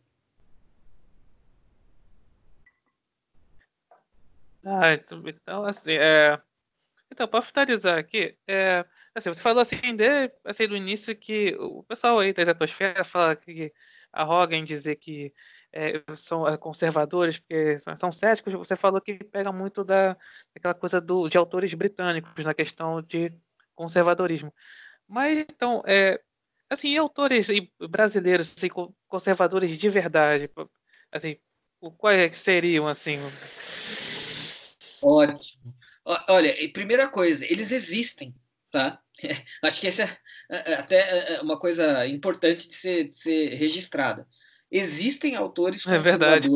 Ah, 4.65 4.93
então, 4.95 5.23
então 5.27 5.65
assim, 5.65 5.93
é... 5.93 6.41
então 7.11 7.29
para 7.29 7.41
finalizar 7.41 7.99
aqui, 7.99 8.37
é... 8.49 8.85
assim, 9.15 9.29
você 9.29 9.41
falou 9.41 9.63
assim, 9.63 9.95
de, 9.95 10.31
assim 10.45 10.67
do 10.67 10.77
início 10.77 11.15
que 11.15 11.55
o 11.61 11.85
pessoal 11.85 12.19
aí 12.19 12.33
da 12.33 12.43
exatosfera 12.43 13.05
fala 13.05 13.37
que 13.37 13.73
arrogam 14.17 14.59
em 14.59 14.65
dizer 14.65 14.97
que 14.97 15.33
é, 15.73 16.03
são 16.15 16.49
é, 16.49 16.57
conservadores, 16.57 17.39
porque 17.39 17.77
são 17.99 18.11
céticos, 18.11 18.55
você 18.55 18.75
falou 18.75 19.01
que 19.01 19.23
pega 19.25 19.53
muito 19.53 19.85
da, 19.85 20.17
daquela 20.55 20.75
coisa 20.75 21.01
do, 21.01 21.29
de 21.29 21.37
autores 21.37 21.73
britânicos 21.75 22.45
na 22.45 22.55
questão 22.55 23.03
de 23.03 23.33
conservadorismo. 23.75 24.53
Mas, 25.07 25.39
então, 25.39 25.83
é, 25.87 26.21
assim, 26.71 26.97
autores 26.97 27.49
brasileiros, 27.91 28.55
assim, 28.57 28.69
conservadores 29.07 29.77
de 29.77 29.89
verdade, 29.91 30.51
assim, 31.13 31.37
quais 31.99 32.37
seriam, 32.37 32.89
assim? 32.89 33.19
Ótimo. 35.03 35.75
Olha, 36.29 36.55
primeira 36.73 37.07
coisa, 37.09 37.45
eles 37.45 37.71
existem, 37.71 38.35
tá? 38.71 39.01
Acho 39.63 39.81
que 39.81 39.87
essa 39.87 40.03
é, 40.03 40.09
é, 40.51 40.73
é 40.73 40.75
até 40.75 41.41
uma 41.43 41.59
coisa 41.59 42.07
importante 42.07 42.69
de 42.69 42.75
ser, 42.75 43.09
de 43.09 43.15
ser 43.15 43.55
registrada 43.55 44.27
existem 44.71 45.37
autores 45.37 45.87
é 45.87 45.99
verdade. 45.99 46.49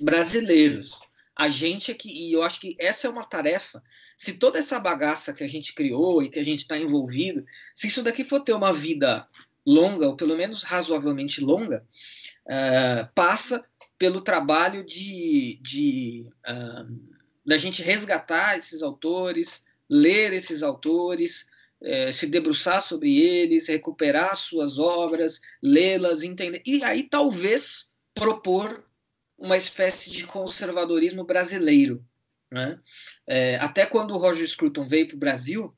brasileiros. 0.00 0.90
A 1.34 1.48
gente 1.48 1.90
aqui, 1.90 2.08
e 2.08 2.32
eu 2.32 2.42
acho 2.42 2.60
que 2.60 2.74
essa 2.78 3.06
é 3.06 3.10
uma 3.10 3.24
tarefa. 3.24 3.82
Se 4.16 4.34
toda 4.34 4.58
essa 4.58 4.80
bagaça 4.80 5.34
que 5.34 5.44
a 5.44 5.46
gente 5.46 5.74
criou 5.74 6.22
e 6.22 6.30
que 6.30 6.38
a 6.38 6.44
gente 6.44 6.60
está 6.60 6.78
envolvido, 6.78 7.44
se 7.74 7.88
isso 7.88 8.02
daqui 8.02 8.24
for 8.24 8.40
ter 8.40 8.54
uma 8.54 8.72
vida 8.72 9.28
longa, 9.66 10.06
ou 10.06 10.16
pelo 10.16 10.36
menos 10.36 10.62
razoavelmente 10.62 11.42
longa, 11.42 11.84
uh, 12.46 13.08
passa 13.14 13.62
pelo 13.98 14.22
trabalho 14.22 14.82
de, 14.84 15.58
de 15.62 16.30
uh, 16.48 17.16
da 17.44 17.58
gente 17.58 17.82
resgatar 17.82 18.56
esses 18.56 18.82
autores, 18.82 19.62
ler 19.90 20.32
esses 20.32 20.62
autores, 20.62 21.46
é, 21.82 22.10
se 22.10 22.26
debruçar 22.26 22.82
sobre 22.82 23.18
eles, 23.18 23.68
recuperar 23.68 24.34
suas 24.36 24.78
obras, 24.78 25.40
lê-las, 25.62 26.22
entender. 26.22 26.62
E 26.66 26.82
aí 26.82 27.02
talvez 27.02 27.90
propor 28.14 28.84
uma 29.38 29.56
espécie 29.56 30.10
de 30.10 30.24
conservadorismo 30.24 31.24
brasileiro. 31.24 32.04
Né? 32.50 32.78
É, 33.26 33.56
até 33.56 33.84
quando 33.84 34.12
o 34.12 34.16
Roger 34.16 34.46
Scruton 34.46 34.86
veio 34.86 35.08
para 35.08 35.16
o 35.16 35.20
Brasil, 35.20 35.76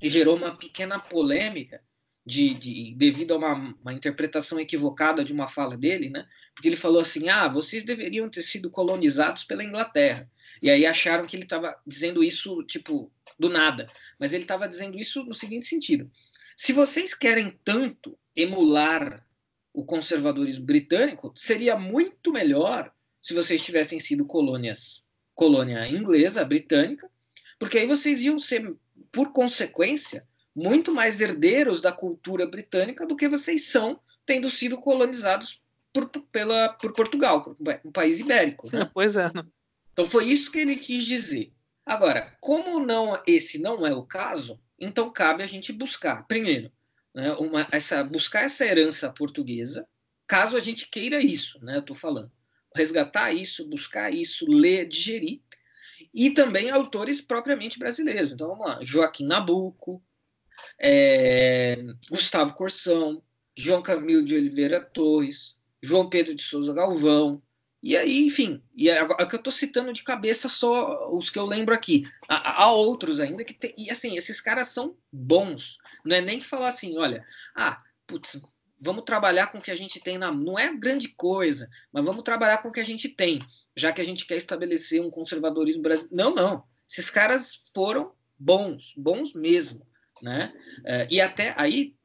gerou 0.00 0.36
uma 0.36 0.56
pequena 0.56 0.98
polêmica, 0.98 1.80
de, 2.24 2.54
de, 2.54 2.94
devido 2.94 3.34
a 3.34 3.36
uma, 3.36 3.76
uma, 3.82 3.92
interpretação 3.92 4.58
equivocada 4.60 5.24
de 5.24 5.32
uma 5.32 5.48
fala 5.48 5.76
dele, 5.76 6.08
né? 6.08 6.26
Porque 6.54 6.68
ele 6.68 6.76
falou 6.76 7.00
assim: 7.00 7.28
ah, 7.28 7.48
vocês 7.48 7.84
deveriam 7.84 8.28
ter 8.28 8.42
sido 8.42 8.70
colonizados 8.70 9.42
pela 9.42 9.64
Inglaterra. 9.64 10.30
E 10.60 10.70
aí 10.70 10.86
acharam 10.86 11.26
que 11.26 11.34
ele 11.34 11.42
estava 11.42 11.76
dizendo 11.84 12.22
isso, 12.22 12.62
tipo, 12.62 13.10
do 13.38 13.48
nada. 13.48 13.88
Mas 14.18 14.32
ele 14.32 14.44
estava 14.44 14.68
dizendo 14.68 14.98
isso 14.98 15.24
no 15.24 15.34
seguinte 15.34 15.66
sentido: 15.66 16.10
se 16.56 16.72
vocês 16.72 17.14
querem 17.14 17.58
tanto 17.64 18.18
emular 18.34 19.26
o 19.72 19.84
conservadorismo 19.84 20.64
britânico, 20.64 21.32
seria 21.34 21.76
muito 21.76 22.32
melhor 22.32 22.92
se 23.18 23.34
vocês 23.34 23.64
tivessem 23.64 23.98
sido 23.98 24.24
colônias, 24.24 25.04
colônia 25.34 25.86
inglesa, 25.88 26.44
britânica, 26.44 27.08
porque 27.58 27.78
aí 27.78 27.86
vocês 27.86 28.22
iam 28.22 28.38
ser, 28.38 28.74
por 29.10 29.32
consequência, 29.32 30.26
muito 30.54 30.92
mais 30.92 31.20
herdeiros 31.20 31.80
da 31.80 31.92
cultura 31.92 32.46
britânica 32.46 33.06
do 33.06 33.16
que 33.16 33.28
vocês 33.28 33.66
são, 33.66 33.98
tendo 34.26 34.50
sido 34.50 34.76
colonizados 34.76 35.62
por, 35.92 36.08
pela, 36.08 36.70
por 36.70 36.92
Portugal, 36.92 37.42
por 37.42 37.56
um 37.84 37.92
país 37.92 38.20
ibérico. 38.20 38.68
Né? 38.74 38.88
pois 38.92 39.16
é. 39.16 39.30
Então 39.92 40.04
foi 40.04 40.26
isso 40.26 40.50
que 40.50 40.58
ele 40.58 40.76
quis 40.76 41.04
dizer. 41.04 41.52
Agora, 41.84 42.36
como 42.40 42.78
não 42.78 43.20
esse 43.26 43.58
não 43.58 43.86
é 43.86 43.92
o 43.92 44.04
caso, 44.04 44.60
então 44.78 45.10
cabe 45.10 45.42
a 45.42 45.46
gente 45.46 45.72
buscar, 45.72 46.26
primeiro, 46.26 46.70
né, 47.14 47.32
uma, 47.34 47.66
essa, 47.70 48.02
buscar 48.04 48.44
essa 48.44 48.64
herança 48.64 49.10
portuguesa, 49.10 49.86
caso 50.26 50.56
a 50.56 50.60
gente 50.60 50.88
queira 50.88 51.18
isso, 51.18 51.58
né, 51.64 51.76
eu 51.76 51.80
estou 51.80 51.96
falando. 51.96 52.30
Resgatar 52.74 53.32
isso, 53.32 53.68
buscar 53.68 54.14
isso, 54.14 54.46
ler, 54.48 54.86
digerir, 54.86 55.40
e 56.14 56.30
também 56.30 56.70
autores 56.70 57.20
propriamente 57.20 57.78
brasileiros. 57.78 58.30
Então 58.30 58.48
vamos 58.48 58.66
lá, 58.66 58.78
Joaquim 58.82 59.26
Nabuco, 59.26 60.02
é, 60.78 61.84
Gustavo 62.10 62.54
Corsão, 62.54 63.22
João 63.56 63.82
Camilo 63.82 64.24
de 64.24 64.34
Oliveira 64.34 64.80
Torres, 64.80 65.56
João 65.82 66.08
Pedro 66.08 66.34
de 66.34 66.42
Souza 66.42 66.72
Galvão, 66.72 67.42
e 67.82 67.96
aí, 67.96 68.24
enfim, 68.24 68.62
e 68.76 68.88
agora 68.88 69.26
que 69.26 69.34
eu 69.34 69.38
estou 69.38 69.52
citando 69.52 69.92
de 69.92 70.04
cabeça 70.04 70.48
só 70.48 71.10
os 71.10 71.28
que 71.28 71.38
eu 71.38 71.44
lembro 71.44 71.74
aqui. 71.74 72.04
Há, 72.28 72.62
há 72.62 72.72
outros 72.72 73.18
ainda 73.18 73.42
que 73.42 73.52
tem. 73.52 73.74
E 73.76 73.90
assim, 73.90 74.16
esses 74.16 74.40
caras 74.40 74.68
são 74.68 74.96
bons. 75.10 75.78
Não 76.04 76.14
é 76.14 76.20
nem 76.20 76.40
falar 76.40 76.68
assim, 76.68 76.96
olha, 76.96 77.24
ah, 77.56 77.82
putz, 78.06 78.40
vamos 78.80 79.02
trabalhar 79.04 79.48
com 79.48 79.58
o 79.58 79.60
que 79.60 79.72
a 79.72 79.76
gente 79.76 79.98
tem 79.98 80.16
na. 80.16 80.30
Não 80.30 80.56
é 80.56 80.72
grande 80.72 81.08
coisa, 81.08 81.68
mas 81.92 82.04
vamos 82.04 82.22
trabalhar 82.22 82.58
com 82.58 82.68
o 82.68 82.72
que 82.72 82.80
a 82.80 82.84
gente 82.84 83.08
tem, 83.08 83.44
já 83.76 83.92
que 83.92 84.00
a 84.00 84.04
gente 84.04 84.26
quer 84.26 84.36
estabelecer 84.36 85.02
um 85.02 85.10
conservadorismo 85.10 85.82
brasileiro. 85.82 86.14
Não, 86.14 86.32
não. 86.32 86.64
Esses 86.88 87.10
caras 87.10 87.64
foram 87.74 88.12
bons, 88.38 88.94
bons 88.96 89.34
mesmo. 89.34 89.84
Né? 90.22 90.52
Uh, 90.78 91.06
e 91.10 91.20
até 91.20 91.52
aí, 91.56 91.96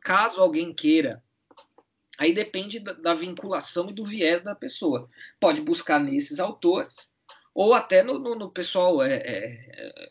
caso 0.00 0.40
alguém 0.40 0.74
queira, 0.74 1.22
aí 2.22 2.32
depende 2.32 2.78
da, 2.78 3.14
vinculação 3.14 3.90
e 3.90 3.92
do 3.92 4.04
viés 4.04 4.42
da 4.42 4.54
pessoa. 4.54 5.08
Pode 5.40 5.60
buscar 5.60 5.98
nesses 5.98 6.38
autores, 6.38 7.10
ou 7.52 7.74
até 7.74 8.02
no, 8.02 8.18
no, 8.18 8.36
no 8.36 8.50
pessoal 8.50 9.02
é, 9.02 9.14
é, 9.14 10.10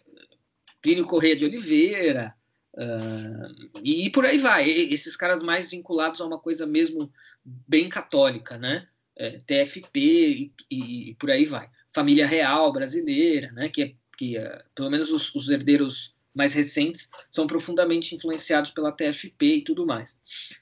Plínio 0.82 1.05
Corrêa 1.05 1.36
de 1.36 1.45
Oliveira, 1.45 2.36
uh, 2.74 3.82
e 3.82 4.09
por 4.09 4.26
aí 4.26 4.38
vai. 4.38 4.70
Esses 4.70 5.16
caras 5.16 5.41
mais 5.41 5.72
vinculados 5.72 6.20
a 6.20 6.26
uma 6.26 6.38
coisa 6.38 6.68
mesmo 6.68 7.12
bem 7.45 7.88
católica, 7.88 8.57
né? 8.57 8.88
É, 9.16 9.39
TFP 9.39 9.99
e, 9.99 10.53
e, 10.70 11.16
por 11.16 11.32
aí 11.32 11.45
vai. 11.45 11.70
Família 11.93 12.28
Real 12.28 12.74
brasileira, 12.74 13.51
né? 13.53 13.70
Que, 13.70 13.84
é, 13.84 13.93
que 14.18 14.38
é, 14.38 14.64
pelo 14.76 14.89
menos 14.89 15.12
os, 15.12 15.34
os 15.34 15.49
herdeiros 15.49 16.14
mais 16.34 16.53
recentes 16.53 17.09
são 17.29 17.45
profundamente 17.45 18.15
influenciados 18.15 18.71
pela 18.71 18.91
TFP 18.91 19.45
e 19.45 19.63
tudo 19.63 19.86
mais. 19.86 20.11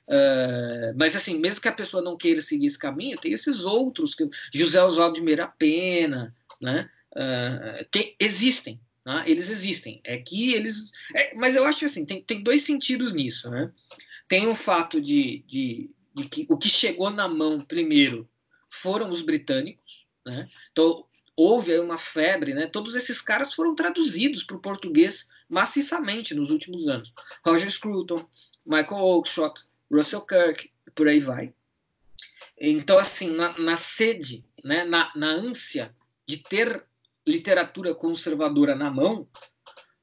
Uh, 0.08 0.96
mas 0.98 1.16
assim, 1.16 1.38
mesmo 1.38 1.62
que 1.62 1.68
a 1.68 1.74
pessoa 1.74 2.04
não 2.04 2.18
queira 2.18 2.42
seguir 2.42 2.66
esse 2.66 2.78
caminho, 2.78 3.18
tem 3.18 3.34
esses 3.34 3.62
outros, 3.62 4.16
que, 4.16 4.28
José 4.54 4.84
Oswaldo 4.84 5.16
de 5.16 5.22
Meira 5.22 5.48
Pena, 5.48 6.36
né? 6.62 6.90
Uh, 7.14 7.86
que 7.92 8.16
existem, 8.20 8.80
né? 9.06 9.24
eles 9.26 9.50
existem. 9.50 10.02
É 10.04 10.18
que 10.18 10.54
eles. 10.54 10.92
É, 11.16 11.34
mas 11.36 11.56
eu 11.56 11.66
acho 11.66 11.80
que 11.80 11.86
assim, 11.86 12.06
tem, 12.06 12.22
tem 12.22 12.42
dois 12.42 12.64
sentidos 12.64 13.14
nisso, 13.14 13.50
né? 13.50 13.72
Tem 14.28 14.48
o 14.48 14.56
fato 14.56 15.02
de, 15.02 15.44
de, 15.48 15.90
de 16.14 16.28
que 16.28 16.46
o 16.50 16.58
que 16.58 16.70
chegou 16.70 17.10
na 17.10 17.28
mão 17.28 17.62
primeiro 17.62 18.30
foram 18.70 19.10
os 19.10 19.24
britânicos, 19.24 20.06
né? 20.26 20.48
Então 20.72 21.06
houve 21.42 21.78
uma 21.80 21.98
febre, 21.98 22.54
né? 22.54 22.68
Todos 22.68 22.96
esses 22.96 23.22
caras 23.22 23.54
foram 23.54 23.74
traduzidos 23.74 24.44
para 24.44 24.58
o 24.58 24.62
português 24.62 25.28
maciçamente 25.48 26.36
nos 26.36 26.50
últimos 26.50 26.88
anos. 26.88 27.14
Roger 27.46 27.72
Scruton, 27.72 28.28
Michael 28.66 29.02
Oakeshott, 29.02 29.64
Russell 29.92 30.22
Kirk, 30.22 30.70
por 30.94 31.08
aí 31.08 31.20
vai. 31.20 31.54
Então, 32.60 33.00
assim, 33.00 33.32
na, 33.32 33.58
na 33.58 33.78
sede, 33.78 34.46
né, 34.64 34.84
na, 34.84 35.12
na, 35.16 35.28
ânsia 35.28 35.96
de 36.28 36.38
ter 36.38 36.86
literatura 37.26 37.96
conservadora 37.96 38.76
na 38.76 38.92
mão, 38.92 39.28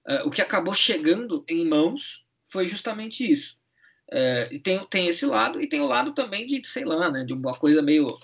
uh, 0.09 0.27
o 0.27 0.31
que 0.31 0.41
acabou 0.41 0.73
chegando 0.73 1.45
em 1.47 1.67
mãos 1.67 2.25
foi 2.49 2.67
justamente 2.67 3.31
isso. 3.31 3.59
Uh, 4.09 4.59
tem, 4.61 4.87
tem 4.87 5.09
esse 5.09 5.27
lado, 5.27 5.61
e 5.61 5.69
tem 5.69 5.81
o 5.81 5.87
lado 5.87 6.13
também 6.13 6.47
de, 6.47 6.67
sei 6.67 6.85
lá, 6.85 7.11
né, 7.11 7.25
de 7.25 7.35
uma 7.35 7.55
coisa 7.55 7.83
meio, 7.83 8.17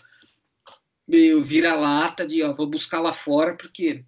meio 1.12 1.44
vira-lata, 1.44 2.26
de 2.26 2.42
ó, 2.42 2.54
vou 2.54 2.66
buscar 2.66 2.98
lá 2.98 3.12
fora, 3.12 3.54
porque 3.54 4.02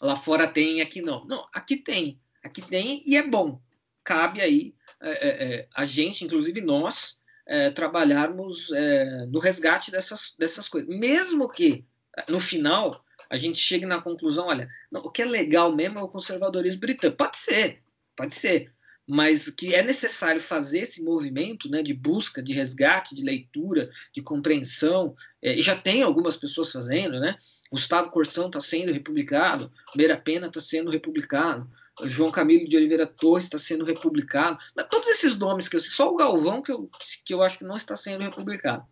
lá 0.00 0.16
fora 0.16 0.48
tem, 0.48 0.80
aqui 0.80 1.02
não. 1.02 1.26
Não, 1.26 1.44
aqui 1.52 1.76
tem. 1.76 2.18
Aqui 2.42 2.62
tem 2.62 3.02
e 3.06 3.16
é 3.16 3.22
bom. 3.22 3.60
Cabe 4.02 4.40
aí 4.40 4.74
é, 5.02 5.10
é, 5.10 5.28
é 5.28 5.68
a 5.74 5.84
gente, 5.84 6.24
inclusive 6.24 6.62
nós, 6.62 7.18
é, 7.46 7.70
trabalharmos 7.70 8.72
é, 8.72 9.26
no 9.26 9.38
resgate 9.38 9.90
dessas, 9.90 10.34
dessas 10.38 10.66
coisas. 10.66 10.88
Mesmo 10.88 11.50
que, 11.50 11.84
no 12.28 12.40
final, 12.40 13.04
a 13.28 13.36
gente 13.36 13.58
chegue 13.58 13.84
na 13.84 14.00
conclusão, 14.00 14.46
olha, 14.46 14.68
não, 14.90 15.02
o 15.02 15.10
que 15.10 15.20
é 15.20 15.26
legal 15.26 15.74
mesmo 15.74 15.98
é 15.98 16.02
o 16.02 16.08
conservadorismo 16.08 16.80
britânico. 16.80 17.18
Pode 17.18 17.36
ser, 17.36 17.82
pode 18.16 18.34
ser 18.34 18.72
mas 19.06 19.48
que 19.48 19.74
é 19.74 19.82
necessário 19.82 20.40
fazer 20.40 20.80
esse 20.80 21.02
movimento 21.02 21.68
né, 21.70 21.82
de 21.82 21.94
busca, 21.94 22.42
de 22.42 22.52
resgate, 22.52 23.14
de 23.14 23.22
leitura, 23.22 23.88
de 24.12 24.20
compreensão, 24.20 25.14
é, 25.40 25.54
e 25.54 25.62
já 25.62 25.76
tem 25.76 26.02
algumas 26.02 26.36
pessoas 26.36 26.72
fazendo, 26.72 27.20
né? 27.20 27.36
Gustavo 27.70 28.10
Corsão 28.10 28.46
está 28.46 28.58
sendo 28.58 28.92
republicado, 28.92 29.72
Meira 29.94 30.16
Pena 30.16 30.48
está 30.48 30.60
sendo 30.60 30.90
republicado, 30.90 31.70
João 32.04 32.30
Camilo 32.30 32.68
de 32.68 32.76
Oliveira 32.76 33.06
Torres 33.06 33.44
está 33.44 33.58
sendo 33.58 33.84
republicado, 33.84 34.58
todos 34.90 35.08
esses 35.08 35.36
nomes 35.36 35.68
que 35.68 35.76
eu 35.76 35.80
sei, 35.80 35.90
só 35.90 36.12
o 36.12 36.16
Galvão 36.16 36.60
que 36.60 36.72
eu, 36.72 36.90
que 37.24 37.32
eu 37.32 37.42
acho 37.42 37.58
que 37.58 37.64
não 37.64 37.76
está 37.76 37.96
sendo 37.96 38.22
republicado, 38.22 38.84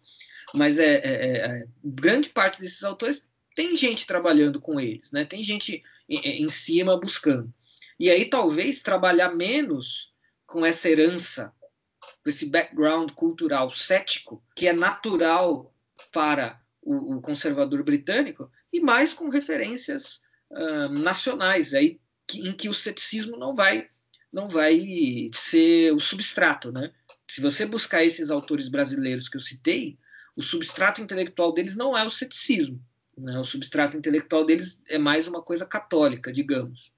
mas 0.55 0.79
é, 0.79 0.95
é, 0.95 1.01
é, 1.03 1.37
é 1.47 1.65
grande 1.83 2.29
parte 2.29 2.61
desses 2.61 2.85
autores 2.85 3.27
tem 3.55 3.77
gente 3.77 4.07
trabalhando 4.07 4.61
com 4.61 4.81
eles, 4.81 5.13
né? 5.13 5.25
Tem 5.25 5.43
gente 5.45 5.83
em, 6.09 6.43
em 6.45 6.49
cima 6.49 6.99
buscando. 6.99 7.53
E 7.99 8.11
aí 8.11 8.25
talvez 8.25 8.83
trabalhar 8.83 9.35
menos 9.35 10.13
com 10.47 10.65
essa 10.65 10.89
herança, 10.89 11.53
com 12.23 12.29
esse 12.29 12.47
background 12.47 13.11
cultural 13.13 13.71
cético, 13.71 14.43
que 14.55 14.67
é 14.67 14.73
natural 14.73 15.75
para 16.13 16.61
o, 16.83 17.17
o 17.17 17.21
conservador 17.21 17.83
britânico, 17.83 18.51
e 18.73 18.81
mais 18.81 19.15
com 19.15 19.29
referências 19.29 20.21
uh, 20.51 20.89
nacionais, 20.89 21.75
aí, 21.75 22.01
que, 22.27 22.47
em 22.47 22.53
que 22.53 22.69
o 22.69 22.75
ceticismo 22.75 23.37
não 23.37 23.55
vai, 23.55 23.89
não 24.33 24.49
vai 24.49 25.29
ser 25.33 25.93
o 25.93 26.01
substrato. 26.01 26.73
Né? 26.73 26.93
Se 27.29 27.41
você 27.41 27.65
buscar 27.65 28.05
esses 28.05 28.31
autores 28.31 28.69
brasileiros 28.69 29.29
que 29.29 29.37
eu 29.37 29.41
citei, 29.41 29.99
o 30.37 30.43
substrato 30.43 31.01
intelectual 31.01 31.53
deles 31.53 31.77
não 31.77 31.97
é 31.97 32.05
o 32.05 32.11
ceticismo. 32.11 32.85
Né? 33.17 33.39
O 33.39 33.45
substrato 33.45 33.97
intelectual 33.97 34.45
deles 34.45 34.83
é 34.89 34.99
mais 34.99 35.29
uma 35.29 35.41
coisa 35.41 35.65
católica, 35.65 36.33
digamos. 36.33 36.93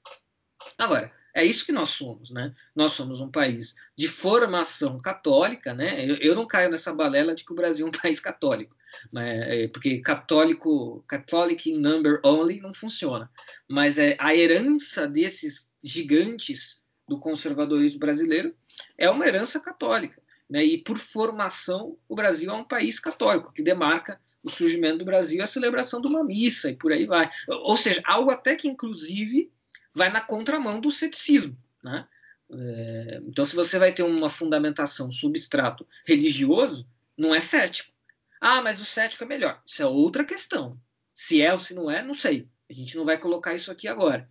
Agora, 0.78 1.12
é 1.36 1.44
isso 1.44 1.66
que 1.66 1.72
nós 1.72 1.90
somos, 1.90 2.30
né? 2.30 2.50
Nós 2.74 2.94
somos 2.94 3.20
um 3.20 3.30
país 3.30 3.74
de 3.94 4.09
formação 4.09 4.96
católica, 4.98 5.74
né? 5.74 6.02
Eu, 6.09 6.16
eu 6.16 6.34
não 6.34 6.46
caio 6.46 6.70
nessa 6.70 6.94
balela 6.94 7.34
de 7.34 7.44
que 7.44 7.52
o 7.52 7.57
Brasil 7.57 7.84
é 7.84 7.88
um 7.90 7.92
país 8.00 8.18
católico, 8.18 8.74
mas, 9.12 9.28
é, 9.28 9.68
porque 9.68 10.00
católico, 10.00 11.04
catholic 11.07 11.70
in 11.70 11.78
number 11.78 12.20
only 12.24 12.59
não 12.59 12.72
funciona. 12.72 13.30
Mas 13.68 13.98
é 13.98 14.16
a 14.18 14.34
herança 14.34 15.07
desses 15.07 15.68
gigantes 15.84 16.78
do 17.07 17.20
conservadorismo 17.20 18.00
brasileiro 18.00 18.57
é 18.96 19.11
uma 19.11 19.26
herança 19.26 19.61
católica, 19.61 20.22
né? 20.48 20.64
E 20.64 20.78
por 20.78 20.96
formação 20.96 21.98
o 22.09 22.14
Brasil 22.14 22.50
é 22.50 22.54
um 22.54 22.64
país 22.64 22.98
católico 22.98 23.52
que 23.52 23.62
demarca 23.62 24.18
o 24.42 24.48
surgimento 24.48 24.98
do 24.98 25.04
Brasil, 25.04 25.42
a 25.42 25.46
celebração 25.46 26.00
de 26.00 26.07
uma 26.07 26.24
missa 26.24 26.70
e 26.70 26.76
por 26.76 26.92
aí 26.92 27.04
vai. 27.04 27.28
Ou 27.46 27.76
seja, 27.76 28.00
algo 28.07 28.30
até 28.30 28.54
que 28.54 28.68
inclusive 28.68 29.52
vai 29.97 30.11
na 30.11 30.20
contramão 30.20 30.78
do 30.78 30.90
ceticismo. 30.90 31.57
Né? 31.82 32.07
É, 32.53 33.20
então, 33.26 33.47
se 33.47 33.57
você 33.57 33.78
vai 33.78 33.92
ter 33.92 34.03
uma 34.03 34.28
fundamentação 34.28 35.11
substrato 35.11 35.88
religioso, 36.07 36.86
não 37.16 37.34
é 37.34 37.40
cético. 37.40 37.90
Ah, 38.38 38.61
mas 38.61 38.78
o 38.78 38.84
cético 38.84 39.24
é 39.24 39.26
melhor. 39.26 39.62
Isso 39.64 39.82
é 39.82 39.86
outra 39.86 40.22
questão. 40.22 40.78
Se 41.14 41.40
é 41.40 41.51
ou 41.51 41.59
se 41.59 41.72
não 41.72 41.90
é, 41.90 42.03
não 42.03 42.12
sei. 42.12 42.47
A 42.68 42.74
gente 42.74 42.94
não 42.94 43.07
vai 43.07 43.16
colocar 43.16 43.55
isso 43.55 43.70
aqui 43.70 43.88
agora. 43.88 44.28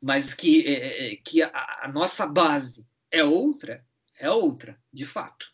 Mas 0.00 0.32
que, 0.32 0.64
é, 0.64 0.72
é, 0.72 1.12
é 1.12 1.16
que 1.16 1.42
a, 1.42 1.50
a, 1.82 1.88
nossa 1.92 2.24
base 2.24 2.86
é 3.10 3.24
outra, 3.24 3.84
é 4.16 4.30
outra, 4.30 4.80
de 4.92 5.04
fato. 5.04 5.52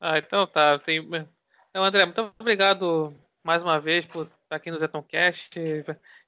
Ah, 0.00 0.16
então 0.16 0.46
tá. 0.46 0.78
Tem... 0.78 0.98
Então, 0.98 1.84
André, 1.84 2.06
muito 2.06 2.34
obrigado 2.38 3.14
mais 3.44 3.62
uma 3.62 3.78
vez 3.78 4.06
por 4.06 4.30
aqui 4.56 4.70
no 4.70 4.78
Zetoncast. 4.78 5.58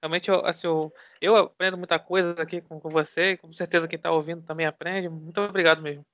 Realmente, 0.00 0.30
eu, 0.30 0.44
assim, 0.44 0.66
eu, 0.66 0.92
eu 1.20 1.36
aprendo 1.36 1.76
muita 1.76 1.98
coisa 1.98 2.34
aqui 2.40 2.60
com, 2.60 2.80
com 2.80 2.88
você, 2.88 3.36
com 3.36 3.52
certeza 3.52 3.88
quem 3.88 3.96
está 3.96 4.10
ouvindo 4.10 4.42
também 4.42 4.66
aprende. 4.66 5.08
Muito 5.08 5.40
obrigado 5.40 5.82
mesmo. 5.82 6.04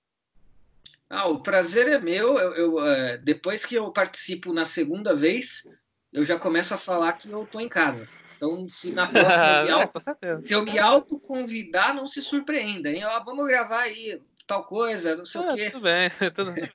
Ah, 1.08 1.26
o 1.26 1.40
prazer 1.40 1.88
é 1.88 1.98
meu. 1.98 2.38
Eu, 2.38 2.54
eu 2.54 2.86
é, 2.86 3.16
depois 3.18 3.64
que 3.64 3.74
eu 3.74 3.92
participo 3.92 4.52
na 4.52 4.64
segunda 4.64 5.14
vez, 5.14 5.68
eu 6.12 6.24
já 6.24 6.38
começo 6.38 6.74
a 6.74 6.78
falar 6.78 7.12
que 7.12 7.30
eu 7.30 7.44
estou 7.44 7.60
em 7.60 7.68
casa. 7.68 8.08
Então, 8.36 8.68
se 8.68 8.92
na 8.92 9.06
próxima 9.08 9.64
eu 9.68 9.80
é, 9.80 10.42
se 10.42 10.52
eu 10.52 10.62
me 10.62 10.78
autoconvidar, 10.78 11.94
não 11.94 12.06
se 12.06 12.20
surpreenda, 12.22 12.90
hein? 12.90 13.04
Ó, 13.04 13.24
vamos 13.24 13.46
gravar 13.46 13.82
aí 13.82 14.20
tal 14.46 14.64
coisa, 14.64 15.16
não 15.16 15.24
sei 15.24 15.40
ah, 15.40 15.44
o 15.44 15.54
quê. 15.54 15.70
Tudo 15.70 15.82
bem, 15.82 16.10
tudo 16.34 16.52
bem. 16.52 16.70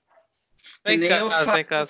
nem 0.86 1.00
casa, 1.08 1.22
eu 1.22 1.30
fa... 1.30 1.88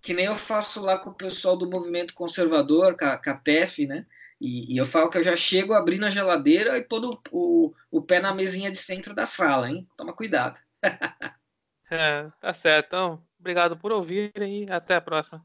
que 0.00 0.14
nem 0.14 0.26
eu 0.26 0.34
faço 0.34 0.80
lá 0.80 0.98
com 0.98 1.10
o 1.10 1.14
pessoal 1.14 1.56
do 1.56 1.68
movimento 1.68 2.14
conservador, 2.14 2.96
com 2.96 3.04
a, 3.04 3.16
com 3.16 3.30
a 3.30 3.40
né? 3.86 4.06
E, 4.40 4.74
e, 4.74 4.76
eu 4.76 4.86
falo 4.86 5.10
que 5.10 5.18
eu 5.18 5.24
já 5.24 5.34
chego 5.34 5.74
abrindo 5.74 6.06
a 6.06 6.10
geladeira 6.10 6.76
e 6.76 6.84
pondo 6.84 7.20
o, 7.32 7.74
o 7.90 8.00
pé 8.02 8.20
na 8.20 8.32
mesinha 8.32 8.70
de 8.70 8.78
centro 8.78 9.14
da 9.14 9.26
sala, 9.26 9.68
hein? 9.68 9.88
Toma 9.96 10.12
cuidado. 10.12 10.60
é, 11.90 12.30
tá 12.40 12.54
certo. 12.54 12.86
Então, 12.86 13.26
obrigado 13.38 13.76
por 13.76 13.90
ouvirem 13.90 14.64
e 14.64 14.70
até 14.70 14.94
a 14.94 15.00
próxima. 15.00 15.44